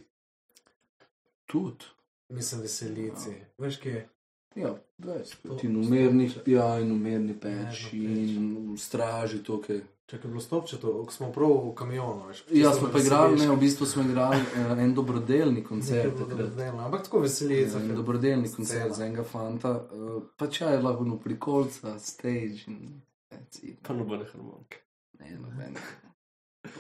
tudi. 1.47 1.85
Mislim, 2.29 2.61
veselici. 2.61 3.31
Veš, 3.59 3.77
kje 3.77 3.91
je? 3.91 4.09
Ja, 4.55 4.75
20. 4.99 5.37
To- 5.43 5.59
In 5.63 5.77
umerni, 5.77 6.31
ja, 6.47 6.79
in 6.79 6.93
umerni 6.93 7.35
peč, 7.35 7.85
Umerno 7.85 8.15
peč. 8.15 8.31
in 8.31 8.77
straži 8.79 9.41
to, 9.41 9.61
kaj. 9.61 9.81
Če 10.07 10.17
je 10.17 10.21
bilo 10.25 10.41
stopčeto, 10.41 11.03
ko 11.03 11.11
smo 11.11 11.33
prav 11.33 11.63
v 11.63 11.75
kamionu. 11.75 12.29
Veš, 12.29 12.45
Ja, 12.53 12.73
smo 12.73 12.89
pa 12.89 13.01
igrali, 13.01 13.39
ne, 13.39 13.49
v 13.49 13.57
bistvu 13.57 13.87
smo 13.87 14.03
igrali 14.03 14.37
eh, 14.37 14.79
en 14.79 14.95
dobrodelni 14.95 15.65
koncert 15.65 16.19
dobrodelno, 16.19 16.79
Ampak 16.81 17.03
tako 17.03 17.21
veselica. 17.21 17.79
En 17.79 17.97
dobrodelni 17.97 18.45
Scena. 18.45 18.57
koncert 18.59 18.95
za 18.95 19.07
enega 19.07 19.25
fanta, 19.25 19.83
uh, 19.83 20.23
pač 20.37 20.61
ja, 20.61 20.69
je 20.69 20.79
lahko 20.81 21.05
no 21.05 21.19
prikolca, 21.19 21.99
stage 21.99 22.65
in 22.67 23.03
that's 23.31 23.63
it. 23.63 23.79
Pa 23.83 23.95
nobene 23.95 24.25
harmonike. 24.25 24.77
Ne, 25.21 25.39
noben. 25.39 25.77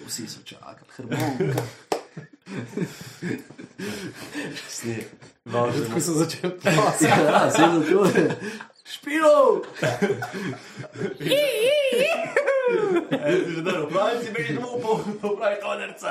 Vsi 0.07 0.29
so 0.29 0.41
čakali, 0.45 0.89
harmonika. 0.91 1.63
Sneg. 4.69 5.05
Ko 5.53 6.01
sem 6.01 6.15
začel 6.15 6.51
pasati. 6.65 7.05
ja, 7.05 7.51
zelo 7.51 7.81
to 7.85 8.19
je. 8.19 8.37
Špilo! 8.85 9.63
Že 13.49 13.63
dobro, 13.63 13.87
pravi 13.93 14.25
si 14.25 14.33
meni, 14.33 14.55
da 14.55 14.61
bomo 14.61 15.05
popravili 15.23 15.61
oderca. 15.65 16.07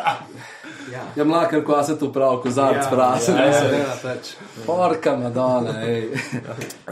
Ja. 0.91 1.03
Ja, 1.15 1.23
mlakar, 1.23 1.63
ko 1.63 1.83
se 1.83 1.99
to 1.99 2.11
pravi, 2.13 2.37
prasen. 2.91 3.35
Ja, 3.37 3.45
Ja, 3.45 3.51
ja, 3.51 3.63
ja, 3.63 3.77
ja, 3.77 3.95
pač. 4.03 4.33
Porka, 4.65 5.17
madona, 5.17 5.81
ej. 5.85 6.09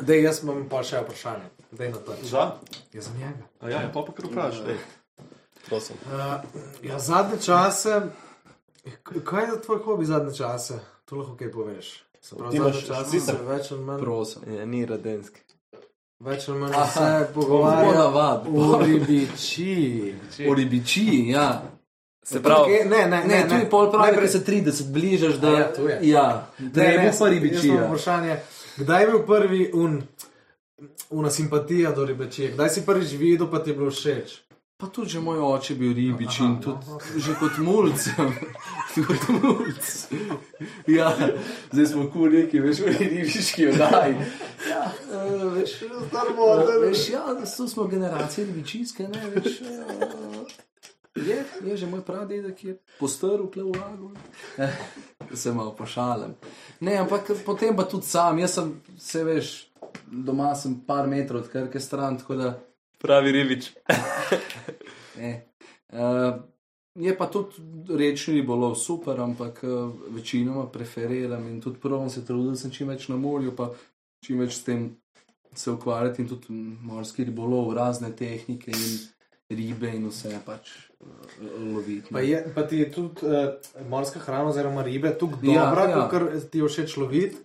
Dej, 0.01 0.23
jaz 0.23 0.43
imam 0.43 0.65
pa 0.69 0.83
še 0.83 1.01
vprašanje. 1.05 1.49
Dej 1.71 1.89
na 1.93 1.97
to. 1.97 2.17
Za? 2.23 2.51
Jaz 2.93 3.05
sem 3.05 3.17
njega. 3.17 3.45
A 3.61 3.69
ja, 3.69 3.81
pa 3.93 4.01
pa 4.01 4.13
kar 4.13 4.25
vprašaj. 4.29 4.77
Prosim. 5.69 5.97
Uh, 6.09 6.41
ja, 6.83 6.99
zadnje 6.99 7.37
čase, 7.41 8.01
kaj 9.23 9.45
je 9.45 9.61
tvoj 9.65 9.79
hobi 9.85 10.05
zadnje 10.05 10.33
čase? 10.33 10.79
To 11.05 11.21
lahko 11.21 11.37
kaj 11.37 11.51
poveš. 11.53 11.91
Ti 12.21 12.57
imaš 12.57 12.75
sicer- 13.05 13.25
se 13.27 13.43
več 13.45 13.71
ali 13.71 13.81
manj, 13.81 13.99
Prosim. 13.99 14.41
Ja, 14.49 14.65
ni 14.65 14.85
radenski. 14.85 15.39
več 16.19 16.49
ali 16.49 16.59
manj 16.59 16.73
Aha, 16.73 16.83
vse 17.17 17.33
pogovarja 17.33 17.93
navad. 17.93 18.47
o 18.47 18.79
ribiči. 18.79 20.13
O 20.47 20.53
ribiči, 20.53 21.05
ja. 21.27 21.63
Se 22.23 22.39
pravi, 22.39 22.61
Tukaj- 22.63 22.85
Ne, 22.85 23.07
ne, 23.07 23.23
Ne, 23.23 23.35
ne, 23.35 23.47
tu 23.49 23.55
je 23.55 23.69
pol 23.69 23.89
pravi, 23.89 24.05
Najprej- 24.07 24.27
se 24.29 24.39
30 24.41 24.87
bližaš, 24.87 25.33
da 25.35 25.47
A 25.47 25.51
ja, 25.51 25.73
tu 25.73 25.81
je. 25.83 25.99
Ja, 26.03 26.47
Ne, 26.59 26.69
drevo 26.69 26.89
ne, 26.89 27.11
pa 27.11 27.25
jaz 27.25 27.33
ribičija. 27.33 27.73
imam 27.73 27.87
Vprašanje, 27.87 28.37
kdaj 28.77 29.01
je 29.01 29.07
bil 29.07 29.19
prvi 29.23 29.71
un, 29.75 30.01
una 31.11 31.29
simpatija 31.31 31.91
do 31.91 32.05
ribičije? 32.05 32.51
Kdaj 32.51 32.69
si 32.69 32.85
prvič 32.85 33.11
videl, 33.13 33.47
pa 33.47 33.59
ti 33.59 33.69
je 33.69 33.75
bilo 33.75 33.91
všeč? 33.91 34.41
Pa 34.81 34.87
tudi 34.87 35.09
že 35.13 35.19
moj 35.21 35.37
oče 35.39 35.73
je 35.73 35.79
bil 35.79 35.93
ribič 35.93 36.39
in 36.41 36.55
tudi 36.61 37.21
že 37.21 37.35
kot 37.39 37.57
mulj. 37.61 37.93
kot 39.07 39.27
mulj. 39.29 39.75
Ja, 40.89 41.13
zdaj 41.71 41.85
smo 41.85 42.07
kul 42.09 42.33
neki, 42.33 42.59
veš, 42.59 42.81
v 42.81 42.95
ribiški 42.97 43.67
oddaji. 43.69 44.15
Ja, 44.69 44.81
veš, 45.53 45.75
veš, 46.81 47.09
ja, 47.13 47.25
tu 47.57 47.67
smo 47.67 47.85
generacije 47.85 48.47
ribičijske, 48.47 49.07
ne, 49.07 49.29
veš. 49.35 49.61
eh, 49.61 50.71
Je, 51.15 51.43
je 51.65 51.77
že 51.77 51.87
moj 51.87 52.01
pradedek, 52.01 52.55
ki 52.55 52.67
je 52.67 52.75
postrl 52.99 53.45
tle 53.51 53.63
v 53.63 53.75
lagu. 53.75 54.11
Se 55.33 55.51
malo 55.51 55.75
pošalim. 55.75 56.33
Ne, 56.79 56.97
ampak 56.97 57.31
potem 57.45 57.75
pa 57.75 57.83
tudi 57.83 58.07
sam, 58.07 58.39
jaz 58.39 58.55
sem, 58.55 58.81
se 58.97 59.23
veš, 59.23 59.67
doma 60.07 60.55
sem 60.55 60.79
par 60.87 61.07
metrov 61.07 61.43
od 61.43 61.51
krke 61.51 61.79
stran, 61.79 62.17
tako 62.17 62.35
da 62.35 62.59
pravi 62.97 63.31
ribič. 63.31 63.71
Ne. 65.17 65.45
Uh, 65.91 66.39
je 66.95 67.17
pa 67.17 67.25
tudi 67.27 67.53
rečni 67.89 68.33
ribolov 68.33 68.75
super, 68.75 69.19
ampak 69.19 69.59
uh, 69.63 69.91
večinoma 70.09 70.65
preferiram 70.71 71.47
in 71.47 71.61
tudi 71.61 71.79
prvo 71.79 72.09
se 72.09 72.25
trudim, 72.25 72.51
da 72.51 72.57
sem 72.57 72.71
čim 72.71 72.87
več 72.87 73.07
na 73.07 73.15
morju, 73.15 73.51
pa 73.55 73.69
čim 74.25 74.39
več 74.39 74.55
s 74.55 74.63
tem 74.63 74.89
se 75.53 75.71
ukvarjati 75.71 76.21
in 76.21 76.29
tudi 76.29 76.53
morski 76.81 77.23
ribolov, 77.23 77.73
razne 77.73 78.11
tehnike 78.15 78.71
in 78.71 78.99
ribe 79.51 79.91
in 79.91 80.07
vse 80.07 80.39
pač 80.45 80.71
uh, 80.99 81.07
loviti. 81.75 82.07
Pa, 82.11 82.23
je, 82.23 82.43
pa 82.55 82.63
ti 82.63 82.77
je 82.77 82.91
tudi 82.91 83.27
uh, 83.27 83.51
morska 83.89 84.19
hrana, 84.19 84.49
oziroma 84.49 84.83
ribe, 84.83 85.11
tako 85.19 85.39
Ja, 85.43 85.65
dobra, 85.65 85.89
ja. 85.89 86.05
ker 86.09 86.29
ti 86.51 86.59
je 86.59 86.67
všeč 86.67 86.97
loviti. 86.97 87.37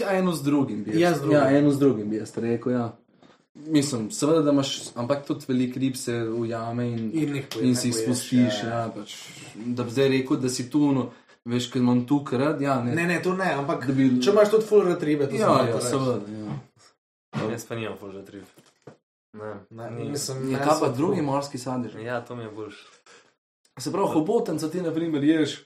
Ja, 0.00 0.10
eno 0.18 0.32
z 0.32 0.42
drugim 0.42 0.84
bi 0.84 0.90
Ja, 0.94 1.08
jaz, 1.10 1.18
z 1.18 1.22
drugim. 1.22 1.38
ja, 1.38 1.58
eno 1.58 1.70
z 1.70 1.78
drugim 1.78 2.10
bi 2.10 2.16
jaz 2.16 2.32
rekel. 2.38 2.72
Ja. 2.72 2.86
Mislim, 3.56 4.10
seveda, 4.10 4.40
da 4.42 4.50
imaš, 4.50 4.70
ampak 4.94 5.26
tudi 5.26 5.44
velik 5.48 5.76
rib 5.76 5.96
se 5.96 6.12
ujame 6.14 6.88
in, 6.88 7.10
In 7.14 7.34
jih 7.34 7.46
poje- 7.46 7.62
in 7.62 7.68
ne 7.68 7.74
si 7.74 7.88
jih 7.88 7.94
spustiš. 7.96 8.62
ja, 8.62 8.68
Ja, 8.68 8.78
ja. 8.78 8.88
pač, 8.90 9.14
da 9.56 9.84
bi 9.84 9.90
zdaj 9.90 10.08
rekel, 10.08 10.36
da 10.36 10.48
si 10.48 10.70
tu, 10.70 10.92
no, 10.92 11.10
veš, 11.44 11.70
ker 11.70 11.78
imam 11.78 12.06
tu 12.06 12.24
krat. 12.24 12.60
Ja, 12.60 12.82
ne, 12.82 12.94
Ne, 12.94 13.06
ne, 13.06 13.22
to 13.22 13.34
ne, 13.34 13.52
ampak 13.52 13.86
bi- 13.88 14.20
če 14.20 14.30
imaš 14.30 14.50
tudi 14.50 14.66
full 14.66 14.82
ribe, 15.00 15.28
to 15.28 15.34
ja, 15.34 15.46
samo 15.46 15.58
ja, 15.58 15.66
reči. 15.66 15.86
seveda. 15.86 16.20
Ja. 17.36 17.50
Jaz 17.50 17.64
pa 17.64 17.74
nimam 17.74 17.98
fulža 17.98 18.22
trip. 18.22 18.44
Ne, 19.32 19.54
Ne, 19.72 19.90
ni. 19.92 20.10
mislim, 20.10 20.38
Ja, 20.38 20.44
meni 20.44 20.56
kaj 20.56 20.80
pa 20.80 20.86
ful- 20.86 20.96
drugi 20.96 21.22
morski 21.22 21.58
sadež? 21.58 21.94
Ja, 21.96 22.20
to 22.20 22.36
mi 22.36 22.42
je 22.42 22.50
boljš. 22.50 22.74
Se 23.78 23.92
pravi, 23.92 24.08
hobotenca 24.08 24.68
ti, 24.68 24.80
na 24.80 24.90
primer, 24.90 25.24
ješ, 25.24 25.64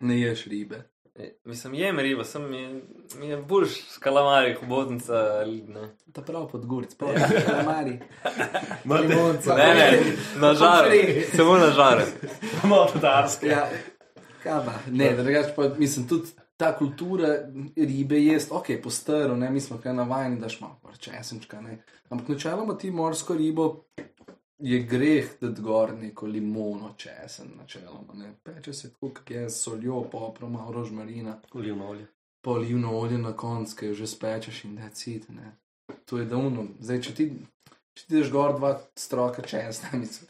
ne 0.00 0.20
ješ 0.20 0.44
ribe. 0.46 0.84
E, 1.14 1.32
Mislim, 1.44 1.74
jem 1.74 1.98
ribo, 1.98 2.24
sem 2.24 2.50
mi, 2.50 2.82
mi 3.18 3.28
je 3.28 3.36
boljš 3.36 3.70
s 3.88 3.98
kalamari, 3.98 4.54
hobotnica 4.54 5.14
ali 5.14 5.62
ne. 5.62 5.88
Ta 6.12 6.22
prav 6.22 6.48
pod 6.48 6.66
goric, 6.66 6.94
prav 6.94 7.10
kalamari. 7.46 7.98
Limonca. 9.08 9.54
Ne, 9.54 9.74
ne, 9.74 10.02
na 10.36 10.54
žar, 10.54 10.84
samo 11.36 11.56
na 11.56 11.70
žar. 11.70 12.02
Malo 12.68 12.88
rudarske. 12.94 13.46
Ja, 13.46 13.68
kaj 14.42 14.64
pa? 14.64 14.72
Ne, 14.90 15.16
drugače 15.16 15.52
pa 15.56 15.68
mislim 15.78 16.08
tudi. 16.08 16.28
Ta 16.56 16.76
kultura 16.76 17.28
ribe 17.76 18.18
je, 18.20 18.38
ok, 18.50 18.66
postaro, 18.82 19.36
ne, 19.36 19.50
mi 19.50 19.60
smo 19.60 19.78
kaj 19.82 19.94
navajeni, 19.94 20.40
da 20.40 20.48
šmo, 20.48 20.80
česenčka, 20.98 21.60
ne. 21.60 21.82
Ampak 22.08 22.28
načeloma 22.28 22.78
ti 22.78 22.90
morsko 22.90 23.34
ribo 23.34 23.84
je 24.60 24.82
greh, 24.82 25.30
da 25.40 25.48
gor 25.48 25.92
neko 25.94 26.26
limono 26.26 26.94
česen, 26.96 27.50
načeloma, 27.58 28.14
ne. 28.14 28.34
Peče 28.42 28.72
se 28.72 28.92
tako, 28.92 29.10
kak 29.10 29.30
je 29.30 29.50
s 29.50 29.62
soljo, 29.62 30.02
poprom, 30.10 30.52
malo 30.52 30.72
rožmarina, 30.72 31.38
Olivno 31.52 31.88
olje. 31.88 32.06
pa 32.40 32.50
olivno 32.50 32.98
olje 32.98 33.18
na 33.18 33.32
koncu, 33.32 33.76
ki 33.76 33.86
jo 33.86 33.94
že 33.94 34.06
spečeš 34.06 34.64
in 34.64 34.76
da 34.76 34.88
cit, 34.90 35.28
ne. 35.28 35.56
To 36.04 36.18
je 36.18 36.24
davno. 36.24 36.66
Zdaj, 36.80 37.00
če 37.02 37.14
ti, 37.14 37.26
če 37.94 38.06
ti 38.06 38.18
daš 38.18 38.30
gor 38.30 38.54
dva 38.56 38.74
stroka 38.96 39.42
česna, 39.42 39.88
mislim. 39.98 40.28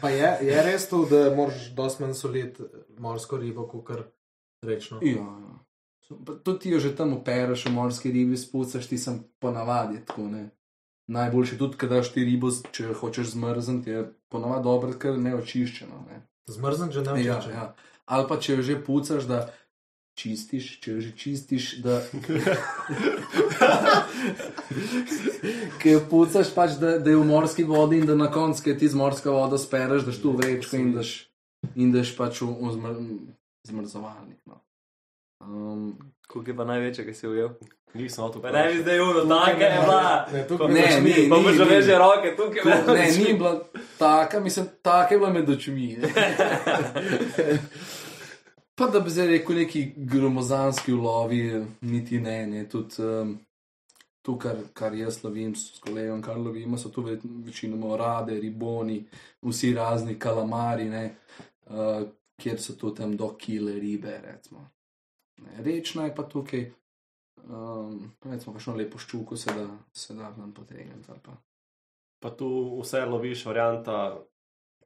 Pa 0.00 0.10
je, 0.10 0.38
je 0.42 0.62
res 0.62 0.88
to, 0.88 1.04
da 1.06 1.34
moraš 1.36 1.70
dosti 1.76 2.02
manj 2.02 2.14
soliti 2.14 2.62
morsko 2.98 3.36
ribo, 3.36 3.66
kot 3.68 3.84
kar 3.86 4.02
rečno. 4.62 4.98
Ja, 5.02 5.12
ja. 5.12 5.58
Pa 6.26 6.34
Tudi 6.44 6.58
ti 6.58 6.70
jo 6.70 6.78
že 6.80 6.96
tam 6.96 7.12
opereš, 7.16 7.66
v 7.66 7.72
morski 7.72 8.10
ribi 8.12 8.36
spucaš, 8.36 8.86
ti 8.86 8.98
sem 8.98 9.22
ponavadi 9.40 10.02
tako. 10.04 10.26
Ne. 10.28 10.50
Najboljši 11.12 11.58
tudi, 11.60 11.76
kad 11.76 11.92
daš 11.92 12.12
ti 12.14 12.24
ribo, 12.24 12.50
če 12.72 12.84
jo 12.88 12.94
hočeš 12.96 13.34
zmrzniti, 13.34 13.90
je 13.90 14.04
ponavadi 14.32 14.64
dobro, 14.64 14.92
ker 14.98 15.18
ne 15.20 15.34
očiščeno. 15.36 16.04
Ne. 16.08 16.22
Zmrzen, 16.48 16.92
že 16.92 17.02
ne 17.04 17.18
Ja, 17.24 17.40
ja. 17.52 17.74
Ali 18.06 18.24
pa 18.28 18.38
če 18.40 18.56
jo 18.56 18.62
že 18.66 18.76
pucaš, 18.84 19.28
da 19.28 19.52
čistiš, 20.18 20.80
če 20.82 20.90
jo 20.92 21.00
že 21.04 21.12
čistiš, 21.16 21.68
da. 21.84 22.00
Ki 25.82 25.94
jo 25.96 26.00
pucaš, 26.10 26.52
pač, 26.54 26.70
da, 26.80 26.98
da 26.98 27.10
je 27.10 27.20
v 27.20 27.26
morski 27.28 27.64
vodi 27.68 27.96
in 28.02 28.06
da 28.08 28.14
na 28.18 28.30
koncu, 28.32 28.62
ki 28.64 28.78
ti 28.78 28.88
z 28.88 28.98
morsko 28.98 29.36
vodo 29.36 29.58
spereš, 29.60 30.06
daš 30.08 30.18
tu 30.22 30.34
vrečko 30.36 30.76
in 30.80 30.92
daš, 30.96 31.10
in 31.74 31.92
daš 31.94 32.16
pač 32.18 32.42
v, 32.42 32.50
v 32.50 32.74
zmr, 32.76 32.94
zmrzovalnik. 33.68 34.40
No. 34.46 34.60
Um, 35.42 35.92
Kuk 36.28 36.48
je 36.48 36.54
pa 36.54 36.64
največje, 36.64 37.04
ki 37.04 37.14
si 37.14 37.26
ujel? 37.26 37.48
Nisem 37.94 38.24
avto. 38.24 38.40
Pa 38.40 38.50
ne 38.50 38.62
bi 38.66 38.80
zdaj 38.80 39.00
uno, 39.00 39.24
tako 39.26 39.60
je 39.60 39.70
bila. 39.76 40.26
Ne, 40.32 40.40
Ne, 40.70 40.86
ni, 40.96 41.02
mi- 41.02 41.28
Pa 41.28 41.36
ni, 41.36 41.42
boš 41.42 41.52
že 41.52 41.64
ni. 41.64 41.70
veže 41.70 41.98
roke, 41.98 42.28
tukaj 42.32 42.62
Ko- 42.62 42.94
Ne, 42.94 43.04
ni 43.18 43.34
bila 43.34 43.52
taka, 43.98 44.40
mislim, 44.40 44.68
taka 44.82 45.14
je 45.14 45.18
bila 45.18 45.30
med 45.30 45.50
očmi. 45.50 45.96
ne. 45.96 46.08
Pa 48.74 48.86
da 48.86 49.00
bi 49.00 49.10
zdaj 49.10 49.26
rekel 49.28 49.56
neki 49.56 49.82
gromozanski 49.98 50.92
ulovi, 50.92 51.42
niti 51.82 52.20
ne, 52.20 52.46
ne. 52.46 52.68
Tudi 52.68 53.02
um, 53.02 53.38
to, 54.22 54.38
kar, 54.38 54.56
kar 54.72 54.94
jaz 54.94 55.24
lovim 55.24 55.54
s 55.54 55.78
kolegom, 55.80 56.22
kar 56.22 56.36
lovimo, 56.38 56.78
so 56.78 56.88
tu 56.88 57.02
ve- 57.02 57.18
večinoma 57.44 57.86
orade, 57.88 58.34
riboni, 58.34 59.04
vsi 59.42 59.74
razni 59.74 60.16
kalamari, 60.16 60.84
ne, 60.86 61.04
uh, 61.66 62.02
kjer 62.36 62.56
so 62.58 62.72
tu 62.72 62.90
tam 62.90 63.16
do 63.16 63.28
kile 63.30 63.72
ribe, 63.74 64.20
recimo. 64.24 64.70
Rečna 65.58 66.04
je 66.04 66.14
pa 66.14 66.22
tukaj. 66.24 66.72
Um, 67.44 68.12
recimo, 68.22 68.52
kakšno 68.54 68.76
lepo 68.76 68.98
ščuko 68.98 69.36
se 69.36 69.52
da, 69.52 69.64
se 69.92 70.14
da 70.14 70.30
nam 70.30 70.52
potegniti. 70.52 71.12
pa. 71.22 71.32
Pa 72.20 72.30
tu 72.30 72.48
vse 72.80 73.04
loviš, 73.04 73.44
varianta, 73.44 74.20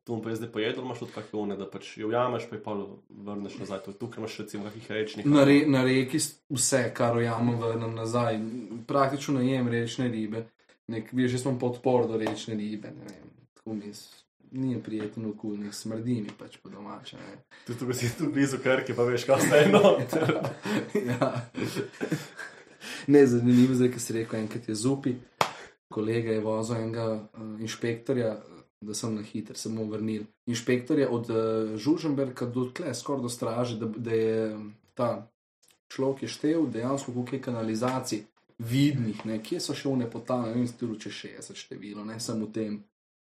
tu 0.05 0.23
pa 0.23 0.31
je 0.31 0.37
zdaj 0.37 0.53
pojedel, 0.53 0.85
imaš 0.85 0.99
tudi 0.99 1.13
kakšne 1.13 1.39
one, 1.39 1.57
da 1.57 1.67
pač 1.67 1.99
jo 1.99 2.09
ujameš, 2.09 2.49
pa 2.49 2.57
jih 2.57 2.65
pa 2.65 2.73
vrneš 3.11 3.59
nazaj. 3.59 3.79
Tu- 3.81 3.93
Tukaj 3.93 4.19
imaš 4.19 4.39
recimo 4.39 4.65
kakih 4.65 4.91
rečnih. 4.91 5.27
Na, 5.27 5.45
re, 5.45 5.67
na 5.67 5.85
reki 5.85 6.19
vse, 6.51 6.93
kar 6.95 7.17
ujamem, 7.17 7.57
vrnem 7.57 7.95
nazaj. 7.95 8.41
Praktično 8.87 9.35
ne 9.35 9.47
jem 9.47 9.69
rečne 9.69 10.09
ribe. 10.09 10.47
Nek, 10.89 11.13
veš, 11.13 11.33
jaz 11.33 11.45
imam 11.45 11.59
podpor 11.59 12.07
do 12.09 12.17
rečne 12.17 12.55
ribe. 12.55 12.89
ne 12.91 13.05
vem, 13.05 13.31
Tako 13.55 13.75
mi 13.75 13.95
s- 13.95 14.25
ni 14.53 14.83
prijeten 14.83 15.27
okus, 15.31 15.59
nek 15.59 15.75
smrdi 15.75 16.21
mi 16.23 16.35
pač 16.39 16.59
po 16.63 16.71
domače. 16.71 17.17
ne. 17.17 17.37
Tudi 17.67 17.79
tu 17.79 17.93
si 17.95 18.11
tu 18.19 18.31
blizu 18.33 18.59
krke, 18.63 18.95
pa 18.95 19.05
veš, 19.05 19.25
kaj 19.25 19.41
ste 19.41 19.63
eno. 19.67 19.97
ja. 21.11 21.31
Ne, 23.07 23.27
zanimivo 23.27 23.79
je, 23.83 23.91
ker 23.93 24.01
si 24.01 24.13
rekel, 24.13 24.41
enkrat 24.41 24.69
je 24.69 24.75
zupi. 24.75 25.15
Kolega 25.93 26.33
je 26.33 26.41
vozil 26.41 26.77
enega 26.77 27.07
uh, 27.15 27.61
inšpektorja, 27.63 28.37
da 28.81 28.95
sem 28.95 29.15
na 29.15 29.23
hiter, 29.23 29.57
se 29.57 29.69
mu 29.69 29.87
vrnil. 29.91 30.27
Inšpektor 30.47 30.99
je 30.99 31.09
od 31.09 31.31
uh, 31.31 31.77
Žuženberga 31.79 32.47
do 32.47 32.67
tle, 32.75 32.95
skoraj 32.95 33.23
do 33.23 33.31
straže, 33.33 33.79
da, 33.79 33.87
da 33.87 34.15
je 34.15 34.37
ta 34.95 35.11
človek 35.89 36.23
je 36.23 36.29
štev 36.29 36.67
dejansko, 36.71 37.13
koliko 37.13 37.37
je 37.37 37.43
kanalizacij 37.43 38.23
vidnih, 38.59 39.25
ne, 39.25 39.39
kje 39.43 39.61
so 39.61 39.75
še 39.77 39.89
one 39.89 40.09
potane, 40.11 40.51
ne 40.51 40.61
vem, 40.61 40.69
stilo 40.69 40.97
če 40.97 41.13
60 41.13 41.61
število, 41.61 42.05
ne 42.05 42.19
samo 42.21 42.49
v 42.49 42.53
tem, 42.53 42.79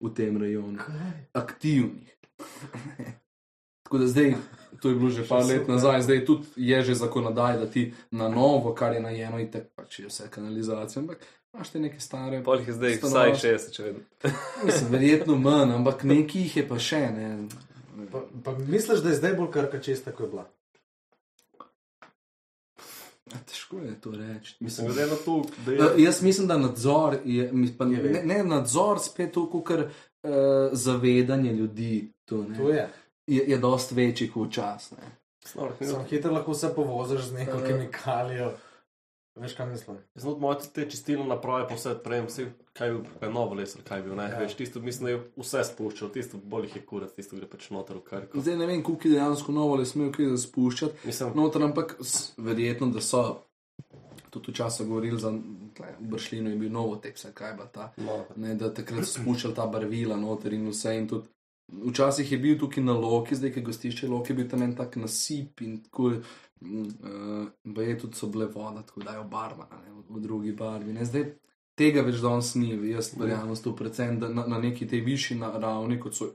v 0.02 0.14
tem 0.14 0.36
rajonu, 0.36 0.78
aktivnih. 1.32 2.16
Tako 3.82 3.98
da 3.98 4.06
zdaj, 4.06 4.34
to 4.80 4.88
je 4.88 4.94
bilo 4.94 5.10
že 5.10 5.28
par 5.28 5.44
let 5.44 5.68
nazaj, 5.68 6.02
zdaj 6.02 6.24
tudi 6.24 6.46
je 6.56 6.82
že 6.82 6.94
zakonodaj, 6.94 7.58
da 7.58 7.66
ti 7.66 7.92
na 8.10 8.28
novo, 8.28 8.74
kar 8.74 8.92
je 8.92 9.00
najeno, 9.00 9.38
in 9.38 9.50
tako 9.50 9.68
pač 9.76 9.98
je 9.98 10.06
vse 10.06 10.30
kanalizacija. 10.30 11.00
Ampak 11.02 11.26
imaš 11.54 11.70
te 11.70 11.80
neke 11.80 12.00
stare, 12.00 12.42
Polih 12.44 12.68
je 12.68 12.72
zdaj 12.72 12.96
Stanovanj- 12.96 13.36
vsaj 13.36 13.52
60, 13.52 13.74
če 13.76 13.82
vedno. 13.82 14.00
mislim, 14.66 14.90
verjetno 14.90 15.36
manj, 15.36 15.74
ampak 15.74 16.02
nekih 16.04 16.56
je 16.56 16.68
pa 16.68 16.78
še 16.78 17.00
ne. 17.10 17.28
Pa, 18.12 18.24
pa 18.44 18.56
misliš, 18.58 19.04
da 19.04 19.12
je 19.12 19.20
zdaj 19.20 19.34
bolj 19.34 19.50
krka 19.52 19.80
čista, 19.80 20.12
kot 20.12 20.26
je 20.26 20.30
bila? 20.30 20.48
A, 23.34 23.38
Težko 23.46 23.78
je 23.78 24.00
to 24.00 24.10
reči. 24.10 24.56
Mislim, 24.60 24.86
glede 24.86 25.06
na 25.06 25.16
to, 25.16 25.42
da 25.66 25.72
Uh, 25.72 25.78
je. 25.96 26.04
jaz 26.04 26.22
mislim, 26.22 26.46
da 26.46 26.56
nadzor 26.56 27.16
je, 27.24 27.46
pa, 27.78 27.84
Je 27.84 28.02
ne, 28.02 28.22
ne 28.24 28.44
nadzor, 28.44 28.98
spet 29.00 29.32
to, 29.32 29.62
kar 29.62 29.80
uh, 29.80 29.88
zavedanje 30.72 31.52
ljudi. 31.52 32.12
To, 32.24 32.42
ne. 32.42 32.56
To 32.58 32.68
je. 32.68 32.88
je, 33.26 33.44
je 33.46 33.58
dost 33.58 33.92
večji 33.92 34.30
kot 34.30 34.52
Sem 35.80 36.04
hitro 36.04 36.32
lahko 36.32 36.52
vse 36.52 36.74
povoziš 36.74 37.20
z 37.20 37.32
neko 37.32 37.58
Ja. 37.58 37.66
kemikalijo. 37.66 38.52
Veš, 39.34 39.54
kaj 39.54 39.66
mislim? 39.66 39.96
Znot 40.14 40.38
moje 40.38 40.58
tudi 40.58 40.72
te 40.72 40.90
čistilne 40.90 41.24
naprave, 41.26 41.64
pa 41.68 41.74
vse 41.74 41.94
prejem, 42.04 42.26
vse 42.26 42.44
kaj 42.72 42.90
bil, 42.90 43.00
novo 43.30 43.54
lesar, 43.54 43.82
kaj 43.82 44.02
bil, 44.02 44.14
ne, 44.14 44.26
Ja. 44.28 44.38
veš, 44.38 44.54
tisto 44.54 44.80
mislim, 44.80 45.04
da 45.04 45.10
je 45.10 45.20
vse 45.36 45.62
spuščal, 45.64 46.10
tisto 46.10 46.36
bolj 46.38 46.66
jih 46.66 46.76
je 46.76 46.82
kurat, 46.82 47.14
tisto 47.16 47.36
gre 47.36 47.46
pač 47.46 47.70
noter 47.70 47.96
v 47.96 48.02
karko. 48.02 48.40
Zdaj 48.40 48.56
ne 48.56 48.66
vem, 48.66 48.82
koliko 48.82 49.08
dejansko 49.08 49.52
novo 49.52 49.76
le 49.76 49.86
smejo 49.86 50.12
kaj 50.12 50.36
spuščati. 50.38 51.06
Mislim, 51.06 51.32
Noter, 51.34 51.62
ampak 51.62 51.96
verjetno, 52.38 52.86
da 52.88 53.00
so 53.00 53.22
tudi 54.30 54.52
včasih 54.52 54.86
govorili 54.86 55.20
za 55.20 55.32
tle, 55.74 55.94
v 56.00 56.08
Bršlinu 56.08 56.50
je 56.50 56.56
bil 56.56 56.72
novo 56.72 56.96
tekst, 56.96 57.26
kaj 57.34 57.52
bila 57.52 57.66
ta. 57.68 57.92
no, 57.96 58.24
Ne, 58.36 58.54
da 58.54 58.68
takrat 58.70 59.04
so 59.04 59.20
spuščali 59.20 59.54
ta 59.54 59.66
barvila 59.66 60.16
noter 60.16 60.52
in 60.52 60.68
vse. 60.68 60.92
In 60.94 61.08
tudi, 61.08 61.28
včasih 61.72 62.32
je 62.32 62.38
bil 62.38 62.58
tukaj 62.58 62.84
na 62.84 62.92
Loki, 62.92 63.36
zdaj 63.36 63.52
je 63.56 63.62
gostišče 63.62 64.08
Loki, 64.08 64.32
je 64.32 64.36
bil 64.36 64.48
tam 64.48 64.62
en 64.62 64.76
tak 64.76 64.96
nasip 64.96 65.60
in 65.60 65.80
tako. 65.82 66.12
Uh, 66.62 67.48
je 67.78 67.98
tudi 67.98 68.14
so 68.14 68.26
bile 68.26 68.46
voda, 68.46 68.82
tako 68.82 69.02
da 69.02 69.12
je 69.12 69.18
obarvana 69.18 69.80
ne, 69.82 69.92
v, 69.92 70.02
v 70.08 70.20
drugi 70.20 70.52
barvi. 70.52 70.92
Ne. 70.92 71.04
Zdaj 71.04 71.24
tega 71.74 72.04
več 72.06 72.20
danes 72.22 72.52
ni, 72.54 72.68
jaz 72.90 73.12
verjamem, 73.18 73.56
sto 73.56 73.72
predvsem 73.76 74.20
da 74.20 74.28
na, 74.28 74.44
na 74.46 74.58
neki 74.58 74.86
tej 74.86 75.00
višji 75.00 75.38
na- 75.40 75.50
ravni, 75.58 75.98
kot 76.00 76.14
so 76.14 76.28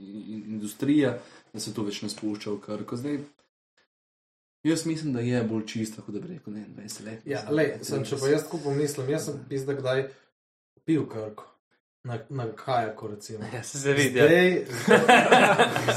in- 0.00 0.24
in- 0.26 0.44
industrija, 0.56 1.18
da 1.52 1.60
se 1.60 1.74
to 1.74 1.84
več 1.86 2.02
ne 2.02 2.08
spušča 2.08 2.50
v 2.50 2.58
krko. 2.60 2.96
Zdaj, 2.96 3.20
jaz 4.66 4.86
mislim, 4.86 5.12
da 5.12 5.20
je 5.20 5.44
bolj 5.44 5.66
čista, 5.66 6.02
kot 6.02 6.14
da 6.14 6.20
bi 6.20 6.34
rekel, 6.34 6.52
ne 6.52 6.66
20 6.76 7.04
let. 7.04 7.22
Ja, 7.26 7.44
sem, 7.82 8.04
če 8.04 8.18
pa 8.18 8.32
jaz 8.32 8.48
tako 8.48 8.62
pomislim, 8.64 9.08
jaz 9.08 9.28
sem 9.30 9.38
pizda 9.48 9.74
kdaj 9.74 10.08
pil 10.84 11.06
krko. 11.06 11.46
Na, 12.04 12.18
na 12.30 12.46
kajaku, 12.56 13.08
recimo. 13.08 13.44
Ja, 13.54 13.62
se 13.62 13.78
se 13.78 13.92
vidi. 13.92 14.18
Ja. 14.18 14.24
Zdaj, 14.26 14.64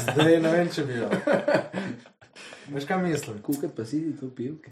zdaj 0.04 0.40
ne 0.40 0.50
vem, 0.50 0.68
če 0.68 0.84
bi 0.84 0.92
jo. 0.94 1.08
Veš, 2.68 2.84
kaj 2.84 2.98
mislim? 3.00 3.38
Kukaj 3.40 3.70
pa 3.70 3.84
si 3.84 4.00
ti 4.02 4.12
to 4.20 4.28
pil? 4.30 4.54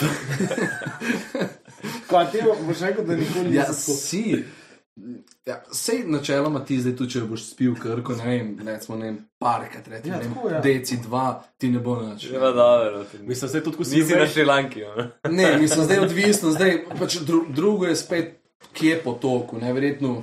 Kaj 2.09 2.27
ti 2.29 2.39
bo- 2.43 2.57
boš 2.63 2.81
rekel, 2.81 3.05
da 3.05 3.17
nikoli 3.17 3.55
Ja, 3.55 3.65
tako- 3.65 3.97
si. 3.97 4.45
Ja, 5.47 5.63
sej 5.73 6.03
načeloma 6.07 6.61
ti 6.61 6.77
zdaj, 6.79 6.97
tudi 6.97 7.11
če 7.11 7.21
boš 7.23 7.47
spil 7.47 7.75
krko, 7.75 8.13
ne 8.15 8.25
vem, 8.27 8.59
recimo, 8.67 8.99
ne 8.99 9.07
vem, 9.07 9.17
parkrat, 9.39 9.89
Ja, 9.89 9.95
ja, 9.97 10.19
ne 10.19 10.25
tako, 10.25 10.49
ja. 10.49 10.53
vem, 10.53 10.63
deci 10.65 10.97
dva, 10.99 11.25
ti 11.59 11.71
ne 11.71 11.79
bo 11.81 11.97
nič. 12.03 12.27
Pa 12.31 12.51
dobro. 12.53 13.05
ti- 13.05 13.19
mislim, 13.21 13.49
zdaj 13.49 13.63
tudi, 13.63 13.77
ko 13.77 13.85
si 13.85 13.97
Nisi 13.97 14.15
na 14.15 14.27
Šrilanki. 14.27 14.81
no. 14.83 15.09
Ne, 15.31 15.57
mislim, 15.57 15.85
zdaj 15.85 15.99
odvisno, 16.01 16.51
zdaj 16.51 16.73
pač 16.93 17.17
dru, 17.19 17.45
drugo 17.51 17.87
je 17.87 17.97
spet, 17.97 18.42
kje 18.73 19.01
po 19.05 19.13
toku, 19.13 19.59
neverjetno, 19.59 20.23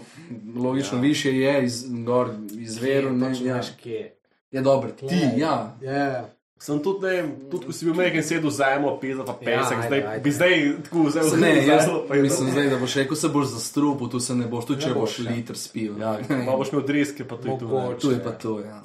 logično, 0.56 0.98
ja. 0.98 1.02
više 1.02 1.38
je 1.38 1.66
iz, 1.66 1.86
gor, 2.06 2.30
iz 2.52 2.78
veru, 2.78 3.12
ne, 3.12 3.30
Točno 3.30 3.48
ja. 3.48 3.62
kje. 3.84 4.16
je 4.52 4.62
dobro, 4.62 4.90
ti, 4.92 5.08
Tle. 5.08 5.18
ja. 5.38 5.78
Ja, 5.82 5.92
ja. 5.94 6.30
Sem 6.60 6.80
tudi, 6.84 7.06
ne, 7.08 7.14
vem, 7.14 7.32
tudi 7.52 7.66
ko 7.66 7.72
si 7.72 7.86
bil 7.86 7.96
nekaj 7.96 8.24
sedel 8.24 8.50
zemljo, 8.50 8.98
pizza 9.00 9.24
pa 9.24 9.32
Ja, 9.32 9.38
pesek, 9.40 9.78
ajde, 9.78 9.88
zdaj 9.88 10.04
ajde. 10.08 10.22
bi 10.24 10.32
zdaj 10.32 10.74
tako 10.84 11.04
Ne, 11.38 11.52
jaz 11.68 11.86
zemljo, 11.86 12.06
pa 12.08 12.16
je 12.16 12.22
mislim, 12.22 12.52
zdaj, 12.52 12.70
da 12.70 12.78
boš 12.78 12.96
rekel, 12.96 13.16
se 13.16 13.28
boš 13.28 13.48
zastrupil, 13.48 14.10
tu 14.10 14.20
se 14.20 14.36
ne 14.36 14.48
boš, 14.48 14.66
tudi 14.66 14.80
Ne 14.80 14.88
če 14.88 14.94
boš, 14.94 15.18
boš 15.18 15.26
ja. 15.26 15.32
liter 15.32 15.58
spil. 15.58 16.00
Ja, 16.00 16.18
ne. 16.30 16.44
malo 16.44 16.58
boš 16.58 16.74
imel 16.74 16.86
driske, 16.86 17.28
pa 17.28 17.38
je 17.38 17.58
ne. 17.58 17.68
Mogoče. 17.68 18.00
Tu 18.00 18.12
je 18.12 18.24
pa 18.24 18.32
to, 18.32 18.60
ja. 18.60 18.82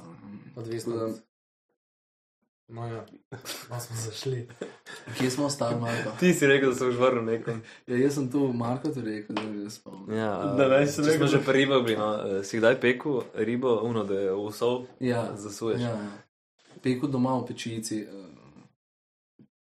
Odvisno. 0.56 1.10
No, 2.68 2.86
ja, 2.86 3.06
malo 3.68 3.80
smo 3.80 3.96
zašli. 3.98 4.48
Kje 5.18 5.30
smo 5.30 5.44
ostali, 5.44 5.80
Marko? 5.80 6.10
Ti 6.20 6.32
si 6.32 6.46
rekel, 6.46 6.70
da 6.70 6.76
se 6.76 6.84
boš 6.84 6.94
vrnil 6.96 7.24
nekom. 7.24 7.62
Ja, 7.86 7.96
jaz 7.96 8.14
sem 8.14 8.30
tu 8.30 8.52
Marko 8.52 8.88
to 8.88 9.00
rekel, 9.02 9.36
da 9.36 9.42
bi 9.42 9.64
se 9.64 9.76
spomnil. 9.76 10.16
Ja, 10.16 10.30
Da, 10.54 10.68
ne, 10.70 10.86
sem 10.86 11.04
če 11.04 11.10
smo 11.10 11.12
rekel, 11.12 11.26
že 11.28 11.44
pri 11.44 11.52
ribu, 11.54 11.82
bili, 11.82 11.96
no, 11.96 12.08
eh, 12.30 12.44
si 12.44 12.58
kdaj 12.58 12.80
pekel 12.80 13.12
ribo, 13.36 13.80
uno, 13.82 14.04
da 14.04 14.14
je 14.16 14.32
usov, 14.34 14.86
Ja, 15.00 15.36
zasuješ. 15.36 15.80
ja, 15.80 15.88
ja. 15.90 16.10
Peko 16.82 17.06
doma 17.08 17.34
v 17.34 17.46
pečici. 17.46 18.00
eh, 18.00 18.24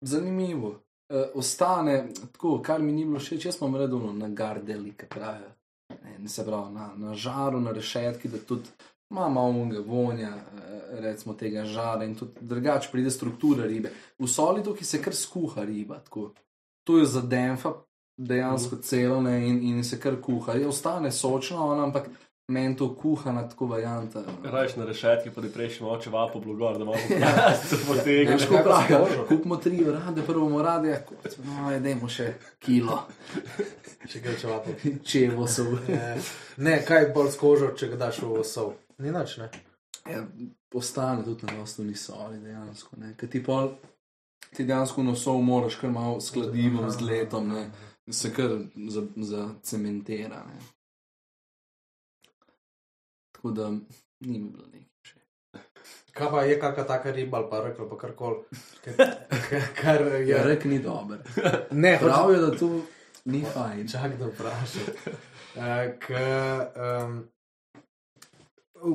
Zanimivo. 0.02 0.76
Eh, 1.10 1.30
Ostane 1.34 1.96
tako, 2.24 2.62
kar 2.62 2.82
mi 2.82 2.92
ni 2.92 3.06
bilo 3.06 3.20
všeč, 3.20 3.46
jaz 3.46 3.58
sem 3.58 3.76
redno 3.76 4.14
na 4.14 4.30
gardeli, 4.30 4.94
kaj 4.94 5.10
pravijo. 5.10 5.50
Ne, 6.20 6.30
Se 6.30 6.46
pravi, 6.46 6.74
na, 6.74 6.92
na 6.98 7.14
žaru, 7.16 7.60
na 7.60 7.72
rešetki, 7.72 8.28
da 8.28 8.38
tudi 8.40 8.70
ima 9.10 9.30
malo 9.30 9.50
unga 9.50 9.80
vonja, 9.80 10.30
eh, 10.30 11.02
recimo 11.02 11.34
tega 11.34 11.66
žara 11.66 12.04
in 12.04 12.16
tudi 12.16 12.32
drugače 12.42 12.90
pride 12.92 13.12
struktura 13.12 13.66
ribe. 13.66 13.90
V 14.20 14.28
soli 14.28 14.64
tukaj 14.64 14.84
se 14.84 15.02
kar 15.02 15.16
skuha 15.16 15.64
riba, 15.64 16.00
tako. 16.00 16.32
To 16.84 16.98
je 16.98 17.06
za 17.06 17.22
demfa 17.22 17.74
dejansko 18.18 18.76
celo 18.76 19.22
ne, 19.22 19.48
in, 19.48 19.64
in 19.64 19.84
se 19.84 20.00
kar 20.00 20.22
kuha. 20.22 20.54
Je 20.54 20.68
ostane 20.68 21.12
sočna, 21.12 21.66
ona, 21.66 21.84
ampak 21.84 22.10
meni 22.48 22.78
to 22.78 22.96
kuhana 22.96 23.50
tako 23.50 23.66
varianta. 23.66 24.24
Rajš 24.44 24.76
na 24.76 24.86
rešetki, 24.86 25.30
pa 25.30 25.42
ti 25.42 25.54
prejši 25.54 25.84
oče 25.84 26.10
vapo 26.10 26.40
blogor, 26.40 26.78
da 26.78 26.86
Ja. 27.20 27.54
potegne. 27.88 28.34
Veš, 28.34 28.48
ko 28.48 28.58
pravijo, 28.64 29.26
kupimo 29.28 29.56
tri 29.56 29.84
rade, 29.86 30.22
prvo 30.22 30.42
bomo 30.42 30.62
rade, 30.62 31.04
no, 31.46 31.76
idemo 31.76 32.10
še 32.10 32.34
kilo, 32.60 33.04
Če 34.10 34.20
ga 34.20 34.30
čevapo. 34.42 34.72
če 35.04 35.32
bo 35.36 35.48
so. 35.48 35.64
Ne, 35.88 36.18
ne, 36.58 36.86
kaj 36.86 37.12
bolj 37.14 37.32
s 37.32 37.38
kožo, 37.38 37.72
če 37.78 37.88
ga 37.88 37.96
daš 37.96 38.22
v 38.22 38.40
osov. 38.40 38.74
Ni 39.00 39.12
nič, 39.12 39.38
ne. 39.38 39.50
Ja, 40.06 40.26
ostane 40.74 41.24
tudi 41.24 41.46
na 41.46 41.62
osnovni 41.62 41.96
soli, 41.96 42.40
dejansko. 42.40 42.90
Ker 43.16 43.30
ti 43.30 43.44
pol, 43.44 43.70
ti 44.50 44.66
dejansko 44.66 45.04
nosov 45.04 45.42
moraš 45.42 45.76
kar 45.76 45.90
malo 45.90 46.20
s 46.20 46.32
kladivom, 46.32 46.90
z 46.90 47.02
letom, 47.02 47.48
ne. 47.50 47.70
se 48.12 48.34
kar 48.34 48.50
zacementira. 49.18 50.44
Za 50.44 50.68
Tako 53.32 53.52
da 53.52 53.70
ni 53.70 53.80
mi 54.36 54.50
bilo 54.50 54.66
nekaj. 54.66 54.90
všeč. 55.02 55.22
Kaj 56.12 56.30
pa 56.30 56.44
je 56.44 56.60
kakšna 56.60 56.84
taka 56.86 57.12
riba 57.12 57.38
ali 57.38 57.48
pa 57.50 57.64
rekla 57.64 57.90
pa 57.90 57.98
karkoli. 57.98 58.38
Kar, 58.84 58.96
kar 59.82 60.02
Ja, 60.02 60.38
je. 60.38 60.44
rek 60.46 60.66
ni 60.66 60.80
dober. 60.80 61.20
Ne, 61.72 62.00
Pravijo, 62.00 62.42
da 62.42 62.58
to 62.58 62.82
ni 63.26 63.44
fajn. 63.44 63.88
Čak 63.88 64.18
da 64.18 64.28
vprašam. 64.28 64.82
Uh, 65.56 65.64
k, 66.00 66.08
um, 67.06 67.24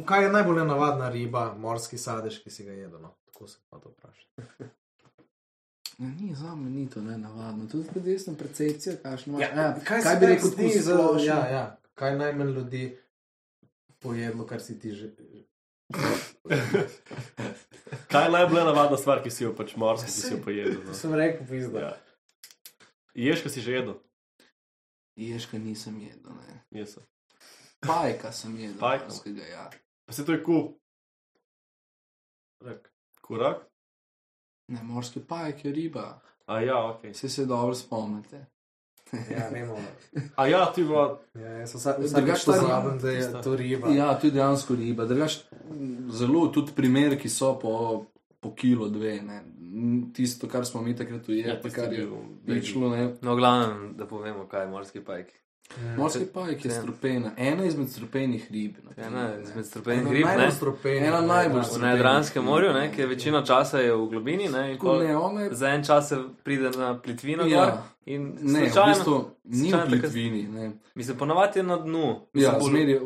kaj 0.07 0.25
je 0.25 0.33
najbolj 0.33 0.57
nenavadna 0.57 1.09
riba, 1.09 1.55
morski 1.55 1.99
sadež, 1.99 2.39
ki 2.39 2.51
si 2.51 2.65
ga 2.65 2.73
jedel? 2.73 3.01
No? 3.01 3.15
Tako 3.27 3.49
se 3.49 3.59
pa 3.71 3.79
to 3.79 3.89
vpraša. 3.91 4.27
Ja, 5.95 6.07
Ni 6.11 6.35
za 6.35 6.55
me, 6.55 6.71
ni 6.71 6.89
to 6.91 7.01
ne 7.01 7.19
navadno. 7.19 7.69
Tudi 7.69 7.87
z 7.87 8.01
desno 8.03 8.33
percepcijo, 8.35 8.97
kakšno 9.03 9.33
imaš. 9.33 9.43
Ja, 9.43 9.63
Ja, 9.63 9.75
kaj, 9.85 10.03
kaj 10.03 10.17
bi 10.17 10.27
rekel, 10.27 10.51
tako 10.51 10.69
za- 10.75 10.95
splošno? 10.95 11.25
Ja, 11.25 11.49
ja. 11.49 11.65
Kaj 11.95 12.17
najmanj 12.17 12.51
ljudi 12.51 12.99
pojedlo, 13.99 14.47
kar 14.47 14.61
si 14.61 14.79
ti 14.79 14.91
že. 14.93 15.13
Kaj 18.09 18.25
je 18.25 18.31
najbolj 18.31 18.65
navadna 18.65 18.97
stvar, 18.97 19.23
ki 19.23 19.31
si 19.31 19.45
jo 19.45 19.55
pač 19.55 19.77
morski, 19.77 20.07
ki 20.07 20.21
si 20.21 20.33
jo 20.35 20.41
pojedel? 20.45 20.81
No? 20.85 20.95
sem 20.95 21.15
rekel, 21.15 21.47
pizda. 21.47 21.81
Ja. 21.81 21.93
Ješ, 23.15 23.43
ki 23.43 23.51
si 23.51 23.61
že 23.61 23.73
jedel? 23.73 23.95
Ježka 25.17 25.59
nisem 25.59 26.01
jedel, 26.01 26.33
ne. 26.33 26.59
Jaz 26.73 26.97
sem. 26.97 27.03
Pajka 27.87 28.33
sem 28.33 28.57
jedel. 28.57 28.79
Pajka? 28.79 29.05
morskega, 29.05 29.43
Ja. 29.45 29.71
Pa 30.07 30.13
se 30.13 30.25
to 30.25 30.33
je 30.33 30.43
kul. 30.43 30.75
Rek. 32.61 32.89
Kurak? 33.21 33.63
Ne, 34.69 34.83
morski 34.83 35.21
pajk 35.21 35.65
je 35.65 35.73
riba. 35.73 36.21
A 36.47 36.61
ja, 36.61 36.85
ok. 36.87 37.05
Vse 37.05 37.29
se 37.29 37.47
dobro 37.47 37.75
spomnite. 37.75 38.47
Ja, 39.31 39.49
vemo. 39.49 39.77
A 40.37 40.47
ja, 40.47 40.67
ti 40.67 40.85
bo. 40.85 41.19
Ja, 41.35 41.65
Drugače 42.15 42.45
ta 42.45 42.53
riba- 42.53 42.99
da 42.99 43.11
je 43.11 43.43
to 43.43 43.57
riba. 43.57 43.89
Ja, 43.89 44.19
tudi 44.19 44.33
dejansko 44.33 44.75
riba. 44.75 45.05
Drugač, 45.05 45.39
zelo 46.11 46.49
tudi 46.49 46.73
primeri, 46.73 47.19
ki 47.19 47.29
so 47.29 47.55
po, 47.55 48.05
po 48.41 48.55
kilo, 48.55 48.89
dve. 48.89 49.21
Ne. 49.23 49.43
Tisto, 50.13 50.49
kar 50.49 50.65
smo 50.65 50.83
mi 50.83 50.97
takrat 50.97 51.29
ujeli, 51.29 51.49
Ja, 51.49 51.57
tisti 51.57 51.77
kar 51.77 51.93
je 51.93 52.01
je 52.01 52.07
bil 52.07 52.17
prišlo. 52.47 52.89
Ne. 52.91 53.15
No, 53.23 53.37
glavno, 53.37 53.93
da 53.93 54.07
povemo, 54.07 54.47
kaj 54.47 54.63
je 54.63 54.69
morski 54.69 55.01
pajk. 55.01 55.33
Mm. 55.71 55.97
Morski 55.97 56.25
pajk 56.27 56.65
je 56.65 56.69
Ja. 56.69 56.75
strupena, 56.75 57.31
ena 57.39 57.65
izmed 57.65 57.89
strupenih 57.89 58.51
rib. 58.51 58.75
na 58.87 59.05
Ena 59.07 59.41
izmed 59.41 59.67
strupenih 59.67 60.03
rib, 60.05 60.27
ne? 60.27 60.37
najbolj 60.37 60.51
strupenih, 60.53 61.03
Ena 61.03 61.21
najbolj 61.23 61.57
ja. 61.57 61.61
V 61.61 61.65
strupenih. 61.65 61.91
Jadranskem 61.91 62.45
morju, 62.45 62.73
ne, 62.73 62.93
ki 62.93 63.01
je 63.01 63.07
večino 63.07 63.43
časa 63.43 63.79
je 63.79 63.93
v 63.93 64.07
globini, 64.07 64.49
ne, 64.49 64.73
in 64.73 64.79
pol 64.79 64.99
ne, 64.99 65.17
ona 65.17 65.41
je 65.41 65.55
za 65.55 65.69
en 65.69 65.85
čas 65.85 66.09
se 66.09 66.17
pride 66.45 66.71
na 66.73 66.95
plitvino 66.97 67.45
Ja. 67.45 67.65
gor 67.65 67.73
in 68.07 68.23
Ne, 68.43 68.61
v 68.61 68.65
slučajno, 68.65 68.87
bistvu 68.89 69.25
ni 69.45 69.73
v 69.73 69.87
plitvini. 69.91 70.43
Ne. 70.45 70.73
mislim, 70.95 71.17
ponavadi 71.17 71.59
je 71.59 71.63
na 71.65 71.77
dnu. 71.79 72.07
Ja, 72.07 72.17
Mislim, 72.35 72.53
bolj- 72.53 72.71
zmeri, 72.71 73.01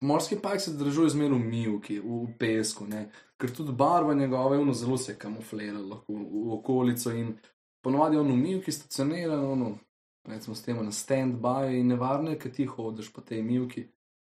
morski 0.00 0.36
pajk 0.36 0.60
se 0.60 0.70
zdržuje 0.70 1.08
zmeraj 1.10 1.30
v 1.32 1.44
mivki, 1.44 1.98
v, 1.98 2.04
v 2.24 2.38
pesku, 2.38 2.86
ne. 2.86 3.08
ker 3.36 3.50
tudi 3.50 3.72
barva 3.74 4.14
njegove 4.14 4.56
je 4.56 4.62
ono 4.62 4.72
zelo 4.72 4.96
se 4.96 5.14
kamuflira 5.14 5.78
lahko 5.80 6.12
v, 6.12 6.16
v 6.16 6.52
okolico 6.52 7.10
in 7.12 7.34
ponovadi 7.82 8.16
je 8.16 8.20
on 8.20 8.28
v 8.28 8.36
mivki 8.38 8.72
stacioniran, 8.72 9.44
ono, 9.46 9.78
recimo 10.26 10.56
s 10.56 10.62
tem 10.62 10.76
na 10.84 10.92
stand-by 10.92 11.78
in 11.80 11.88
nevarno 11.88 12.30
je, 12.30 12.38
ker 12.38 12.52
ti 12.52 12.66
hodiš 12.66 13.12
po 13.12 13.20
tej 13.20 13.42
mivki 13.42 13.86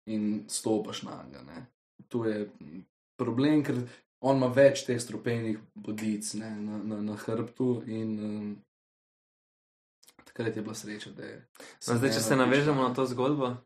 in 0.06 0.44
stopaš 0.48 1.02
na 1.02 1.24
njega. 1.26 1.42
ne. 1.42 1.66
To 2.08 2.24
je 2.24 2.50
mm, 2.60 2.84
problem, 3.16 3.64
ker 3.64 3.80
on 4.20 4.36
ima 4.36 4.46
več 4.46 4.84
teh 4.86 5.00
strupenih 5.00 5.58
bodic 5.74 6.34
ne, 6.34 6.50
na, 6.60 6.78
na, 6.82 7.00
na 7.02 7.16
hrbtu 7.16 7.82
in 7.86 8.12
um, 8.20 8.56
takrat 10.24 10.56
je 10.56 10.62
bila 10.62 10.74
sreča, 10.74 11.10
da 11.10 11.24
je. 11.24 11.38
No, 11.88 11.96
zdaj, 11.96 12.12
če 12.12 12.20
se 12.20 12.36
navežemo 12.36 12.82
na 12.82 12.94
to 12.94 13.06
zgodbo, 13.06 13.56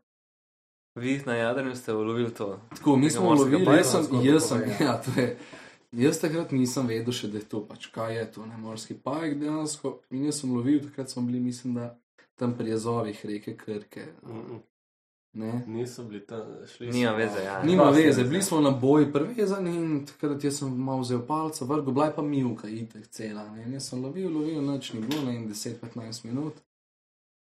vi 0.95 1.21
na 1.25 1.35
Jadranju 1.35 1.75
ste 1.75 1.93
ulovili 1.93 2.33
to. 2.33 2.59
Tako, 2.69 2.95
mi 2.95 3.09
smo 3.09 3.23
morskega 3.29 3.57
lovili, 3.57 3.65
pajka, 3.65 3.81
jaz 3.81 4.07
sem, 4.07 4.21
jaz 4.25 4.47
sem, 4.47 4.61
ja. 4.69 4.85
ja, 4.85 5.01
to 5.01 5.19
je. 5.19 5.37
Jaz 5.91 6.21
takrat 6.21 6.53
nisem 6.55 6.87
vedel 6.87 7.11
še, 7.11 7.27
da 7.27 7.41
je 7.41 7.49
to 7.51 7.65
pač 7.67 7.89
kaj 7.91 8.15
je 8.15 8.27
to, 8.31 8.45
ne 8.47 8.57
morski 8.57 8.95
pajek 8.95 9.35
dejansko. 9.41 9.97
In 10.15 10.29
jaz 10.29 10.39
sem 10.39 10.53
lovil, 10.55 10.79
takrat 10.85 11.11
smo 11.11 11.25
bili, 11.27 11.41
mislim, 11.43 11.75
da 11.75 11.89
tam 12.41 12.57
pri 12.57 12.73
jezovih 12.73 13.25
reke 13.25 13.55
Krke. 13.55 14.09
Mm, 14.25 14.59
Ne? 15.33 15.63
Niso 15.67 16.03
bili 16.03 16.25
tam, 16.27 16.41
šli 16.67 16.89
Nima 16.91 17.11
so- 17.11 17.17
veze, 17.17 17.43
ja. 17.43 17.63
Nima 17.63 17.85
Dosti 17.85 18.01
veze, 18.01 18.23
bili 18.23 18.41
smo 18.43 18.59
na 18.61 18.71
boji 18.71 19.11
prevezani 19.13 19.75
in 19.75 20.05
takrat 20.05 20.43
jaz 20.43 20.57
sem 20.57 20.73
malo 20.77 21.01
vzel 21.01 21.21
palca, 21.27 21.65
vrgo, 21.65 21.91
bila 21.91 22.05
je 22.05 22.15
pa 22.15 22.21
milka, 22.21 22.67
itek 22.69 23.07
cela. 23.07 23.45
Ne? 23.49 23.63
In 23.63 23.73
jaz 23.73 23.87
sem 23.89 24.03
lovil, 24.03 24.27
lovil, 24.29 24.59
noč 24.61 24.91
ni 24.93 24.99
bilo, 24.99 25.21
ne, 25.21 25.35
in 25.35 25.47
10-15 25.47 26.25
minut. 26.25 26.59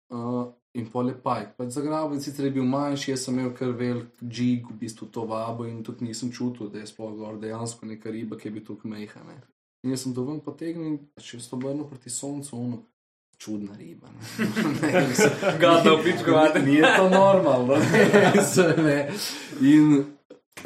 Uh, 0.08 0.46
in 0.72 0.88
pol 0.90 1.08
je 1.08 1.18
pajk. 1.22 1.52
Pač 1.58 1.68
zagraben, 1.76 2.20
sicer 2.20 2.44
je 2.44 2.54
bil 2.56 2.64
manjši, 2.64 3.10
jaz 3.10 3.26
sem 3.26 3.38
imel 3.38 3.52
kar 3.54 3.74
velik 3.76 4.08
jig, 4.22 4.70
v 4.70 4.78
bistvu 4.80 5.10
to 5.12 5.26
vabo 5.28 5.66
in 5.68 5.82
tudi 5.84 6.08
nisem 6.08 6.32
čutil, 6.32 6.70
da 6.72 6.78
je 6.78 6.86
sploh 6.86 7.12
gor 7.18 7.36
dejansko 7.42 7.86
neka 7.86 8.10
riba, 8.10 8.38
ki 8.40 8.48
je 8.48 8.54
bi 8.56 8.64
tukaj 8.64 8.90
meha. 8.90 9.20
Ne? 9.28 9.36
In 9.84 9.92
jaz 9.92 10.06
sem 10.06 10.14
to 10.16 10.24
ven 10.24 10.40
potegnil 10.40 10.86
in 10.94 10.98
pač 11.14 11.34
jaz 11.34 11.50
to 11.50 11.60
obrnil 11.60 11.84
proti 11.84 12.10
soncu, 12.10 12.56
ono. 12.56 12.82
Čudna 13.38 13.76
riba. 13.76 14.08
Pičko, 16.04 16.32
vate. 16.32 16.62
Ni 16.62 16.80
to 16.96 17.08
normalno. 17.10 17.76
ne. 18.86 19.10
In 19.60 20.04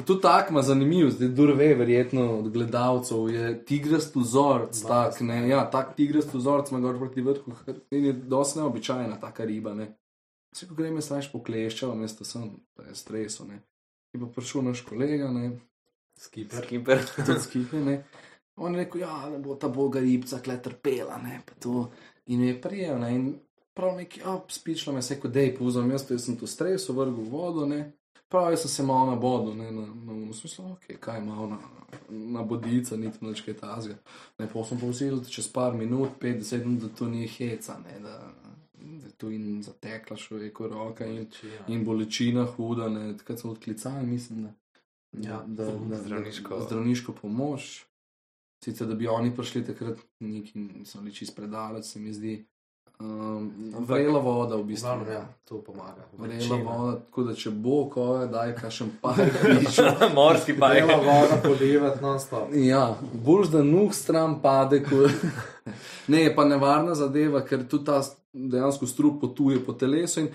tudi 0.07 0.23
tako 0.23 0.51
ima 0.51 0.63
zanimiv, 0.63 1.11
zdaj 1.11 1.29
durve, 1.29 1.75
verjetno 1.75 2.39
od 2.39 2.51
gledalcev, 2.53 3.29
je 3.29 3.65
tigrast 3.65 4.17
vzorc, 4.17 4.83
tak, 4.83 5.21
ne, 5.21 5.49
ja, 5.49 5.65
tak 5.71 5.97
tigrast 5.97 6.35
vzorc 6.35 6.71
ima 6.71 6.81
gor 6.81 6.99
proti 6.99 7.23
vrhu 7.23 7.53
in 7.91 8.05
je 8.05 8.13
dosti 8.13 8.59
neobičajna 8.59 9.21
taka 9.21 9.45
riba, 9.45 9.75
ne. 9.75 9.97
Vse, 10.55 10.69
ko 10.69 10.75
grem, 10.75 10.99
raje 11.11 11.31
pokleščal, 11.33 11.95
mesto 11.99 12.25
sem, 12.25 12.47
da 12.79 12.87
je 12.87 12.95
streso, 12.95 13.45
ne. 13.51 13.61
In 14.15 14.23
pa 14.23 14.31
prišel 14.35 14.63
naš 14.67 14.81
kolega, 14.87 15.31
ne, 15.31 15.59
Skipper. 16.21 16.65
Skipper. 16.65 16.99
tudi 17.27 17.41
skipe, 17.41 17.77
ne. 17.77 18.05
On 18.57 18.75
je 18.75 18.85
rekel, 18.85 19.01
ja, 19.01 19.29
ne 19.31 19.39
bo 19.41 19.55
ta 19.57 19.71
boga 19.73 20.01
ribca 20.01 20.41
kle 20.45 20.59
trpela, 20.63 21.17
ne, 21.23 21.41
pa 21.47 21.57
to. 21.57 21.87
In 22.31 22.45
je 22.47 22.57
prijel, 22.63 22.99
ne, 23.03 23.11
in 23.15 23.25
prav 23.75 23.97
neki, 23.97 24.21
ja, 24.21 24.37
spičlo 24.49 24.93
me, 24.95 25.03
se 25.03 25.17
kot 25.21 25.33
dej, 25.35 25.55
povzem 25.59 25.91
jaz, 25.91 26.05
jaz 26.11 26.25
sem 26.29 26.37
tu 26.39 26.47
stresu, 26.47 26.95
vrgel 26.95 27.27
vodo, 27.33 27.67
ne. 27.67 27.81
Prav 28.31 28.53
jaz 28.55 28.61
sem 28.67 28.71
se 28.71 28.83
malo 28.87 29.11
na 29.11 29.17
bodu, 29.19 29.55
ne, 29.55 29.71
na, 29.75 29.87
na 29.87 30.13
unu, 30.15 30.35
smislu, 30.35 30.67
ok, 30.73 30.93
kaj 31.03 31.19
je 31.19 31.25
malo 31.27 31.47
na, 31.51 31.59
na 32.09 32.43
bodica, 32.47 32.97
niti 32.97 33.25
nič 33.25 33.43
kaj 33.43 33.57
tazga. 33.59 33.97
Ne, 34.39 34.47
pa 34.53 34.63
sem 34.65 34.79
povzel, 34.79 35.19
da 35.19 35.33
čez 35.33 35.49
par 35.51 35.75
minut, 35.75 36.19
50 36.23 36.65
minut, 36.65 36.85
da 36.85 36.93
to 36.95 37.09
ni 37.11 37.27
heca, 37.29 37.79
ne, 37.83 37.99
da, 38.05 38.15
da 38.79 39.07
je 39.07 39.13
tu 39.19 39.31
in 39.35 39.63
zatekla 39.67 40.17
človeku 40.17 40.69
roka 40.71 41.07
in, 41.07 41.27
in 41.69 41.85
bolečina 41.85 42.47
huda, 42.47 42.89
ne, 42.89 43.17
takrat 43.19 43.43
so 43.43 43.51
odklicali, 43.51 44.07
mislim, 44.07 44.43
da, 44.47 44.55
Ja, 45.13 45.43
da, 45.47 45.65
da, 45.65 45.73
da, 45.89 45.97
zdravniško. 45.97 46.59
da, 46.59 46.65
zdravniško 46.65 47.13
pomoč. 47.13 47.87
Sicer, 48.65 48.87
da 48.87 48.95
bi 48.95 49.09
oni 49.09 49.33
prišli 49.37 49.65
takrat, 49.67 49.99
neki 50.21 50.59
niso 50.59 51.01
bili 51.01 51.15
čist 51.15 51.37
predaleč, 51.37 51.85
se 51.85 52.01
mi 52.01 52.13
zdi. 52.13 52.45
Um, 53.01 53.53
vrela 53.79 54.19
voda, 54.19 54.57
v 54.57 54.65
bistvu. 54.65 54.87
Glavno, 54.87 55.13
ja, 55.13 55.29
to 55.49 55.63
pomaga. 55.65 56.05
Vrela 56.19 56.57
voda, 56.57 56.99
tako 57.01 57.23
da 57.23 57.35
če 57.35 57.51
bo, 57.51 57.79
ko 57.89 58.05
je, 58.21 58.27
daj 58.29 58.53
kašem 58.59 58.91
par 59.03 59.17
piču. 59.17 59.87
Morski 60.15 60.59
pajek. 60.61 60.85
Vrela 60.85 61.01
voda 61.07 61.39
podivati 61.45 62.03
non-stop. 62.03 62.53
Ja, 62.55 62.99
bolj 63.25 63.49
da 63.55 63.63
nuh 63.65 63.95
stran 63.97 64.37
pade. 64.43 64.83
Ko... 64.85 65.09
ne, 66.13 66.21
je 66.27 66.35
pa 66.37 66.45
nevarna 66.45 66.95
zadeva, 66.95 67.41
ker 67.41 67.65
tudi 67.65 67.89
ta 67.89 68.03
dejansko 68.33 68.87
strup 68.87 69.23
potuje 69.25 69.65
po 69.65 69.73
telesu 69.73 70.27
in 70.27 70.29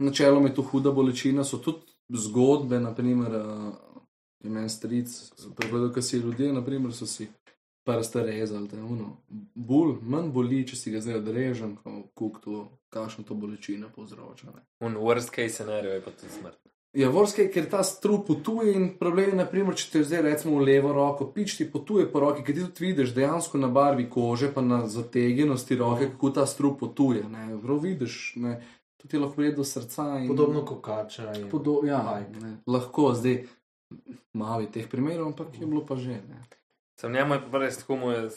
načeloma 0.00 0.48
je 0.48 0.54
to 0.56 0.64
huda 0.70 0.94
bolečina. 0.96 1.44
So 1.44 1.60
tudi 1.60 1.84
zgodbe, 2.08 2.80
naprimer, 2.80 3.36
uh, 3.36 4.00
imen 4.48 4.72
stric, 4.72 5.12
pregledal, 5.60 5.92
kaj 5.92 6.08
si 6.08 6.22
ljudje, 6.24 6.54
naprimer, 6.56 6.96
so 6.96 7.04
si 7.06 7.28
prste 7.88 8.22
rezali, 8.22 8.68
je 8.72 8.82
ono. 8.84 9.10
Bolj, 9.54 9.96
manj 10.02 10.32
boli, 10.32 10.62
če 10.68 10.76
si 10.76 10.92
ga 10.94 11.00
zdaj 11.04 11.22
odrežem, 11.22 11.76
kot 12.14 12.40
to, 12.44 12.64
kakšno 12.94 13.24
to 13.24 13.34
bolečino 13.34 13.88
povzroča. 13.94 14.52
Ne. 14.54 14.64
Un 14.86 15.00
worst 15.00 15.32
case 15.34 15.60
scenario 15.60 15.96
je 15.96 16.02
pa 16.04 16.12
tudi 16.12 16.32
smrt. 16.36 16.60
Ja, 16.96 17.10
vorske, 17.12 17.44
ker 17.52 17.66
ta 17.68 17.82
strup 17.84 18.24
potuje 18.30 18.72
in 18.72 18.86
problem 18.98 19.34
je, 19.34 19.40
naprimer, 19.42 19.76
če 19.76 19.90
te 19.92 20.00
zdaj 20.08 20.22
recimo 20.24 20.56
v 20.56 20.70
levo 20.70 20.94
roko, 20.96 21.26
pič 21.34 21.58
ti 21.58 21.66
potuje 21.68 22.06
po 22.08 22.22
roki, 22.24 22.42
ker 22.46 22.56
ti 22.56 22.64
tudi 22.64 22.86
vidiš 22.86 23.12
dejansko 23.16 23.60
na 23.60 23.68
barvi 23.68 24.08
kože, 24.10 24.48
pa 24.54 24.64
na 24.64 24.80
zategnjenosti 24.88 25.76
roke, 25.78 26.08
kako 26.14 26.32
ta 26.40 26.46
strup 26.48 26.80
potuje. 26.80 27.26
Ne, 27.28 27.50
Prav 27.60 27.84
vidiš, 27.84 28.16
ne, 28.40 28.56
to 28.96 29.10
ti 29.12 29.20
lahko 29.20 29.36
pride 29.36 29.58
do 29.60 29.68
srca. 29.68 30.08
In, 30.22 30.30
Podobno 30.32 30.64
kot 30.66 30.80
kača. 30.88 31.28
Podo, 31.52 31.82
ja, 31.86 32.00
ne, 32.40 32.56
lahko 32.66 33.12
zdaj 33.14 33.42
malo 34.32 34.64
je 34.64 34.72
teh 34.72 34.88
primerov, 34.88 35.32
ampak 35.32 35.60
je 35.60 35.66
bilo 35.66 35.84
pa 35.86 35.96
že. 35.96 36.20
Ne. 36.24 36.40
Sem 37.00 37.12
njemu 37.12 37.34
je 37.34 37.40
pa 37.52 37.58
res 37.58 37.76
tako 37.78 37.96
mu 37.96 38.10
je 38.10 38.18
imel 38.18 38.30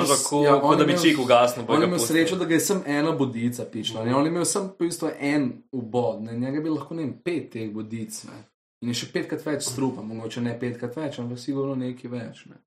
kožo, 0.00 0.16
ko, 0.28 0.42
ja, 0.44 0.60
ko 0.60 0.74
da 0.76 0.84
bi 0.84 0.92
čik 1.02 1.18
ugasnil. 1.18 1.66
pa 1.66 1.72
On 1.72 1.80
je 1.80 1.86
imel 1.86 1.98
srečo, 1.98 2.36
da 2.36 2.44
ga 2.44 2.54
je 2.54 2.60
sem 2.60 2.82
ena 2.86 3.12
bodica 3.12 3.64
pičila. 3.64 4.04
Ne? 4.04 4.14
On 4.14 4.24
je 4.24 4.28
imel 4.28 4.44
sem 4.44 4.62
v 4.64 4.76
bistvu 4.78 5.10
en 5.20 5.46
ubod, 5.72 6.22
ne? 6.22 6.36
njega 6.36 6.60
bi 6.60 6.68
lahko 6.68 6.94
ne 6.94 7.02
vem, 7.02 7.14
pet 7.24 7.50
teh 7.50 7.70
bodic. 7.70 8.24
Ne? 8.24 8.42
In 8.80 8.88
je 8.88 8.94
še 8.94 9.08
petkrat 9.12 9.46
več 9.46 9.64
strupa, 9.64 10.02
mogoče 10.02 10.40
ne 10.40 10.52
petkrat 10.60 10.96
več, 10.96 11.18
ampak 11.18 11.38
sigurno 11.38 11.74
nekaj 11.76 12.10
več. 12.10 12.44
Ne? 12.46 12.60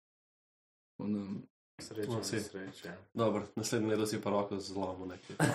On, 1.00 1.16
um, 1.16 1.40
Sreča, 1.82 2.12
No, 2.12 2.24
si. 2.24 2.38
sreča. 2.40 2.92
Dobro, 3.14 3.42
naslednji 3.56 3.90
leto 3.90 4.06
si 4.06 4.20
pa 4.22 4.30
roko 4.30 4.58
zlomil 4.60 5.08
nekaj. 5.08 5.48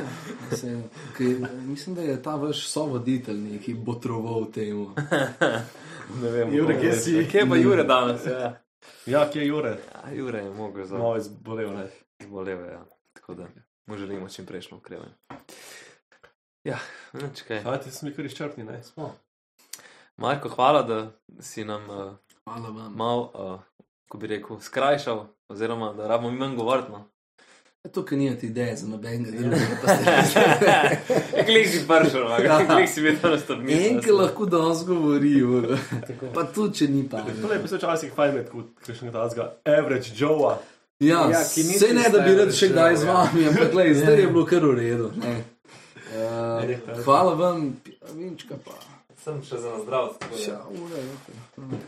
se, 0.60 0.70
kaj, 1.12 1.26
mislim, 1.64 1.96
da 1.96 2.02
je 2.02 2.22
ta 2.22 2.36
vaš 2.36 2.62
sovoditelj 2.68 3.36
neki 3.36 3.74
botroval 3.74 4.50
temu. 4.52 4.90
Ne 6.22 6.30
vem, 6.30 6.54
Jure, 6.54 6.74
kje 6.80 6.86
je. 6.86 6.96
si? 6.96 7.12
Kje 7.30 7.38
je 7.38 7.48
pa 7.48 7.56
Jure 7.56 7.84
danes? 7.84 8.26
Ja, 8.26 8.50
Ja, 9.06 9.30
kje 9.30 9.40
je 9.40 9.46
Jure? 9.46 9.76
ja 9.94 10.12
Jure 10.12 10.38
je 10.38 10.50
mogel 10.50 10.84
za 10.84 10.98
Malo 10.98 11.16
izbolel, 11.16 11.72
ne. 11.72 11.90
zboleve. 12.22 12.72
Ja. 12.72 12.84
Tako 13.12 13.34
da 13.34 13.46
mu 13.86 13.96
želimo 13.96 14.28
čim 14.28 14.46
prejšnjo 14.46 14.76
okrevanje. 14.76 15.12
Ja, 16.64 16.78
nič 17.12 17.42
kaj. 17.42 17.62
Kaj 17.62 17.80
ti 17.80 17.90
smo 17.90 18.10
kar 18.16 18.24
izčrpni, 18.24 18.64
ne? 18.64 18.82
Smo. 18.82 19.14
Marko, 20.16 20.48
hvala, 20.48 20.82
da 20.82 21.10
si 21.40 21.64
nam 21.64 21.90
uh, 21.90 22.12
Hvala 22.44 22.68
vam. 22.68 22.92
mal, 22.96 23.18
uh, 23.34 23.60
ko 24.08 24.18
bi 24.18 24.26
rekel, 24.26 24.60
skrajšal, 24.60 25.26
oziroma 25.48 25.92
da 25.92 26.06
rabimo 26.08 26.30
mi 26.30 26.38
manj 26.38 26.56
govoriti. 26.56 26.90
No. 26.90 27.04
Tukaj 27.84 28.18
nimate 28.18 28.46
ideje 28.46 28.76
za 28.76 28.86
nobenega 28.86 29.30
Ja. 29.30 29.40
drugega. 29.40 29.76
pa 29.78 29.88
ste- 29.88 31.44
Klik 31.46 31.68
si 31.68 31.80
pršel, 31.80 32.24
Ja. 32.40 32.66
klik 32.66 32.88
si 32.88 33.00
bil 33.02 33.14
na 33.22 33.38
stopnici. 33.38 33.86
En, 33.86 34.00
ki 34.00 34.10
lahko 34.10 34.46
danes 34.46 34.84
govori, 34.84 35.42
uro. 35.44 35.76
Tako. 36.00 36.26
pa 36.34 36.44
tudi, 36.44 36.74
če 36.74 36.88
ni 36.88 37.02
To 37.02 37.16
pametno. 37.16 37.52
je 37.52 37.62
pisal 37.62 37.78
včasih 37.78 38.12
fajn 38.12 38.34
med, 38.34 38.48
kot 38.48 38.66
kakšnega 38.80 39.12
tazga. 39.14 39.52
Average 39.66 40.10
Joe. 40.16 40.40
Ja, 40.40 40.56
Ja, 41.00 41.28
ja 41.28 41.40
vse 41.40 41.92
ne, 41.92 42.08
da 42.08 42.18
bi 42.20 42.34
rad 42.34 42.52
še 42.52 42.68
kdaj 42.68 42.96
z 42.96 43.04
vami, 43.04 43.46
ampak 43.46 43.72
glej, 43.72 43.94
zdaj 43.94 44.14
Ja. 44.14 44.20
je 44.20 44.26
bilo 44.28 44.44
kar 44.44 44.60
v 44.62 44.74
redu. 44.74 45.10
ne. 45.16 45.44
Uh, 46.14 47.02
hvala 47.04 47.34
vam, 47.34 47.76
Vinčka 48.12 48.54
pa. 48.56 48.70
Sem 49.16 49.42
še 49.42 49.56
za 49.58 49.68
nazdrav. 49.70 50.14
Ja, 50.38 50.60
ura, 50.68 50.96
je. 50.96 51.78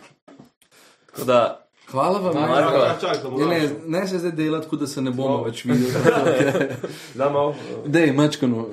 Tako 1.07 1.25
da, 1.25 1.66
Hvala 1.87 2.19
vam, 2.19 2.35
Marko. 2.35 2.53
Marko. 2.55 2.79
Ja, 2.79 2.97
čak, 3.01 3.17
da 3.17 3.31
ne, 3.47 3.61
bomo. 3.61 3.89
ne 3.89 4.07
se 4.07 4.19
zdaj 4.19 4.33
delati, 4.33 4.65
tako 4.65 4.77
da 4.77 4.87
se 4.87 5.03
ne 5.03 5.11
bomo 5.11 5.29
No. 5.31 5.43
več 5.43 5.65
videli. 5.65 5.93
Da, 7.15 7.31
malo. 7.31 7.55
Dej, 7.87 8.13
mačkano. 8.13 8.67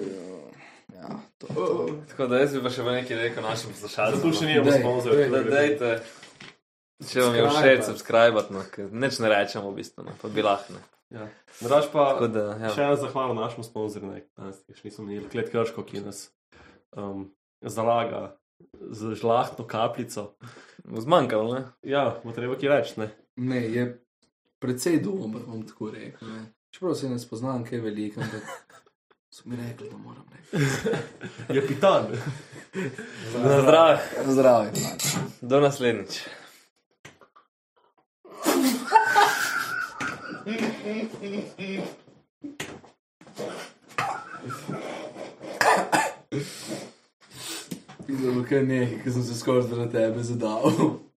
Ja, 0.93 1.09
to, 1.38 1.47
to. 1.47 1.88
tako 2.09 2.28
da 2.28 2.38
jaz 2.38 2.53
bi 2.53 2.64
pa 2.64 2.70
še 2.70 2.84
nekaj 2.84 3.18
rekel 3.18 3.43
našim 3.43 3.70
poslušalcem. 3.70 4.32
Dej, 4.64 4.80
sponzorja. 4.80 5.18
dej, 5.20 5.30
Da, 5.30 5.43
dejte, 5.51 5.91
če 7.03 7.22
vam 7.22 7.36
je 7.36 7.45
všeč, 7.49 7.84
subscribe, 7.84 8.43
no, 8.49 8.64
ker 8.72 8.89
nič 8.91 9.20
ne 9.20 9.30
rečemo 9.30 9.72
v 9.72 9.76
bistvu, 9.76 10.03
no, 10.03 10.18
pa 10.22 10.28
bi 10.30 10.41
lahko. 10.41 10.74
ne. 10.74 10.82
Ja. 11.14 11.28
Draž 11.61 11.91
pa, 11.93 12.07
Tako 12.16 12.28
da, 12.28 12.43
ja. 12.57 12.70
še 12.74 12.82
ena 12.82 12.95
zahvala 12.97 13.36
našemu 13.36 13.64
sponzorju, 13.64 14.07
ne, 14.09 14.24
danes 14.34 14.64
še 14.74 14.88
nismo 14.88 15.03
imeli, 15.05 15.28
Klet 15.30 15.51
Krško, 15.53 15.84
ki 15.86 16.01
nas 16.01 16.24
um, 16.97 17.28
zalaga 17.61 18.32
z 18.91 19.16
žlahtno 19.16 19.68
kapljico. 19.68 20.34
Zmanjkalo, 20.99 21.53
ne? 21.53 21.64
Ja, 21.82 22.20
bo 22.24 22.32
treba 22.32 22.57
ki 22.59 22.68
reči, 22.68 22.99
ne. 22.99 23.09
Ne, 23.36 23.61
je 23.72 23.86
precej 24.59 24.99
dober, 25.03 25.41
bom 25.47 25.64
tako 25.68 25.91
rekel. 25.91 26.28
Ne. 26.28 26.45
Čeprav 26.74 26.95
se 26.95 27.09
ne 27.09 27.20
spoznam, 27.20 27.64
kaj 27.66 27.78
je 27.78 27.82
veliko, 27.82 28.22
ampak 28.22 28.43
so 29.30 29.43
mi 29.45 29.55
rekli, 29.55 29.89
da 29.89 29.97
moram 29.97 30.26
reči. 30.34 30.66
Je 31.53 31.68
pitan. 31.68 32.07
Na 33.43 33.61
zdravje. 33.61 33.99
Zdravje, 34.28 34.72
pač. 34.72 35.03
Do 35.41 35.59
naslednjič. 35.59 36.24
Zelo 46.34 46.72
kaj 48.49 48.63
nekaj, 48.63 48.99
ki 49.03 49.11
sem 49.11 49.24
se 49.24 49.39
skoraj 49.39 49.67
zaradi 49.69 49.91
tebe 49.91 50.24
zadal. 50.24 50.69